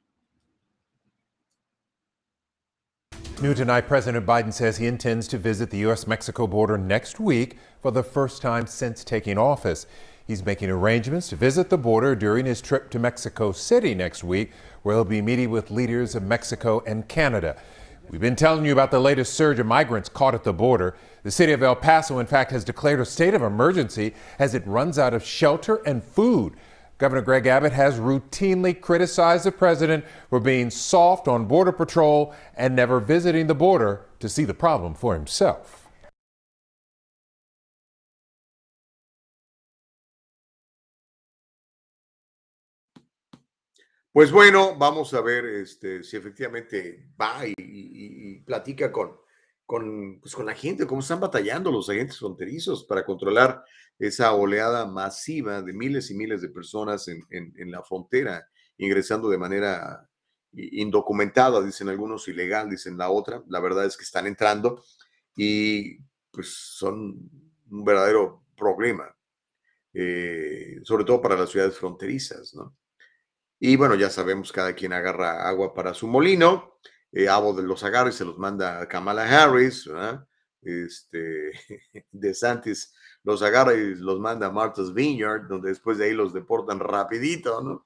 [3.40, 6.08] New tonight, President Biden says he intends to visit the U.S.
[6.08, 9.86] Mexico border next week for the first time since taking office.
[10.26, 14.52] He's making arrangements to visit the border during his trip to Mexico City next week,
[14.82, 17.62] where he'll be meeting with leaders of Mexico and Canada.
[18.12, 20.98] We've been telling you about the latest surge of migrants caught at the border.
[21.24, 24.68] The city of El Paso, in fact, has declared a state of emergency as it
[24.68, 26.58] runs out of shelter and food.
[26.98, 32.76] Governor Greg Abbott has routinely criticized the president for being soft on Border Patrol and
[32.76, 35.81] never visiting the border to see the problem for himself.
[44.14, 49.16] Pues bueno, vamos a ver este, si efectivamente va y, platica con,
[49.66, 53.64] con, pues, con la gente, cómo están batallando los agentes fronterizos para controlar
[53.98, 58.46] esa oleada masiva de miles y miles de personas en, la frontera,
[58.78, 60.10] ingresando de manera
[60.52, 63.42] indocumentada, dicen algunos, ilegal, dicen la otra.
[63.48, 64.84] La verdad es que están entrando
[65.38, 66.00] y
[66.32, 67.30] pues son
[67.70, 69.16] un verdadero problema,
[69.94, 72.76] eh, sobre todo para las ciudades fronterizas, ¿no?
[73.64, 76.80] Y bueno, ya sabemos, cada quien agarra agua para su molino.
[77.12, 79.88] Eh, Abo de los agarra y se los manda a Kamala Harris.
[80.64, 81.52] Este,
[82.12, 82.92] de Santis
[83.24, 87.62] los agarra y los manda a Martha's Vineyard, donde después de ahí los deportan rapidito,
[87.62, 87.86] ¿no?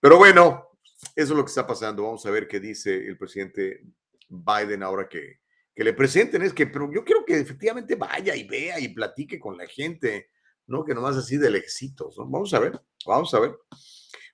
[0.00, 0.70] Pero bueno,
[1.14, 2.02] eso es lo que está pasando.
[2.02, 3.84] Vamos a ver qué dice el presidente
[4.28, 5.38] Biden ahora que,
[5.72, 6.42] que le presenten.
[6.42, 10.30] Es que, pero yo quiero que efectivamente vaya y vea y platique con la gente,
[10.66, 10.84] ¿no?
[10.84, 12.26] Que nomás así de lejitos, ¿no?
[12.26, 13.56] Vamos a ver, vamos a ver.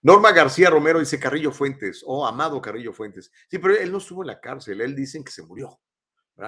[0.03, 3.31] Norma García Romero dice Carrillo Fuentes, oh, amado Carrillo Fuentes.
[3.49, 5.79] Sí, pero él no estuvo en la cárcel, él dicen que se murió.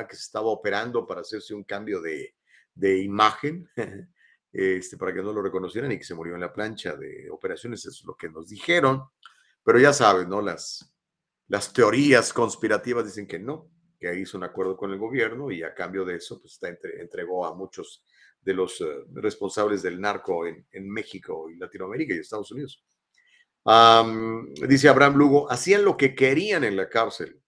[0.09, 2.35] Que se estaba operando para hacerse un cambio de,
[2.75, 3.69] de imagen,
[4.53, 7.87] este, para que no lo reconocieran y que se murió en la plancha de operaciones,
[7.87, 9.05] es lo que nos dijeron.
[9.63, 10.41] Pero ya sabes, ¿no?
[10.43, 10.93] Las,
[11.47, 13.71] las teorías conspirativas dicen que no,
[14.01, 17.01] que hizo un acuerdo con el gobierno y a cambio de eso, pues está entre-
[17.01, 18.03] entregó a muchos
[18.41, 22.83] de los eh, responsables del narco en, en México y Latinoamérica y Estados Unidos.
[23.65, 27.41] Am, dice Abraham Lugo, hacían lo que querían en la cárcel.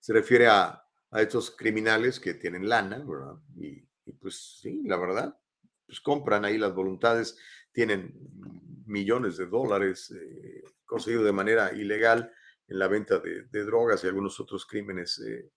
[0.00, 3.36] Se refiere a, a estos criminales que tienen lana, ¿verdad?
[3.56, 3.86] Y,
[4.20, 5.38] pues sí, la verdad,
[5.86, 7.38] pues compran ahí las voluntades,
[7.72, 8.14] tienen
[8.86, 12.32] millones de dólares eh, conseguidos de manera ilegal
[12.66, 15.50] en la venta de, drogas y algunos otros crímenes eh,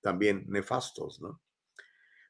[0.00, 1.42] también nefastos, ¿no?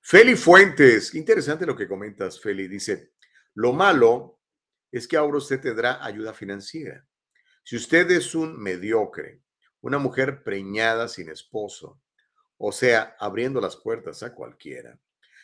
[0.00, 2.66] Feli Fuentes, interesante lo que comentas, Feli.
[2.66, 3.12] Dice,
[3.54, 4.37] lo malo
[4.90, 7.06] es que ahora usted tendrá ayuda financiera.
[7.62, 9.42] Si usted es un mediocre,
[9.80, 12.00] una mujer preñada sin esposo,
[12.56, 14.98] o sea, abriendo las puertas a cualquiera.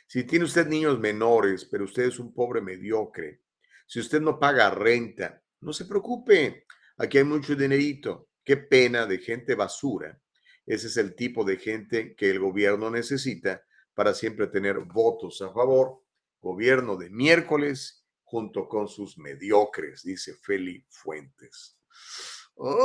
[0.07, 3.43] Si tiene usted niños menores, pero usted es un pobre mediocre,
[3.87, 6.67] si usted no paga renta, no se preocupe,
[6.97, 8.29] aquí hay mucho dinerito.
[8.43, 10.21] Qué pena de gente basura.
[10.67, 13.63] Ese es el tipo de gente que el gobierno necesita
[13.95, 16.03] para siempre tener votos a favor.
[16.41, 18.04] Gobierno de miércoles
[18.35, 21.79] junto con sus mediocres, dice Feli Fuentes.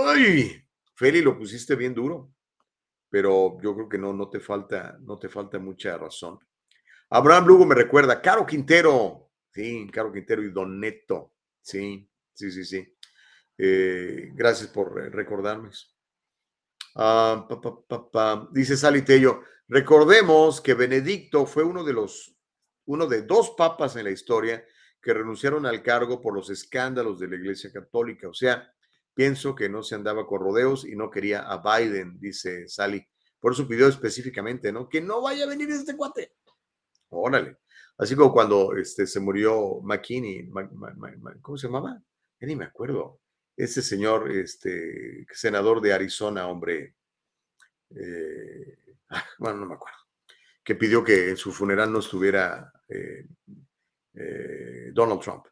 [0.06, 0.64] ¡Ay!
[0.94, 2.36] Feli, lo pusiste bien duro,
[3.10, 6.38] pero yo creo que no, no te falta, no te falta mucha razón.
[7.10, 12.64] Abraham Lugo me recuerda, Caro Quintero, sí, Caro Quintero y Don Neto, sí, sí, sí,
[12.64, 12.96] sí.
[13.58, 15.72] Eh, gracias por recordarme.
[16.94, 17.48] Ah.
[18.52, 22.38] Dice Sally Tello, recordemos que Benedicto fue uno de los,
[22.86, 24.64] uno de dos papas en la historia
[25.02, 28.28] que renunciaron al cargo por los escándalos de la Iglesia Católica.
[28.28, 28.74] O sea,
[29.14, 33.06] pienso que no se andaba con rodeos y no quería a Biden, dice Sally.
[33.40, 34.90] Por eso pidió específicamente, ¿no?
[34.90, 36.34] Que no vaya a venir este cuate.
[37.10, 37.58] Órale.
[37.98, 40.50] Así como cuando este, se murió McKinney,
[41.42, 42.02] ¿cómo se llamaba?
[42.40, 43.20] ya ni me acuerdo,
[43.58, 46.96] ese señor, este, senador de Arizona, hombre,
[47.96, 48.78] eh,
[49.10, 49.98] ah, bueno, no me acuerdo,
[50.64, 53.28] que pidió que en su funeral no estuviera eh,
[54.14, 55.46] eh, Donald Trump.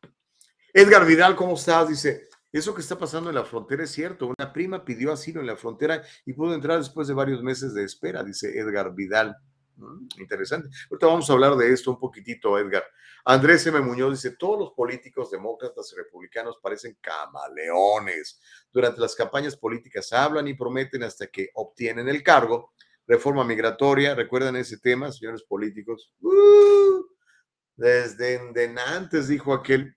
[0.74, 1.90] Edgar Vidal, ¿cómo estás?
[1.90, 4.28] Dice, eso que está pasando en la frontera es cierto.
[4.28, 7.84] Una prima pidió asilo en la frontera y pudo entrar después de varios meses de
[7.84, 9.36] espera, dice Edgar Vidal.
[9.76, 10.70] Mm, interesante.
[10.90, 12.84] Ahorita vamos a hablar de esto un poquitito, Edgar.
[13.26, 13.80] Andrés M.
[13.82, 18.40] Muñoz dice, todos los políticos demócratas y republicanos parecen camaleones.
[18.72, 22.74] Durante las campañas políticas hablan y prometen hasta que obtienen el cargo.
[23.06, 26.14] Reforma migratoria, ¿recuerdan ese tema, señores políticos?
[26.22, 27.04] Uh,
[27.78, 29.96] desde antes, dijo aquel.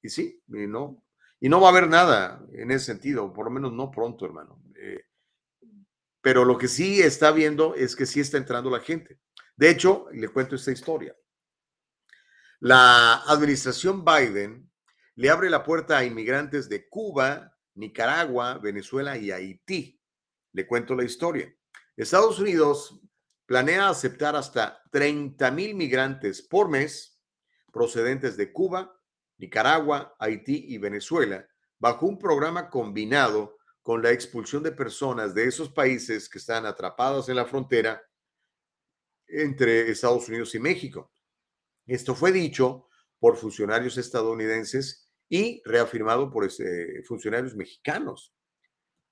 [0.00, 1.02] Y sí, y no,
[1.40, 4.62] y no va a haber nada en ese sentido, por lo menos no pronto, hermano.
[4.76, 5.02] Eh,
[6.20, 9.18] pero lo que sí está viendo es que sí está entrando la gente.
[9.56, 11.16] De hecho, le cuento esta historia.
[12.60, 14.70] La administración Biden
[15.14, 20.00] le abre la puerta a inmigrantes de Cuba, Nicaragua, Venezuela y Haití.
[20.52, 21.52] Le cuento la historia.
[21.96, 23.00] Estados Unidos
[23.48, 27.18] planea aceptar hasta 30 mil migrantes por mes
[27.72, 28.94] procedentes de Cuba,
[29.38, 31.48] Nicaragua, Haití y Venezuela
[31.78, 37.30] bajo un programa combinado con la expulsión de personas de esos países que están atrapadas
[37.30, 38.02] en la frontera
[39.26, 41.10] entre Estados Unidos y México.
[41.86, 48.34] Esto fue dicho por funcionarios estadounidenses y reafirmado por este, funcionarios mexicanos.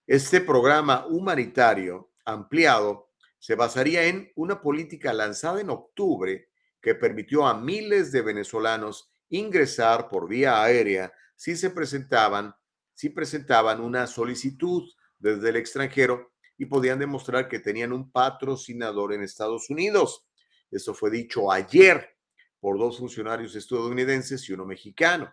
[0.06, 3.05] Este programa humanitario ampliado
[3.46, 6.48] se basaría en una política lanzada en octubre
[6.80, 12.56] que permitió a miles de venezolanos ingresar por vía aérea si se presentaban
[12.92, 14.82] si presentaban una solicitud
[15.20, 20.26] desde el extranjero y podían demostrar que tenían un patrocinador en Estados Unidos.
[20.68, 22.16] Eso fue dicho ayer
[22.58, 25.32] por dos funcionarios estadounidenses y uno mexicano.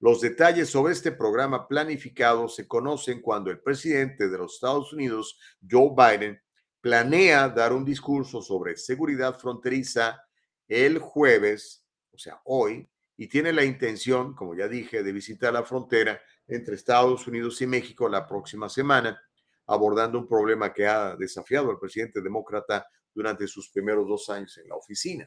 [0.00, 5.38] Los detalles sobre este programa planificado se conocen cuando el presidente de los Estados Unidos,
[5.70, 6.40] Joe Biden,
[6.84, 10.22] planea dar un discurso sobre seguridad fronteriza
[10.68, 12.86] el jueves, o sea, hoy,
[13.16, 17.66] y tiene la intención, como ya dije, de visitar la frontera entre Estados Unidos y
[17.66, 19.18] México la próxima semana,
[19.66, 24.68] abordando un problema que ha desafiado al presidente demócrata durante sus primeros dos años en
[24.68, 25.26] la oficina.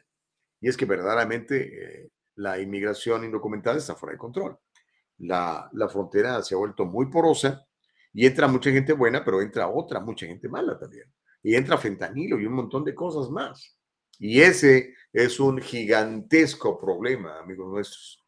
[0.60, 4.56] Y es que verdaderamente eh, la inmigración indocumentada está fuera de control.
[5.16, 7.66] La, la frontera se ha vuelto muy porosa
[8.12, 11.12] y entra mucha gente buena, pero entra otra, mucha gente mala también.
[11.48, 13.74] Y entra fentanilo y un montón de cosas más.
[14.18, 18.22] Y ese es un gigantesco problema, amigos nuestros.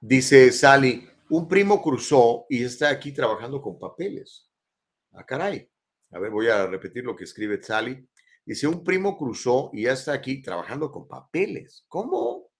[0.00, 4.50] Dice Sally, un primo cruzó y está aquí trabajando con papeles.
[5.12, 5.70] Ah, caray.
[6.12, 8.08] A ver, voy a repetir lo que escribe Sally.
[8.46, 11.84] Dice, un primo cruzó y ya está aquí trabajando con papeles.
[11.88, 12.52] ¿Cómo?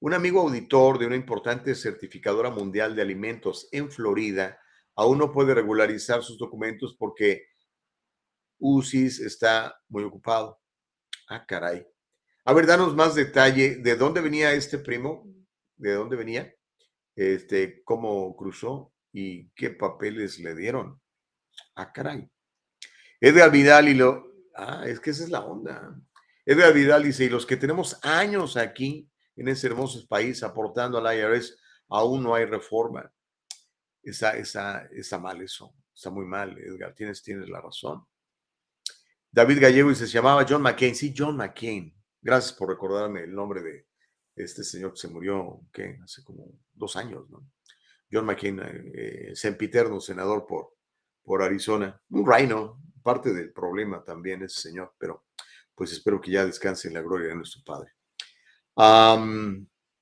[0.00, 4.58] Un amigo auditor de una importante certificadora mundial de alimentos en Florida
[4.96, 7.52] aún no puede regularizar sus documentos porque
[8.58, 10.60] UCIS está muy ocupado.
[11.28, 11.86] Ah, caray.
[12.44, 13.76] A ver, danos más detalle.
[13.76, 15.26] ¿De dónde venía este primo?
[15.76, 16.54] ¿De dónde venía?
[17.16, 21.00] este, cómo cruzó y qué papeles le dieron.
[21.74, 22.28] Ah, caray.
[23.20, 24.32] Edgar Vidal y lo...
[24.54, 25.96] Ah, es que esa es la onda.
[26.44, 31.16] Edgar Vidal dice, y los que tenemos años aquí en ese hermoso país aportando al
[31.16, 31.56] IRS,
[31.88, 33.10] aún no hay reforma.
[34.02, 38.06] Está, está, está mal eso, está muy mal, Edgar, tienes, tienes la razón.
[39.34, 40.94] David Gallego dice, se llamaba John McCain.
[40.94, 41.92] Sí, John McCain.
[42.22, 43.88] Gracias por recordarme el nombre de,
[44.36, 45.60] este señor que se murió.
[46.04, 47.44] Hace como dos años, ¿no?
[48.12, 50.74] John McCain, eh, sempiterno senador por,
[51.24, 55.24] por Arizona, un reino, parte del problema también ese señor, pero
[55.74, 57.90] pues espero que ya descanse en la gloria de nuestro Padre.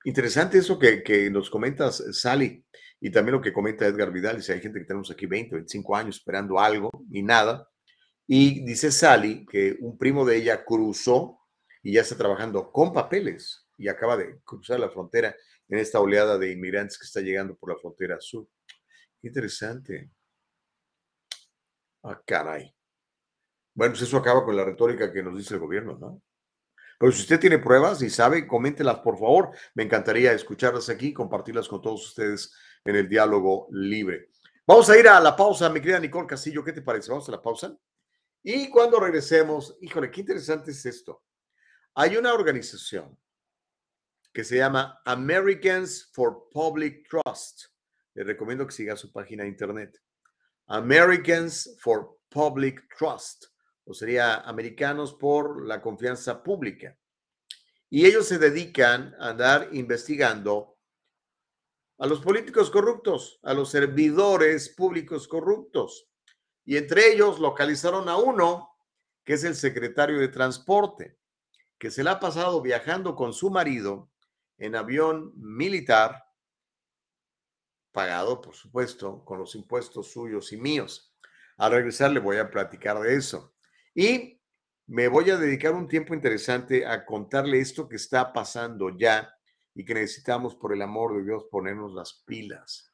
[0.04, 2.66] interesante eso que, que, nos comentas, Sally,
[3.00, 5.96] y también lo que comenta Edgar Vidal, dice, hay gente que tenemos aquí 20, 25
[5.96, 7.71] años esperando algo y nada,
[8.26, 11.40] y dice Sally que un primo de ella cruzó
[11.82, 15.34] y ya está trabajando con papeles y acaba de cruzar la frontera
[15.68, 18.46] en esta oleada de inmigrantes que está llegando por la frontera sur.
[19.22, 20.10] interesante.
[22.02, 22.74] Ah, caray.
[23.74, 26.20] Bueno, pues eso acaba con la retórica que nos dice el gobierno, ¿no?
[26.98, 29.50] Pero si usted tiene pruebas y sabe, coméntelas, por favor.
[29.74, 32.54] Me encantaría escucharlas aquí, compartirlas con todos ustedes
[32.84, 34.28] en el diálogo libre.
[34.66, 36.62] Vamos a ir a la pausa, mi querida Nicole Castillo.
[36.62, 37.10] ¿Qué te parece?
[37.10, 37.76] Vamos a la pausa.
[38.42, 41.24] Y cuando regresemos, híjole, qué interesante es esto.
[41.94, 43.16] Hay una organización
[44.32, 47.66] que se llama Americans for Public Trust.
[48.14, 50.02] Les recomiendo que siga su página de internet.
[50.66, 53.46] Americans for Public Trust,
[53.84, 56.96] o sería Americanos por la Confianza Pública.
[57.90, 60.78] Y ellos se dedican a andar investigando
[61.98, 66.08] a los políticos corruptos, a los servidores públicos corruptos.
[66.64, 68.70] Y entre ellos localizaron a uno,
[69.24, 71.18] que es el secretario de Transporte,
[71.78, 74.10] que se le ha pasado viajando con su marido
[74.58, 76.24] en avión militar,
[77.90, 81.14] pagado, por supuesto, con los impuestos suyos y míos.
[81.56, 83.54] Al regresar le voy a platicar de eso.
[83.94, 84.40] Y
[84.86, 89.34] me voy a dedicar un tiempo interesante a contarle esto que está pasando ya
[89.74, 92.91] y que necesitamos, por el amor de Dios, ponernos las pilas.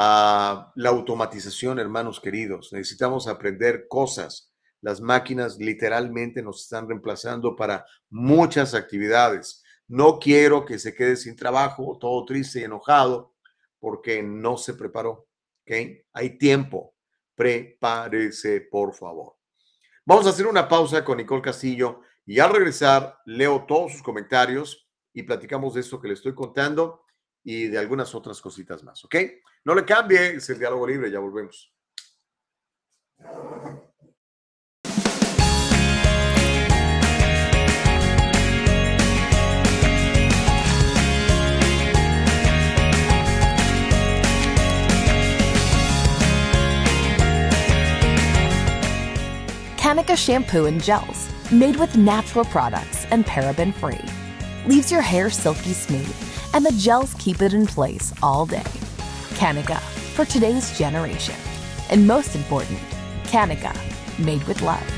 [0.00, 2.72] Ah, la automatización, hermanos queridos.
[2.72, 4.54] Necesitamos aprender cosas.
[4.80, 9.64] Las máquinas literalmente nos están reemplazando para muchas actividades.
[9.88, 13.34] No quiero que se quede sin trabajo, todo triste y enojado,
[13.80, 15.26] porque no se preparó.
[15.62, 16.00] ¿okay?
[16.12, 16.94] Hay tiempo.
[17.34, 19.34] Prepárese, por favor.
[20.04, 24.88] Vamos a hacer una pausa con Nicole Castillo y al regresar leo todos sus comentarios
[25.12, 27.02] y platicamos de esto que le estoy contando
[27.44, 29.16] y de algunas otras cositas más, ¿ok?
[29.64, 31.72] No le cambie, es el diálogo libre, ya volvemos.
[49.76, 54.04] Kanika shampoo and gels, made with natural products and paraben free
[54.68, 56.14] leaves your hair silky smooth,
[56.58, 58.66] and the gels keep it in place all day.
[59.38, 59.78] Kanika,
[60.16, 61.36] for today's generation.
[61.88, 62.80] And most important,
[63.22, 63.72] Kanika,
[64.18, 64.97] made with love.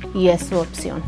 [0.13, 1.03] y es su opción.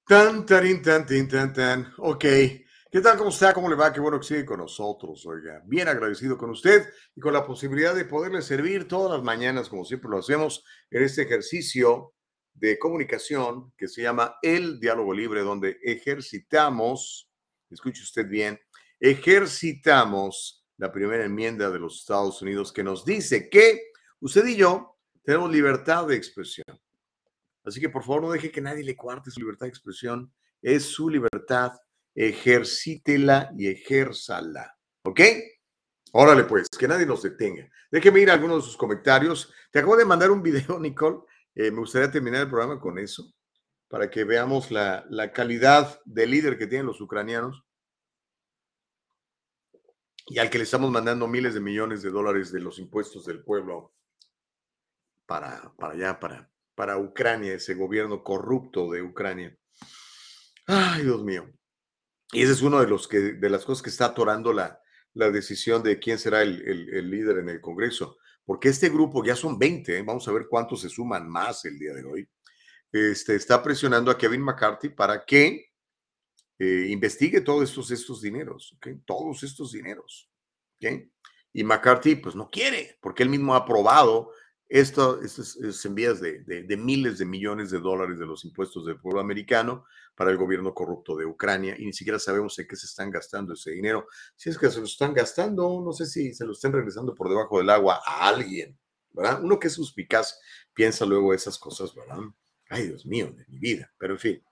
[0.06, 1.92] Tan, tarin, tan, tin, tan, tan.
[1.98, 2.24] Ok.
[2.88, 3.18] ¿Qué tal?
[3.18, 3.52] ¿Cómo está?
[3.52, 3.92] ¿Cómo le va?
[3.92, 5.60] Qué bueno que sigue con nosotros, oiga.
[5.66, 6.86] Bien agradecido con usted
[7.16, 11.02] y con la posibilidad de poderle servir todas las mañanas, como siempre lo hacemos, en
[11.02, 12.14] este ejercicio
[12.54, 17.28] de comunicación que se llama El Diálogo Libre, donde ejercitamos,
[17.70, 18.60] escuche usted bien,
[19.00, 23.80] ejercitamos la primera enmienda de los Estados Unidos que nos dice que
[24.20, 26.80] usted y yo tenemos libertad de expresión.
[27.64, 30.32] Así que por favor no deje que nadie le cuarte su libertad de expresión.
[30.62, 31.72] Es su libertad.
[32.16, 34.76] Ejercítela y ejérzala.
[35.04, 35.20] ¿Ok?
[36.12, 37.68] Órale pues, que nadie nos detenga.
[37.90, 39.52] Déjeme ir a algunos de sus comentarios.
[39.70, 41.18] Te acabo de mandar un video, Nicole.
[41.54, 43.32] Eh, me gustaría terminar el programa con eso,
[43.88, 47.62] para que veamos la, la calidad de líder que tienen los ucranianos
[50.28, 53.44] y al que le estamos mandando miles de millones de dólares de los impuestos del
[53.44, 53.94] pueblo
[55.24, 59.56] para, para allá, para, para Ucrania, ese gobierno corrupto de Ucrania.
[60.66, 61.48] Ay, Dios mío.
[62.32, 64.80] Y ese es uno de los que de las cosas que está atorando la,
[65.14, 68.18] la decisión de quién será el, el- líder en el Congreso.
[68.44, 70.02] Porque este grupo ya son 20, ¿eh?
[70.02, 72.28] vamos a ver cuántos se suman más el día de hoy.
[72.92, 75.70] Este, está presionando a Kevin McCarthy para que
[76.58, 78.76] eh, investigue todos estos, estos dineros.
[79.04, 80.30] Todos estos dineros.
[81.52, 84.30] Y McCarthy, pues no quiere, porque él mismo ha aprobado
[84.68, 89.20] esto, estas estas envías de, miles de millones de dólares de los impuestos del pueblo
[89.20, 89.84] americano
[90.16, 93.54] para el gobierno corrupto de Ucrania y ni siquiera sabemos en qué se están gastando
[93.54, 94.08] ese dinero.
[94.34, 97.28] Si es que se lo están gastando, no sé si se lo están regresando por
[97.28, 98.76] debajo del agua a alguien,
[99.12, 99.42] ¿verdad?
[99.42, 100.40] Uno que es suspicaz
[100.74, 102.18] piensa luego esas cosas, ¿verdad?
[102.68, 104.42] Ay, Dios mío, de mi vida, pero en fin.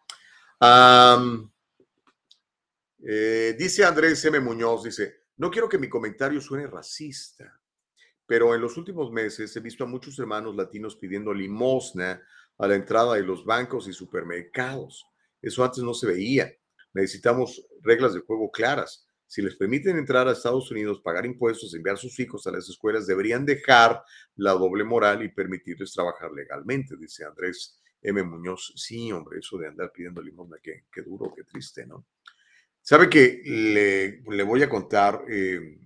[3.06, 4.38] Eh, dice Andrés M.
[4.40, 7.60] Muñoz, dice, no quiero que mi comentario suene racista,
[8.26, 12.22] pero en los últimos meses he visto a muchos hermanos latinos pidiendo limosna
[12.58, 15.06] a la entrada de los bancos y supermercados.
[15.42, 16.52] Eso antes no se veía.
[16.92, 19.06] Necesitamos reglas de juego claras.
[19.26, 23.06] Si les permiten entrar a Estados Unidos, pagar impuestos, enviar sus hijos a las escuelas,
[23.06, 24.02] deberían dejar
[24.36, 28.22] la doble moral y permitirles trabajar legalmente, dice Andrés M.
[28.22, 28.72] Muñoz.
[28.76, 32.06] Sí, hombre, eso de andar pidiendo limosna, qué, duro, qué triste, ¿no?
[32.80, 35.80] Sabe que le, le voy a contar, eh,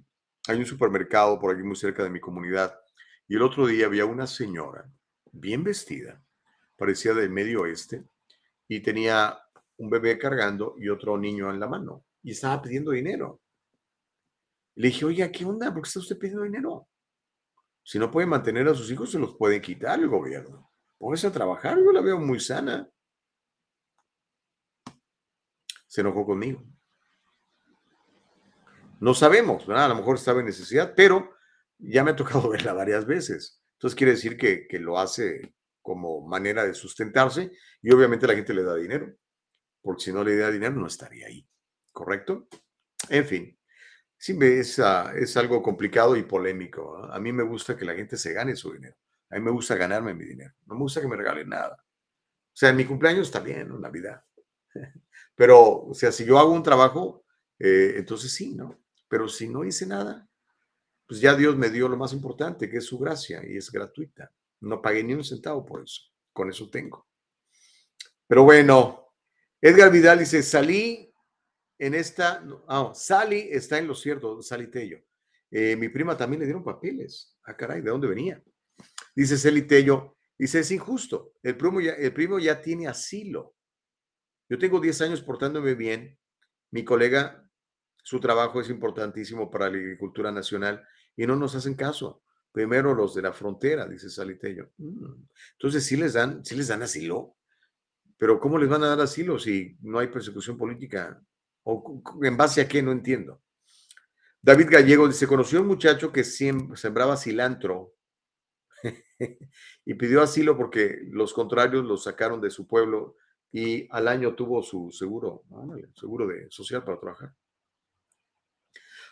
[0.49, 2.75] hay un supermercado por aquí muy cerca de mi comunidad
[3.29, 4.91] y el otro día había una señora
[5.31, 6.23] bien vestida,
[6.77, 8.05] parecía del medio oeste,
[8.67, 9.39] y tenía
[9.77, 13.43] un bebé cargando y otro niño en la mano y estaba pidiendo dinero.
[14.77, 15.73] Le dije, oiga, ¿qué onda?
[15.73, 16.89] ¿Por qué está usted pidiendo dinero?
[17.83, 20.71] Si no puede mantener a sus hijos, se los puede quitar el gobierno.
[20.97, 22.89] Póngase a trabajar, yo la veo muy sana.
[25.87, 26.65] Se enojó conmigo.
[29.01, 29.87] No sabemos, ¿verdad?
[29.87, 31.35] A lo mejor estaba en necesidad, pero
[31.79, 33.63] ya me ha tocado verla varias veces.
[33.75, 38.53] Entonces quiere decir que, que lo hace como manera de sustentarse y obviamente la gente
[38.53, 39.15] le da dinero,
[39.81, 41.49] porque si no le da dinero no estaría ahí,
[41.93, 42.49] ¿correcto?
[43.09, 43.59] En fin,
[44.19, 47.05] sí, es, ah, es algo complicado y polémico.
[47.11, 48.97] A mí me gusta que la gente se gane su dinero.
[49.31, 50.53] A mí me gusta ganarme mi dinero.
[50.67, 51.77] No me gusta que me regalen nada.
[51.79, 53.79] O sea, en mi cumpleaños está bien, ¿no?
[53.79, 54.23] Navidad.
[55.35, 57.25] Pero, o sea, si yo hago un trabajo,
[57.59, 58.79] eh, entonces sí, ¿no?
[59.09, 60.29] Pero si no hice nada,
[61.07, 64.31] pues ya Dios me dio lo más importante, que es su gracia, y es gratuita.
[64.61, 66.03] No pagué ni un centavo por eso.
[66.33, 67.09] Con eso tengo.
[68.27, 69.15] Pero bueno,
[69.61, 71.13] Edgar Vidal dice, salí
[71.79, 74.99] en esta, ah, Sally está en lo cierto, Sally Tello.
[75.51, 77.39] Eh, mi prima también le dieron papeles.
[77.45, 78.43] Ah, caray, ¿de dónde venía?
[79.15, 81.33] Dice Sally Tello, dice, es injusto.
[81.43, 83.55] El primo ya, el primo ya tiene asilo.
[84.49, 86.19] Yo tengo 10 años portándome bien.
[86.71, 87.48] Mi colega,
[88.09, 90.83] su trabajo es importantísimo para la agricultura nacional
[91.15, 92.23] y no nos hacen caso.
[92.51, 94.71] Primero los de la frontera, dice Salitello.
[94.79, 97.37] Mm, Entonces sí les dan, sí les dan asilo.
[98.17, 101.23] Pero ¿cómo les van a dar asilo si no hay persecución política?
[101.65, 102.83] ¿O en base a qué?
[102.83, 103.43] No entiendo.
[104.41, 107.93] David Gallego dice, conoció a un muchacho que sembraba cilantro
[109.85, 113.17] y pidió asilo porque los contrarios lo sacaron de su pueblo
[113.53, 115.45] y al año tuvo su seguro,
[115.95, 117.35] seguro de social para trabajar.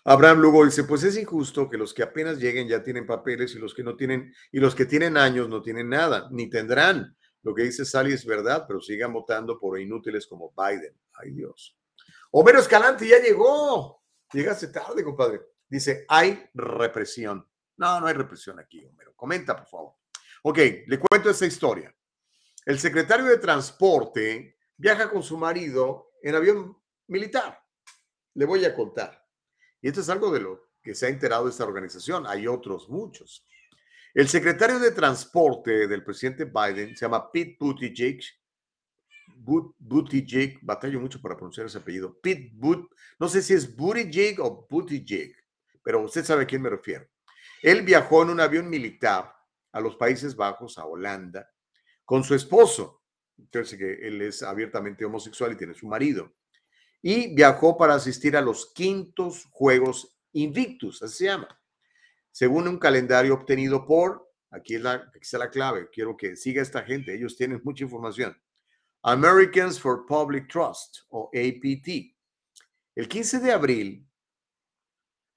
[0.09, 3.59] Abraham Lugo dice, pues es injusto que los que apenas lleguen ya tienen papeles y
[3.59, 7.17] los que no tienen, y los que tienen años no tienen nada, ni tendrán.
[7.43, 10.97] Lo que dice Sally es verdad, pero sigan votando por inútiles como Biden.
[11.15, 11.77] Ay Dios.
[12.31, 14.05] Homero Escalante ya llegó.
[14.33, 15.41] Llegaste tarde, compadre.
[15.69, 17.45] Dice, hay represión.
[17.77, 19.13] No, no hay represión aquí, Homero.
[19.17, 19.95] Comenta, por favor.
[20.45, 21.93] Ok, le cuento esta historia.
[22.65, 26.79] El secretario de Transporte viaja con su marido en avión
[27.09, 27.61] militar.
[28.35, 29.26] Le voy a contar.
[29.83, 32.27] Y esto es algo de lo que se ha enterado esta organización.
[32.27, 33.47] Hay otros muchos.
[34.15, 38.23] El secretario de Transporte del presidente Biden se llama Pete Buttigieg.
[39.37, 42.19] But- Buttigieg, batallo mucho para pronunciar ese apellido.
[42.21, 45.37] Pete But, no sé si es Buttigieg o Buttigieg,
[45.83, 47.07] pero usted sabe a quién me refiero.
[47.63, 49.35] Él viajó en un avión militar
[49.73, 51.51] a los Países Bajos, a Holanda,
[52.05, 53.03] con su esposo.
[53.37, 56.33] Entonces, que él es abiertamente homosexual y tiene su marido.
[57.03, 61.49] Y viajó para asistir a los quintos Juegos Invictus, así se llama.
[62.31, 66.63] Según un calendario obtenido por, aquí, es la, aquí está la clave, quiero que siga
[66.63, 68.37] esta gente, ellos tienen mucha información.
[69.03, 72.15] Americans for Public Trust o APT.
[72.95, 74.09] El 15 de abril,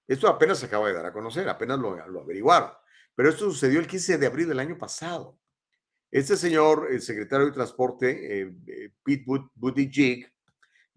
[0.07, 2.71] esto apenas se acaba de dar a conocer, apenas lo, lo averiguaron,
[3.13, 5.39] pero esto sucedió el 15 de abril del año pasado.
[6.11, 10.33] Este señor, el secretario de Transporte, eh, eh, Pete But- Buttigieg,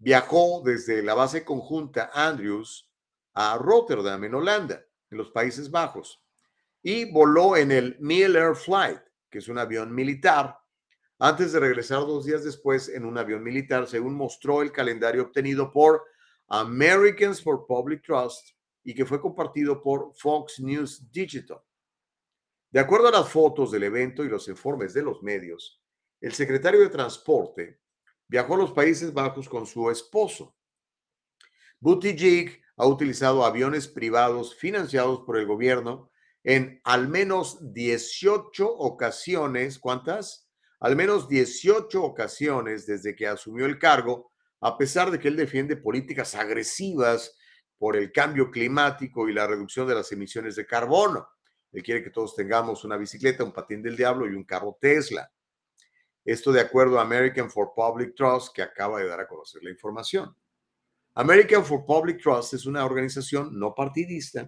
[0.03, 2.91] viajó desde la base conjunta Andrews
[3.33, 6.21] a Rotterdam, en Holanda, en los Países Bajos,
[6.81, 8.99] y voló en el Mill Air Flight,
[9.29, 10.59] que es un avión militar,
[11.19, 15.71] antes de regresar dos días después en un avión militar, según mostró el calendario obtenido
[15.71, 16.03] por
[16.49, 18.49] Americans for Public Trust
[18.83, 21.61] y que fue compartido por Fox News Digital.
[22.69, 25.81] De acuerdo a las fotos del evento y los informes de los medios,
[26.19, 27.82] el secretario de Transporte
[28.27, 30.55] viajó a los Países Bajos con su esposo.
[31.79, 36.09] Buttigieg ha utilizado aviones privados financiados por el gobierno
[36.43, 39.79] en al menos 18 ocasiones.
[39.79, 40.49] ¿Cuántas?
[40.79, 45.77] Al menos 18 ocasiones desde que asumió el cargo, a pesar de que él defiende
[45.77, 47.37] políticas agresivas
[47.77, 51.27] por el cambio climático y la reducción de las emisiones de carbono.
[51.71, 55.29] Él quiere que todos tengamos una bicicleta, un patín del diablo y un carro Tesla.
[56.25, 59.71] Esto de acuerdo a American for Public Trust, que acaba de dar a conocer la
[59.71, 60.35] información.
[61.15, 64.47] American for Public Trust es una organización no partidista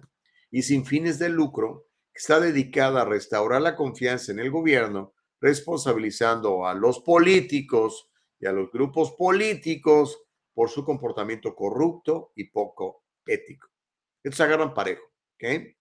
[0.50, 5.14] y sin fines de lucro que está dedicada a restaurar la confianza en el gobierno,
[5.40, 10.18] responsabilizando a los políticos y a los grupos políticos
[10.54, 13.68] por su comportamiento corrupto y poco ético.
[14.22, 15.04] Estos agarran parejo,
[15.34, 15.76] ¿ok?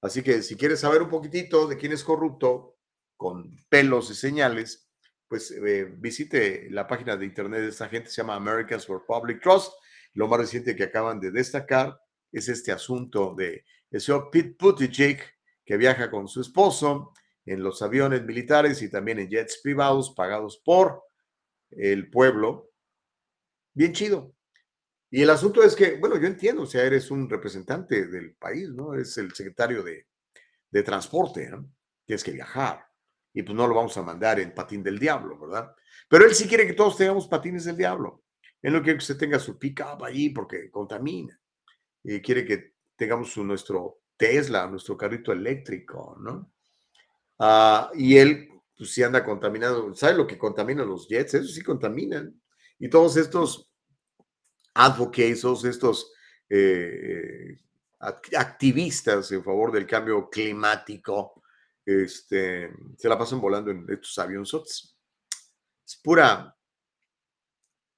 [0.00, 2.78] Así que si quieres saber un poquitito de quién es corrupto,
[3.16, 4.85] con pelos y señales,
[5.28, 9.42] pues eh, visite la página de internet de esta gente, se llama Americans for Public
[9.42, 9.72] Trust
[10.16, 12.00] lo más reciente que acaban de destacar
[12.32, 15.20] es este asunto de el señor Pete Buttigieg,
[15.64, 17.12] que viaja con su esposo
[17.44, 21.02] en los aviones militares y también en jets privados pagados por
[21.70, 22.70] el pueblo.
[23.74, 24.34] Bien chido.
[25.10, 28.70] Y el asunto es que, bueno, yo entiendo, o sea, eres un representante del país,
[28.70, 28.94] ¿no?
[28.94, 30.06] Es el secretario de,
[30.70, 31.70] de transporte, ¿no?
[32.06, 32.85] Tienes que viajar.
[33.36, 35.70] Y pues no lo vamos a mandar en patín del diablo, ¿verdad?
[36.08, 38.22] Pero él sí quiere que todos tengamos patines del diablo.
[38.62, 41.38] Él no quiere que usted tenga su pick-up allí porque contamina.
[42.02, 46.50] Y quiere que tengamos nuestro Tesla, nuestro carrito eléctrico, ¿no?
[47.38, 49.94] Ah, y él, pues sí anda contaminado.
[49.94, 51.34] ¿Sabe lo que contaminan los jets?
[51.34, 52.40] Eso sí contaminan.
[52.78, 53.70] Y todos estos
[54.72, 56.10] advocates, todos estos
[56.48, 57.58] eh,
[57.98, 61.42] activistas en favor del cambio climático,
[61.86, 64.52] este, se la pasan volando en estos aviones.
[65.86, 66.56] Es pura,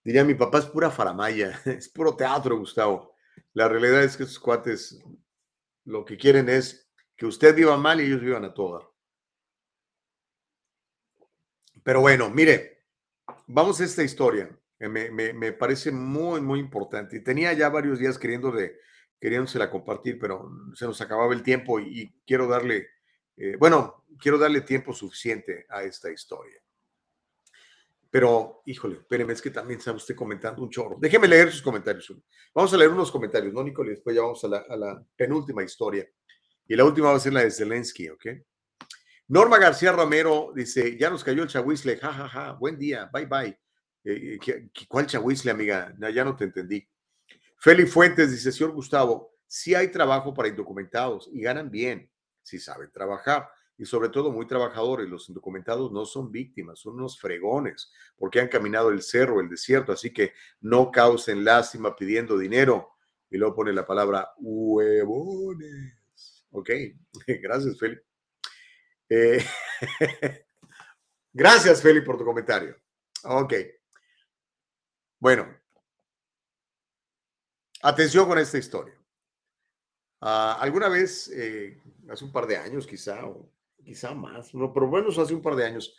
[0.08, 3.14] Diría mi papá, es pura faramaya, es puro teatro, Gustavo.
[3.52, 4.98] La realidad es que estos cuates
[5.84, 8.88] lo que quieren es que usted viva mal y ellos vivan a toda.
[11.82, 12.86] Pero bueno, mire,
[13.46, 14.48] vamos a esta historia.
[14.78, 17.16] Me, me, parece muy, muy importante.
[17.16, 18.78] Y tenía ya varios días queriendo de,
[19.20, 22.88] queriéndosela compartir, pero se nos acababa el tiempo y, quiero darle,
[23.38, 26.60] eh, bueno, quiero darle tiempo suficiente a esta historia.
[28.10, 30.96] Pero, híjole, espéreme, es que también está usted comentando un chorro.
[30.98, 32.12] Déjeme leer sus comentarios.
[32.54, 33.90] Vamos a leer unos comentarios, ¿no, Nicole?
[33.90, 36.08] Después ya vamos a la, penúltima historia.
[36.66, 38.26] Y la última va a ser la de Zelensky, ¿ok?
[39.28, 42.52] Norma García Romero dice, ya nos cayó el chahuizle, jajaja, ja, ja.
[42.52, 43.58] buen día, bye bye.
[44.04, 45.94] Eh, eh, ¿Cuál chahuizle, amiga?
[46.12, 46.88] ya no te entendí.
[47.58, 52.10] Feli Fuentes dice, señor Gustavo, sí hay trabajo para indocumentados y ganan bien,
[52.48, 53.48] si saben trabajar
[53.78, 55.08] y sobre todo muy trabajadores.
[55.08, 59.92] Los indocumentados no son víctimas, son unos fregones, porque han caminado el cerro, el desierto,
[59.92, 62.96] así que no causen lástima pidiendo dinero.
[63.30, 65.94] Y luego pone la palabra huevones.
[66.50, 66.70] Ok,
[67.26, 67.98] gracias, Feli.
[69.08, 69.44] Eh,
[71.32, 72.76] gracias, Feli, por tu comentario.
[73.24, 73.54] Ok.
[75.20, 75.48] Bueno,
[77.82, 78.97] atención con esta historia.
[80.20, 83.50] Ah, alguna vez, eh, hace un par de años quizá, o
[83.84, 85.94] quizá más, no, pero bueno, hace un par de años,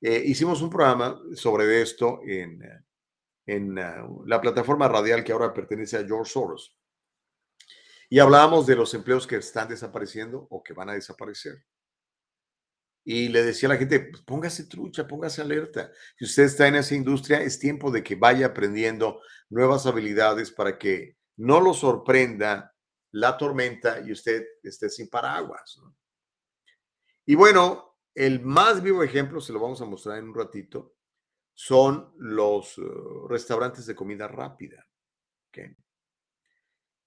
[0.00, 2.60] eh, hicimos un programa sobre esto en,
[3.46, 6.76] en ah, la plataforma radial que ahora pertenece a George Soros.
[8.08, 11.64] Y hablábamos de los empleos que están desapareciendo o que van a desaparecer.
[13.04, 15.92] Y le decía a la gente, pues, póngase trucha, póngase alerta.
[16.18, 20.76] Si usted está en esa industria, es tiempo de que vaya aprendiendo nuevas habilidades para
[20.76, 22.74] que no lo sorprenda
[23.12, 25.80] la tormenta y usted esté sin paraguas.
[27.26, 30.94] Y bueno, el más vivo ejemplo, se lo vamos a mostrar en un ratito,
[31.52, 32.82] son los eh,
[33.28, 34.86] restaurantes de comida rápida.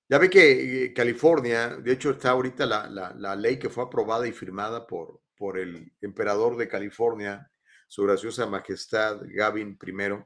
[0.09, 4.31] Ya ve que eh, California, de hecho está ahorita la, ley que fue aprobada y
[4.31, 7.49] firmada por, por el emperador de California,
[7.87, 10.23] su graciosa majestad Gavin I,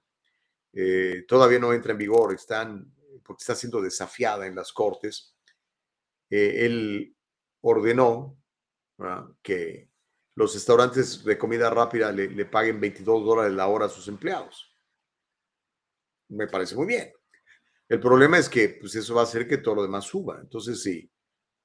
[0.73, 2.93] eh, todavía no entra en vigor, están,
[3.23, 5.36] porque está siendo desafiada en las cortes.
[6.29, 7.15] Él
[7.61, 8.37] ordenó
[9.41, 9.89] que
[10.35, 14.71] los restaurantes de comida rápida le, paguen 22 dólares la hora a sus empleados.
[16.29, 17.11] Me parece muy bien.
[17.89, 20.39] El problema es que pues eso va a hacer que todo lo demás suba.
[20.41, 21.09] Entonces, si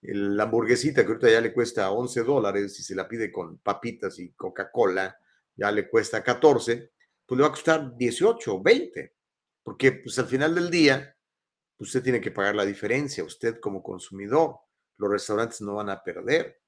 [0.02, 4.18] la hamburguesita que ahorita ya le cuesta 11 dólares y se la pide con papitas
[4.18, 5.18] y Coca-Cola,
[5.54, 6.92] ya le cuesta 14,
[7.26, 9.14] pues le va a costar 18 o 20,
[9.62, 11.16] porque pues al final del día,
[11.82, 14.58] usted tiene que pagar la diferencia, usted como consumidor,
[14.96, 16.60] los restaurantes no van a perder.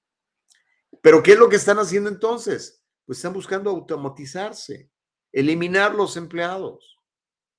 [1.01, 2.85] Pero ¿qué es lo que están haciendo entonces?
[3.07, 4.91] Pues están buscando automatizarse,
[5.33, 7.01] eliminar los empleados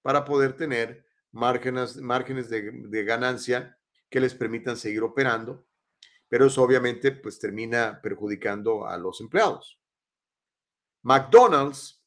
[0.01, 3.77] para poder tener márgenes, márgenes de, de ganancia
[4.09, 5.67] que les permitan seguir operando,
[6.27, 9.79] pero eso obviamente pues termina perjudicando a los empleados.
[11.03, 12.03] McDonald's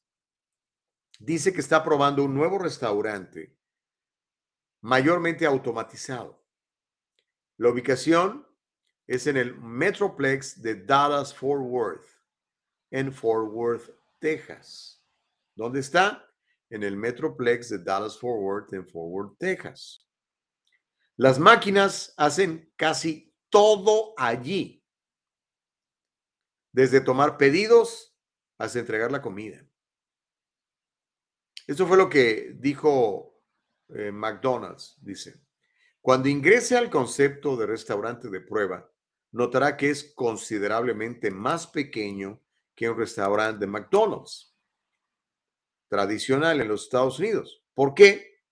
[1.18, 3.57] dice que está probando un nuevo restaurante
[4.80, 6.44] mayormente automatizado.
[7.56, 8.46] La ubicación
[9.06, 12.06] es en el Metroplex de Dallas Fort Worth,
[12.90, 15.02] en Fort Worth, Texas.
[15.54, 16.30] ¿Dónde está?
[16.70, 20.06] En el Metroplex de Dallas Fort Worth, en Fort Worth, Texas.
[21.16, 24.84] Las máquinas hacen casi todo allí,
[26.72, 28.14] desde tomar pedidos
[28.58, 29.66] hasta entregar la comida.
[31.66, 33.37] Eso fue lo que dijo
[33.88, 35.40] eh, McDonald's, dice.
[36.00, 38.90] Cuando ingrese al concepto de restaurante de prueba,
[39.32, 42.40] notará que es considerablemente más pequeño
[42.74, 44.54] que un restaurante de McDonald's
[45.88, 47.62] tradicional en los Estados Unidos.
[47.74, 48.42] ¿Por qué?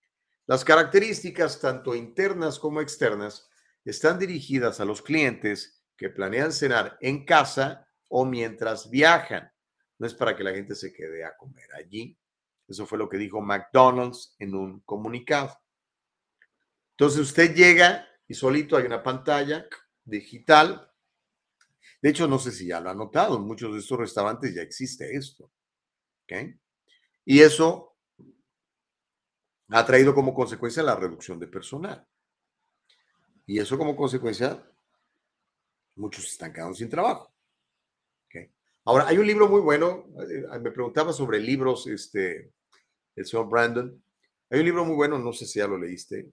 [0.46, 3.48] Las características, tanto internas como externas,
[3.84, 9.50] están dirigidas a los clientes que planean cenar en casa o mientras viajan.
[9.98, 12.18] No es para que la gente se quede a comer allí.
[12.68, 15.56] Eso fue lo que dijo McDonald's en un comunicado.
[16.93, 19.66] Entonces usted llega y solito hay una pantalla
[20.05, 20.90] digital.
[22.01, 24.62] De hecho, no sé si ya lo ha notado, en muchos de estos restaurantes ya
[24.62, 25.51] existe esto.
[27.24, 27.97] Y eso
[29.68, 32.06] ha traído como consecuencia la reducción de personal.
[33.47, 34.64] Y eso como consecuencia,
[35.94, 37.35] muchos están quedando sin trabajo.
[38.88, 42.52] Ahora, hay un libro muy bueno, eh, me preguntaba sobre libros, este,
[43.16, 44.00] el señor Brandon.
[44.48, 46.30] Hay un libro muy bueno, no sé si ya lo leíste,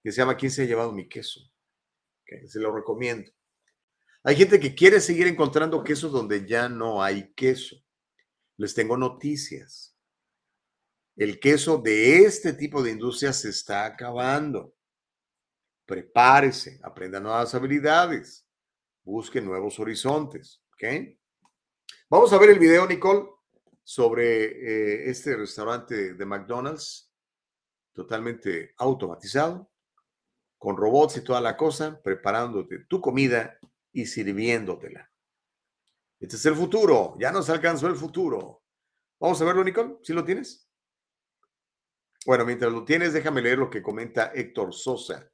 [0.00, 1.40] que se llama ¿Quién se ha llevado mi queso?
[2.46, 3.30] se lo recomiendo.
[4.22, 7.76] Hay gente que quiere seguir encontrando quesos donde ya no hay queso.
[8.56, 9.96] Les tengo noticias.
[11.16, 14.74] El queso de este tipo de industria se está acabando.
[15.84, 18.46] Prepárese, aprenda nuevas habilidades,
[19.02, 20.62] busque nuevos horizontes.
[20.72, 21.16] ¿ok?
[22.10, 23.30] Vamos a ver el video, Nicole,
[23.82, 27.10] sobre eh, este restaurante de McDonald's,
[27.94, 29.70] totalmente automatizado,
[30.58, 33.58] con robots y toda la cosa, preparándote tu comida
[33.90, 35.10] y sirviéndotela.
[36.20, 38.62] Este es el futuro, ya nos alcanzó el futuro.
[39.18, 40.68] Vamos a verlo, Nicole, ¿sí lo tienes?
[42.26, 45.30] Bueno, mientras lo tienes, déjame leer lo que comenta Héctor Sosa.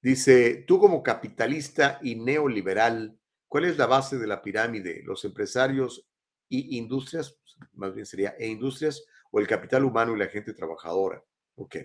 [0.00, 3.21] Dice, tú como capitalista y neoliberal,
[3.52, 5.02] ¿Cuál es la base de la pirámide?
[5.04, 6.08] ¿Los empresarios
[6.48, 7.38] y industrias?
[7.74, 11.22] Más bien sería e industrias o el capital humano y la gente trabajadora.
[11.56, 11.76] Ok.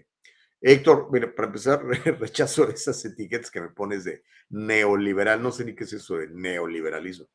[0.62, 1.84] Héctor, bueno, para empezar,
[2.22, 5.44] rechazo esas etiquetas que me pones de neoliberal.
[5.44, 7.28] No sé ni qué es eso de neoliberalismo.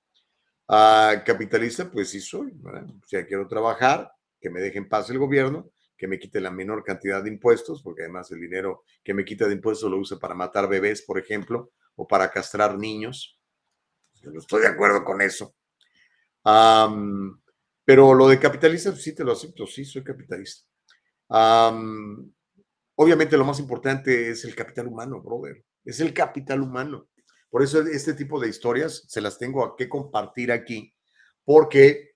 [0.67, 2.55] Ah, capitalista, pues sí soy.
[2.65, 6.51] O sea, quiero trabajar, que me deje en paz el gobierno, que me quite la
[6.51, 10.19] menor cantidad de impuestos, porque además el dinero que me quita de impuestos lo usa
[10.19, 13.39] para matar bebés, por ejemplo, o para castrar niños.
[14.31, 15.55] No estoy de acuerdo con eso.
[17.85, 20.69] pero lo de capitalista, pues sí te lo acepto, sí, soy capitalista.
[22.95, 25.65] obviamente lo más importante es el capital humano, brother.
[25.85, 27.09] Es el capital humano.
[27.51, 30.95] Por eso este tipo de historias se las tengo que compartir aquí,
[31.45, 32.13] porque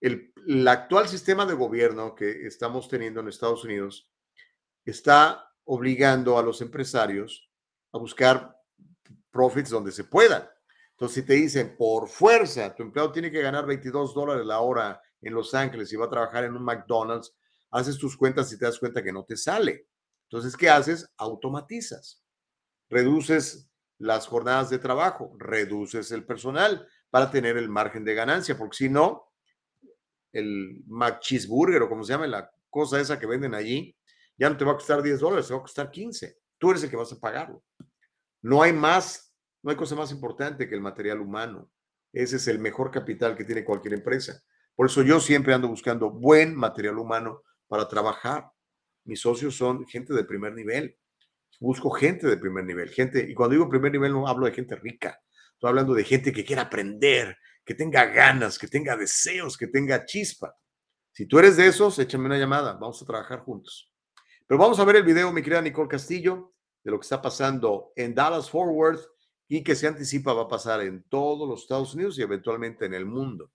[0.00, 4.10] el, el actual sistema de gobierno que estamos teniendo en Estados Unidos
[4.84, 7.50] está obligando a los empresarios
[7.92, 8.56] a buscar
[9.30, 10.48] profits donde se puedan.
[10.96, 14.98] Entonces, si te dicen por fuerza, tu empleado tiene que ganar 22 dólares la hora
[15.20, 17.36] en Los Ángeles y va a trabajar en un McDonald's,
[17.70, 19.88] haces tus cuentas y te das cuenta que no te sale.
[20.22, 21.12] Entonces, ¿qué haces?
[21.18, 22.24] Automatizas.
[22.88, 23.68] Reduces
[23.98, 28.88] las jornadas de trabajo, reduces el personal para tener el margen de ganancia, porque si
[28.88, 29.34] no,
[30.32, 33.94] el McCheeseburger o como se llama la cosa esa que venden allí,
[34.38, 36.38] ya no te va a costar 10 dólares, te va a costar 15.
[36.56, 37.62] Tú eres el que vas a pagarlo.
[38.40, 39.25] No hay más
[39.66, 41.68] no hay cosa más importante que el material humano.
[42.12, 44.40] Ese es el mejor capital que tiene cualquier empresa.
[44.76, 48.48] Por eso yo siempre ando buscando buen material humano para trabajar.
[49.06, 50.96] Mis socios son gente de primer nivel.
[51.58, 54.76] Busco gente de primer nivel, gente, y cuando digo primer nivel no hablo de gente
[54.76, 55.20] rica,
[55.54, 60.04] estoy hablando de gente que quiera aprender, que tenga ganas, que tenga deseos, que tenga
[60.04, 60.54] chispa.
[61.10, 63.92] Si tú eres de esos, échame una llamada, vamos a trabajar juntos.
[64.46, 66.52] Pero vamos a ver el video, mi querida Nicole Castillo,
[66.84, 68.70] de lo que está pasando en Dallas Fort
[69.48, 72.94] y que se anticipa va a pasar en todos los Estados Unidos y eventualmente en
[72.94, 73.50] el mundo.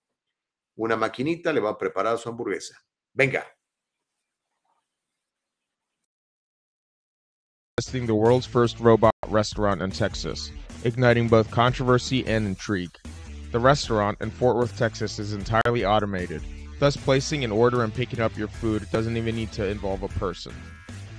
[0.76, 2.74] una maquinita, le va a preparar su hamburguesa.
[3.14, 3.44] Venga.
[7.78, 10.52] Testing the world's first robot restaurant in Texas,
[10.84, 12.96] igniting both controversy and intrigue.
[13.50, 16.42] The restaurant in Fort Worth, Texas is entirely automated,
[16.78, 20.08] thus placing an order and picking up your food doesn't even need to involve a
[20.08, 20.54] person.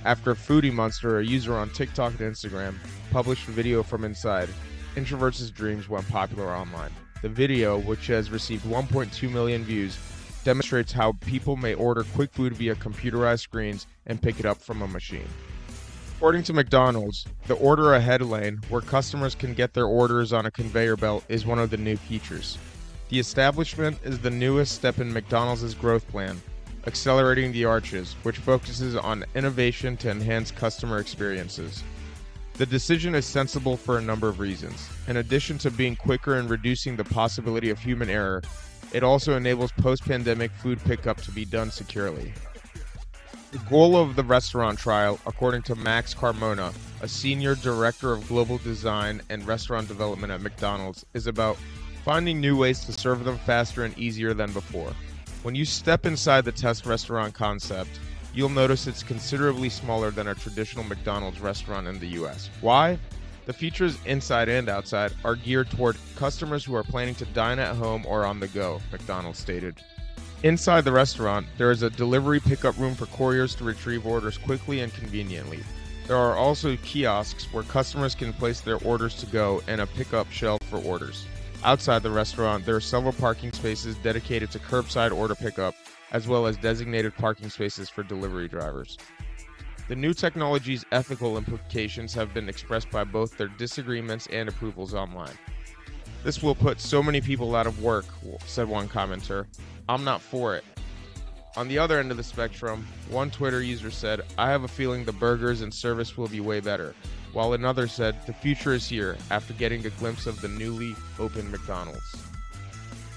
[0.04, 2.74] After Foodie Monster, a user on TikTok and Instagram,
[3.10, 4.50] published a video from inside,
[4.96, 6.90] Introverts' Dreams went popular online.
[7.22, 9.96] The video, which has received 1.2 million views,
[10.44, 14.82] demonstrates how people may order quick food via computerized screens and pick it up from
[14.82, 15.28] a machine.
[16.16, 20.50] According to McDonald's, the order ahead lane, where customers can get their orders on a
[20.50, 22.58] conveyor belt, is one of the new features.
[23.08, 26.42] The establishment is the newest step in McDonald's growth plan,
[26.86, 31.82] accelerating the arches, which focuses on innovation to enhance customer experiences.
[32.54, 34.88] The decision is sensible for a number of reasons.
[35.08, 38.42] In addition to being quicker and reducing the possibility of human error,
[38.92, 42.32] it also enables post pandemic food pickup to be done securely.
[43.50, 48.58] The goal of the restaurant trial, according to Max Carmona, a senior director of global
[48.58, 51.56] design and restaurant development at McDonald's, is about
[52.04, 54.92] finding new ways to serve them faster and easier than before.
[55.44, 58.00] When you step inside the test restaurant concept,
[58.32, 62.48] you'll notice it's considerably smaller than a traditional McDonald's restaurant in the US.
[62.62, 62.98] Why?
[63.44, 67.76] The features inside and outside are geared toward customers who are planning to dine at
[67.76, 69.76] home or on the go, McDonald's stated.
[70.44, 74.80] Inside the restaurant, there is a delivery pickup room for couriers to retrieve orders quickly
[74.80, 75.60] and conveniently.
[76.06, 80.30] There are also kiosks where customers can place their orders to go and a pickup
[80.30, 81.26] shelf for orders.
[81.64, 85.74] Outside the restaurant, there are several parking spaces dedicated to curbside order pickup,
[86.12, 88.98] as well as designated parking spaces for delivery drivers.
[89.88, 95.38] The new technology's ethical implications have been expressed by both their disagreements and approvals online.
[96.22, 98.04] This will put so many people out of work,
[98.44, 99.46] said one commenter.
[99.88, 100.64] I'm not for it.
[101.56, 105.04] On the other end of the spectrum, one Twitter user said, I have a feeling
[105.04, 106.94] the burgers and service will be way better,
[107.34, 111.50] while another said, the future is here after getting a glimpse of the newly opened
[111.50, 112.16] McDonald's.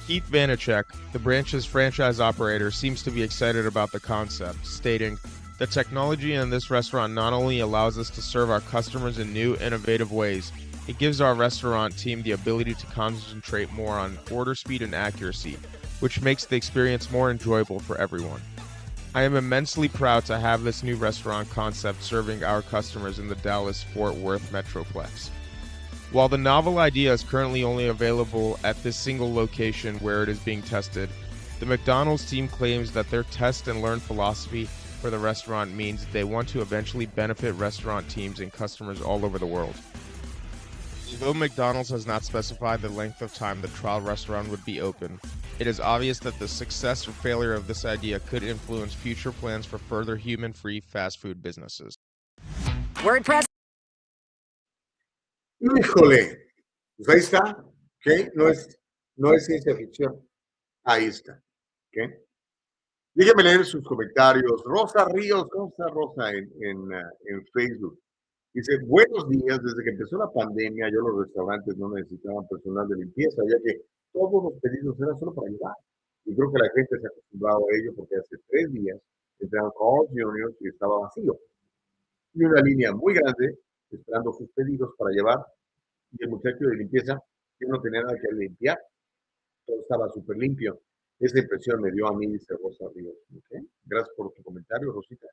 [0.08, 5.20] Keith Vanacek, the branch's franchise operator, seems to be excited about the concept, stating,
[5.58, 9.56] The technology in this restaurant not only allows us to serve our customers in new,
[9.58, 10.52] innovative ways,
[10.88, 15.58] it gives our restaurant team the ability to concentrate more on order speed and accuracy,
[16.00, 18.42] which makes the experience more enjoyable for everyone.
[19.18, 23.34] I am immensely proud to have this new restaurant concept serving our customers in the
[23.34, 25.30] Dallas Fort Worth Metroplex.
[26.12, 30.38] While the novel idea is currently only available at this single location where it is
[30.38, 31.10] being tested,
[31.60, 34.66] the McDonald's team claims that their test and learn philosophy
[35.02, 39.40] for the restaurant means they want to eventually benefit restaurant teams and customers all over
[39.40, 39.74] the world.
[41.14, 45.20] Although McDonald's has not specified the length of time the trial restaurant would be open,
[45.58, 49.66] it is obvious that the success or failure of this idea could influence future plans
[49.66, 51.96] for further human free fast food businesses.
[52.98, 53.46] WordPress.
[55.62, 56.38] Híjole,
[56.98, 58.36] pues ahí está, ¿ok?
[58.36, 58.78] No es,
[59.16, 60.22] no es ciencia ficción.
[60.84, 62.12] Ahí está, ¿ok?
[63.16, 64.62] Déjenme leer sus comentarios.
[64.66, 68.00] Rosa Ríos, ¿cómo está Rosa en, en, uh, en Facebook?
[68.58, 72.96] Dice, buenos días, desde que empezó la pandemia, yo los restaurantes no necesitaban personal de
[72.96, 75.76] limpieza, ya que todos los pedidos eran solo para ayudar.
[76.26, 79.00] Y creo que la gente se ha acostumbrado a ello porque hace tres días
[79.38, 80.56] entraron Carl Jr.
[80.60, 81.38] y estaba vacío.
[82.34, 83.60] Y una línea muy grande
[83.92, 85.46] esperando sus pedidos para llevar.
[86.14, 87.22] Y el muchacho de limpieza,
[87.60, 88.80] que no tenía nada que limpiar,
[89.68, 90.80] todo estaba súper limpio.
[91.20, 93.18] Esa impresión me dio a mí, dice Rosa Ríos.
[93.38, 93.70] ¿Okay?
[93.86, 95.28] Gracias por tu comentario, Rosita.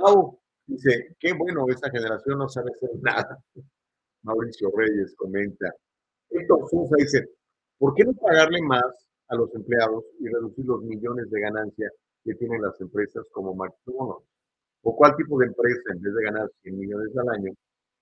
[0.00, 0.40] Mau
[0.70, 3.38] dice, qué bueno, esta generación no sabe hacer nada.
[4.22, 5.72] Mauricio Reyes comenta.
[6.30, 7.28] Héctor Sousa dice,
[7.78, 8.84] ¿por qué no pagarle más
[9.28, 11.90] a los empleados y reducir los millones de ganancia
[12.24, 14.26] que tienen las empresas como McDonald's?
[14.82, 17.52] ¿O cuál tipo de empresa, en vez de ganar 100 millones al año,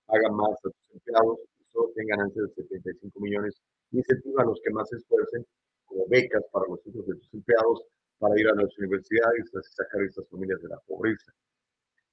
[0.05, 4.59] paga más a sus empleados y solo tenga ganancias de 75 millones incentiva a los
[4.63, 5.45] que más se esfuercen,
[5.85, 7.83] como becas para los hijos de sus empleados,
[8.19, 11.33] para ir a las universidades y sacar a estas familias de la pobreza?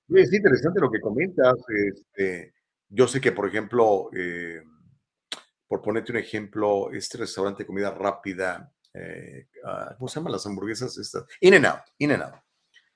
[0.09, 1.57] Es interesante lo que comentas.
[1.69, 2.55] Este,
[2.89, 4.63] yo sé que, por ejemplo, eh,
[5.67, 10.47] por ponerte un ejemplo, este restaurante de comida rápida, eh, uh, ¿cómo se llaman las
[10.47, 11.25] hamburguesas estas?
[11.41, 12.35] In and Out, In and Out.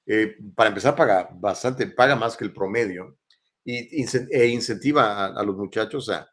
[0.07, 3.19] Eh, para empezar, paga bastante, paga más que el promedio
[3.65, 6.29] y, e incentiva a, a los muchachos a,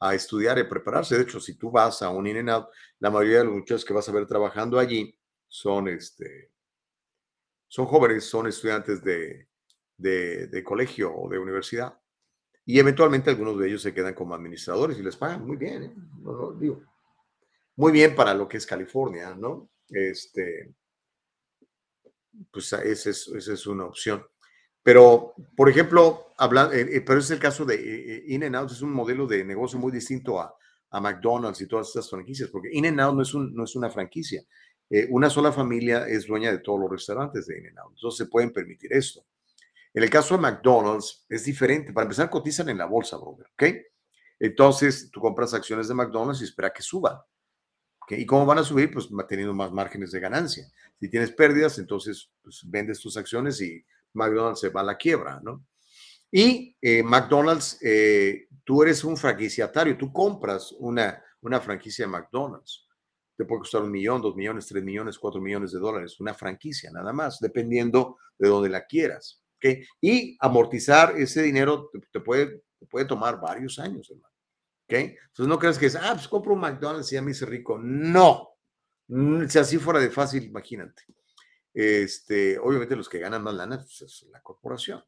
[0.00, 1.16] a, estudiar y prepararse.
[1.16, 2.66] De hecho, si tú vas a un In and Out,
[2.98, 5.16] la mayoría de los muchachos que vas a ver trabajando allí
[5.48, 6.50] son, este,
[7.68, 9.48] son jóvenes, son estudiantes de,
[9.96, 11.98] de, colegio o de universidad.
[12.64, 15.94] Y eventualmente algunos de ellos se quedan como administradores y les pagan muy bien, ¿eh?
[16.58, 16.82] digo,
[17.76, 19.70] muy bien para lo que es California, ¿no?
[19.88, 20.74] Este,
[22.50, 24.24] pues esa es, una opción.
[24.82, 26.72] Pero, por ejemplo, hablando,
[27.06, 30.54] pero es el caso de eh, In-N-Out, es un modelo de negocio muy distinto a,
[30.90, 34.42] a McDonald's y todas estas franquicias, porque In-N-Out no, es no es una franquicia.
[34.88, 38.52] Eh, una sola familia es dueña de todos los restaurantes de In-N-Out, entonces se pueden
[38.52, 39.24] permitir esto.
[39.96, 41.90] En el caso de McDonald's es diferente.
[41.90, 43.62] Para empezar, cotizan en la bolsa, brother, ¿ok?
[44.38, 47.26] Entonces, tú compras acciones de McDonald's y espera que suba.
[48.02, 48.20] ¿okay?
[48.20, 48.92] ¿Y cómo van a subir?
[48.92, 50.66] Pues teniendo más márgenes de ganancia.
[51.00, 53.82] Si tienes pérdidas, entonces pues, vendes tus acciones y
[54.12, 55.64] McDonald's se va a la quiebra, ¿no?
[56.30, 62.86] Y eh, McDonald's, eh, tú eres un franquiciatario, tú compras una, una franquicia de McDonald's.
[63.34, 66.90] Te puede costar un millón, dos millones, tres millones, cuatro millones de dólares, una franquicia
[66.90, 69.42] nada más, dependiendo de dónde la quieras.
[69.56, 69.84] ¿Okay?
[70.00, 74.34] Y amortizar ese dinero te, puede, puede tomar varios años, hermano.
[74.84, 75.16] ¿okay?
[75.28, 77.78] Entonces no creas que es, ah, pues compro un McDonald's y ya me hice rico.
[77.78, 78.50] No.
[79.08, 81.04] Mm, si así fuera de fácil, imagínate.
[81.72, 85.04] Este, obviamente los que ganan más lana pues, es la corporación,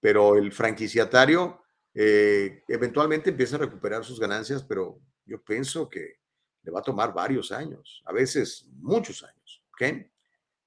[0.00, 1.62] pero el franquiciatario
[1.94, 6.20] eh, eventualmente empieza a recuperar sus ganancias, pero yo pienso que
[6.62, 10.06] le va a tomar varios años, a veces muchos años, ¿ok?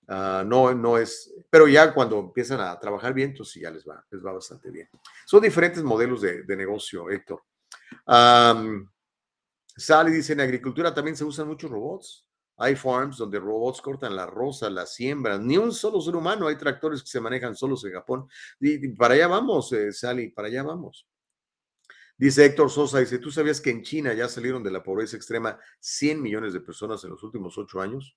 [0.08, 4.06] Ah, no, no es, pero ya cuando empiezan a trabajar bien, entonces ya les va,
[4.10, 4.90] les va bastante bien.
[5.26, 7.42] Son diferentes modelos de, negocio, Héctor.
[9.76, 12.28] Sally dice, en agricultura también se usan muchos robots.
[12.58, 15.48] Hay farms donde robots cortan la rosa, la siembran.
[15.48, 16.48] Ni un solo ser humano.
[16.48, 18.28] Hay tractores que se manejan solos en Japón.
[18.60, 21.08] Y, para allá vamos, eh, Sally, para allá vamos.
[22.16, 25.60] Dice Héctor Sosa, dice, ¿tú sabías que en China ya salieron de la pobreza extrema
[25.80, 28.16] 100 millones de personas en los últimos ocho años?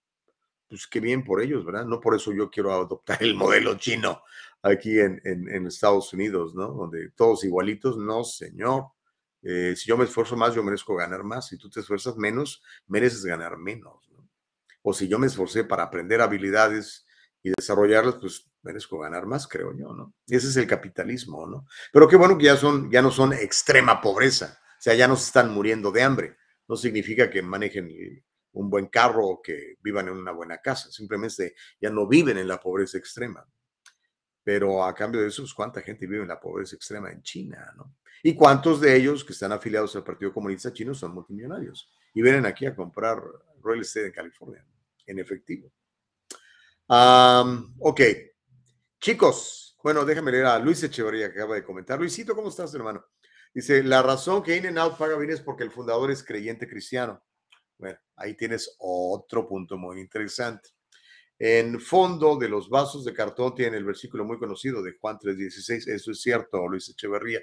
[0.69, 1.85] Pues qué bien por ellos, ¿verdad?
[1.85, 4.23] No por eso yo quiero adoptar el modelo chino
[4.63, 6.69] aquí en, en, Estados Unidos, ¿no?
[6.69, 8.87] Donde todos igualitos, no, señor.
[9.43, 11.47] Eh, si yo me esfuerzo más, yo merezco ganar más.
[11.47, 14.07] Si tú te esfuerzas menos, mereces ganar menos
[14.89, 17.05] o si yo me esforcé para aprender habilidades
[17.43, 20.15] y desarrollarlas, pues merezco ganar más, creo yo, ¿no?
[20.29, 21.67] Ese es el capitalismo, ¿no?
[21.93, 25.17] Pero qué bueno que ya, son, ya no son extrema pobreza, o sea, ya no
[25.17, 26.37] se están muriendo de hambre.
[26.69, 27.89] No significa que manejen
[28.57, 32.49] un buen carro o que vivan en una buena casa, simplemente ya no viven en
[32.49, 33.47] la pobreza extrema.
[34.43, 37.73] Pero a cambio de eso, pues, ¿cuánta gente vive en la pobreza extrema en China,
[37.77, 37.97] no?
[38.23, 42.47] ¿Y cuántos de ellos que están afiliados al Partido Comunista Chino son multimillonarios y vienen
[42.47, 43.23] aquí a comprar
[43.63, 44.65] real estate en California?
[45.07, 45.73] en efectivo.
[46.89, 48.01] ok.
[49.01, 51.99] Chicos, bueno, déjame leer a Luis Echeverría que acaba de comentar.
[51.99, 53.05] Luisito, ¿cómo estás, hermano?
[53.55, 57.23] Dice, la razón que In-N-Out paga bien es porque el fundador es creyente cristiano.
[57.79, 60.71] Bueno, ahí tienes otro punto muy interesante.
[61.39, 65.87] En fondo de los vasos de cartón tiene el versículo muy conocido de Juan 3:16.
[65.87, 67.41] Eso es cierto, Luis Echeverría.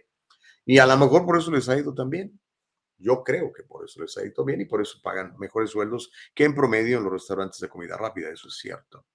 [0.65, 2.39] Y a lo mejor por eso les ha ido también.
[2.97, 6.11] Yo creo que por eso les ha ido bien y por eso pagan mejores sueldos
[6.33, 9.05] que en promedio en los restaurantes de comida rápida, eso es cierto.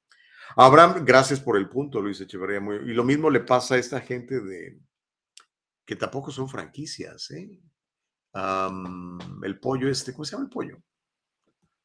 [0.56, 2.58] Abraham, gracias por el punto, Luis Echeverría.
[2.58, 4.78] y lo mismo le pasa a esta gente de
[5.84, 7.30] que tampoco son franquicias.
[7.30, 7.60] ¿eh?
[9.42, 10.82] el pollo este, ¿cómo se llama el pollo?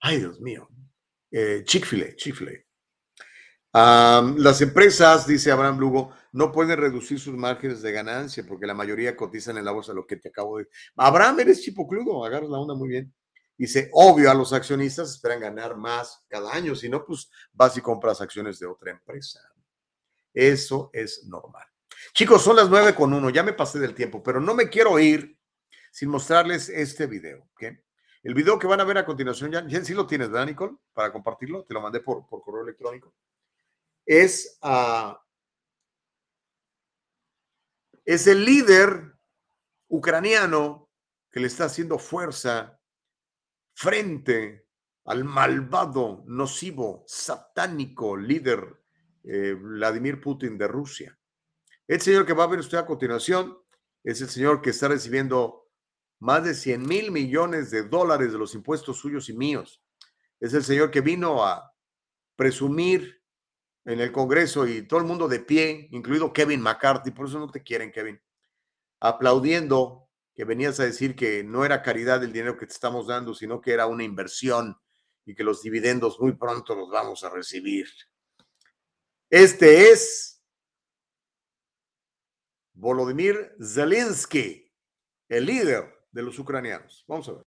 [0.05, 0.67] Ay, Dios mío.
[1.31, 2.63] Eh, Chick-fil-A, Chick-fil-A
[3.73, 9.15] las empresas, dice Abraham Lugo, no pueden reducir sus márgenes de ganancia porque la mayoría
[9.15, 10.67] cotizan en la bolsa, lo que te acabo de...
[10.97, 13.13] Abraham, eres chipocludo, agarras la onda muy bien.
[13.57, 17.81] Dice, obvio, a los accionistas esperan ganar más cada año, si no, pues vas y
[17.81, 19.39] compras acciones de otra empresa.
[20.33, 21.65] Eso es normal.
[22.13, 24.99] Chicos, son las nueve con uno, ya me pasé del tiempo, pero no me quiero
[24.99, 25.37] ir
[25.91, 27.63] sin mostrarles este video, ¿ok?
[28.23, 30.77] El video que van a ver a continuación, ya, ya sí lo tienes, ¿verdad, Nicole?
[30.93, 33.13] Para compartirlo, te lo mandé por, correo electrónico
[34.05, 35.15] es, uh,
[38.05, 39.13] es el líder
[39.87, 40.89] ucraniano
[41.31, 42.79] que le está haciendo fuerza
[43.73, 44.67] frente
[45.05, 48.81] al malvado, nocivo, satánico líder
[49.23, 51.17] eh, Vladimir Putin de Rusia.
[51.87, 53.57] El señor que va a ver usted a continuación
[54.03, 55.62] es el señor que está recibiendo
[56.23, 59.83] más de 100 mil millones de dólares de los impuestos suyos y míos.
[60.39, 61.75] Es el señor que vino a
[62.37, 63.21] presumir
[63.83, 67.51] en el Congreso y todo el mundo de pie, incluido Kevin McCarthy, por eso no
[67.51, 68.21] te quieren, Kevin,
[69.01, 73.35] aplaudiendo que venías a decir que no era caridad el dinero que te estamos dando,
[73.35, 74.77] sino que era una inversión
[75.25, 77.87] y que los dividendos muy pronto los vamos a recibir.
[79.29, 80.41] Este es
[82.71, 84.71] Volodymyr Zelensky,
[85.27, 87.03] el líder de los ucranianos.
[87.07, 87.52] Vamos a ver.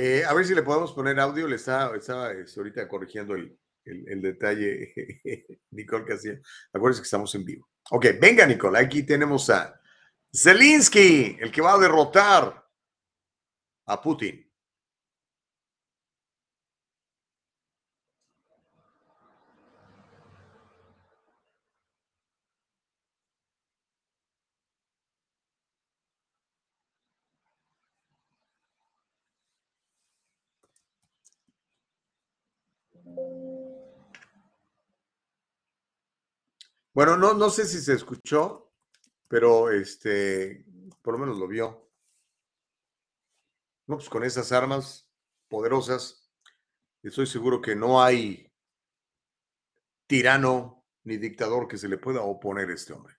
[0.00, 1.48] Eh, a ver si le podemos poner audio.
[1.48, 4.92] Le estaba, estaba este, ahorita corrigiendo el, el, detalle,
[5.72, 6.38] Nicole Castillo.
[6.72, 7.68] Acuérdense que estamos en vivo.
[7.90, 8.78] Ok, venga, Nicole.
[8.78, 9.74] Aquí tenemos a
[10.32, 12.64] Zelensky, el que va a derrotar
[13.86, 14.47] a Putin.
[36.98, 38.72] Bueno, no, no sé si se escuchó,
[39.28, 40.66] pero este,
[41.00, 41.88] por lo menos lo vio.
[43.86, 45.08] No, pues con esas armas
[45.46, 46.28] poderosas,
[47.04, 48.52] estoy seguro que no hay
[50.08, 53.14] tirano ni dictador que se le pueda oponer a este hombre.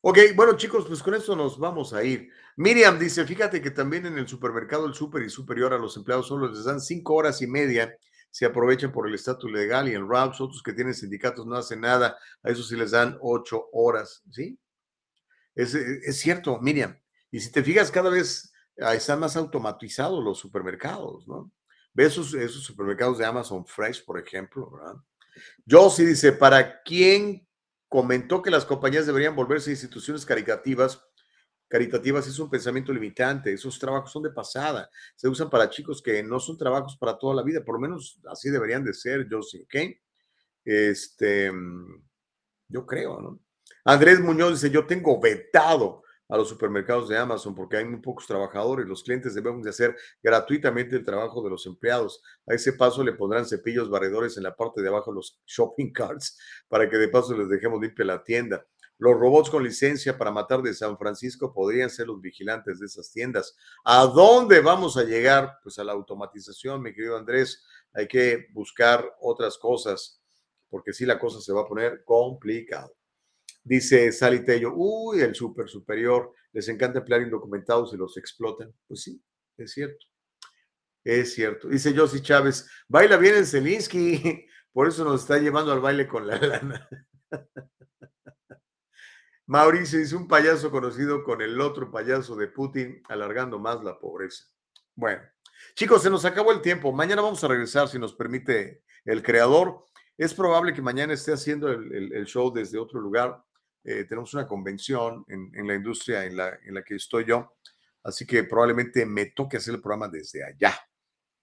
[0.00, 2.30] Ok, bueno chicos, pues con esto nos vamos a ir.
[2.56, 6.28] Miriam dice, fíjate que también en el supermercado el super y superior a los empleados
[6.28, 7.94] solo les dan cinco horas y media
[8.34, 11.80] se aprovechan por el estatus legal y en RAPS, otros que tienen sindicatos no hacen
[11.80, 14.58] nada, a eso sí les dan ocho horas, ¿sí?
[15.54, 16.98] Es, es cierto, Miriam.
[17.30, 21.52] Y si te fijas, cada vez ah, están más automatizados los supermercados, ¿no?
[21.92, 24.96] Ves esos, esos supermercados de Amazon Fresh, por ejemplo, ¿verdad?
[25.64, 27.46] Yo sí dice, ¿para quién
[27.88, 31.00] comentó que las compañías deberían volverse instituciones caritativas?
[31.74, 36.22] Caritativas es un pensamiento limitante, esos trabajos son de pasada, se usan para chicos que
[36.22, 39.42] no son trabajos para toda la vida, por lo menos así deberían de ser, yo
[39.42, 39.74] sí, ¿ok?
[40.64, 41.50] Este,
[42.68, 43.40] yo creo, ¿no?
[43.84, 48.28] Andrés Muñoz dice, yo tengo vetado a los supermercados de Amazon porque hay muy pocos
[48.28, 52.22] trabajadores, los clientes debemos de hacer gratuitamente el trabajo de los empleados.
[52.46, 55.92] A ese paso le pondrán cepillos barredores en la parte de abajo de los shopping
[55.92, 56.38] carts
[56.68, 58.64] para que de paso les dejemos limpia la tienda.
[59.04, 63.12] Los robots con licencia para matar de San Francisco podrían ser los vigilantes de esas
[63.12, 63.54] tiendas.
[63.84, 65.58] ¿A dónde vamos a llegar?
[65.62, 67.62] Pues a la automatización, mi querido Andrés.
[67.92, 70.22] Hay que buscar otras cosas,
[70.70, 72.96] porque si la cosa se va a poner complicado.
[73.62, 78.74] Dice Sally Tello, uy, el super superior, les encanta emplear indocumentados y los explotan.
[78.88, 79.22] Pues sí,
[79.58, 80.06] es cierto.
[81.04, 81.68] Es cierto.
[81.68, 86.26] Dice Josie Chávez, baila bien el Zelinsky, por eso nos está llevando al baile con
[86.26, 86.88] la lana.
[89.46, 94.44] Mauricio dice un payaso conocido con el otro payaso de Putin, alargando más la pobreza.
[94.94, 95.22] Bueno,
[95.74, 96.92] chicos, se nos acabó el tiempo.
[96.92, 99.84] Mañana vamos a regresar, si nos permite el creador.
[100.16, 103.42] Es probable que mañana esté haciendo el, show desde otro lugar.
[103.82, 107.56] Eh, tenemos una convención en, la industria en la, en la que estoy yo,
[108.02, 110.74] así que probablemente me toque hacer el programa desde allá.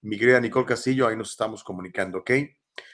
[0.02, 2.32] Mi querida Nicole Castillo, ahí nos estamos comunicando, ¿ok?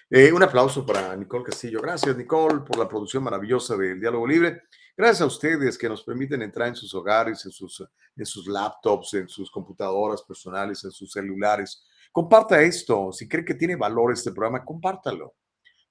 [0.10, 1.82] Eh, un aplauso para Nicole Castillo.
[1.82, 4.64] Gracias, Nicole, por la producción maravillosa del Diálogo Libre.
[5.00, 9.14] Gracias a ustedes que nos permiten entrar en sus hogares, en sus, en sus laptops,
[9.14, 11.86] en sus computadoras personales, en sus celulares.
[12.12, 13.12] Comparta esto.
[13.12, 15.36] Si cree que tiene valor este programa, compártalo.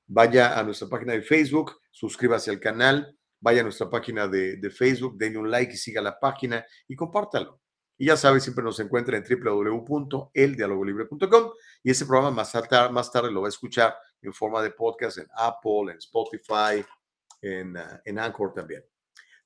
[0.08, 4.70] Vaya a nuestra página de Facebook, suscríbase al canal, vaya a nuestra página de, de
[4.70, 7.60] Facebook, denle un like y siga la página y compártalo.
[7.96, 11.52] Y ya sabes, siempre nos encuentra en www.eldialogolibre.com
[11.84, 15.18] y ese programa más tarde, más tarde lo va a escuchar en forma de podcast
[15.18, 16.84] en Apple, en Spotify,
[17.40, 18.82] en, uh, en Anchor también.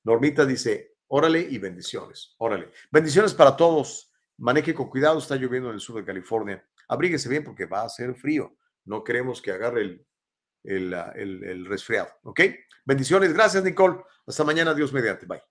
[0.03, 2.71] Normita dice, órale y bendiciones, órale.
[2.91, 4.11] Bendiciones para todos.
[4.37, 6.65] Maneje con cuidado, está lloviendo en el sur de California.
[6.87, 8.57] Abríguese bien porque va a ser frío.
[8.85, 10.05] No queremos que agarre el,
[10.63, 12.41] el, el, el resfriado, ¿ok?
[12.85, 14.01] Bendiciones, gracias Nicole.
[14.25, 15.25] Hasta mañana, Dios mediante.
[15.25, 15.50] Bye.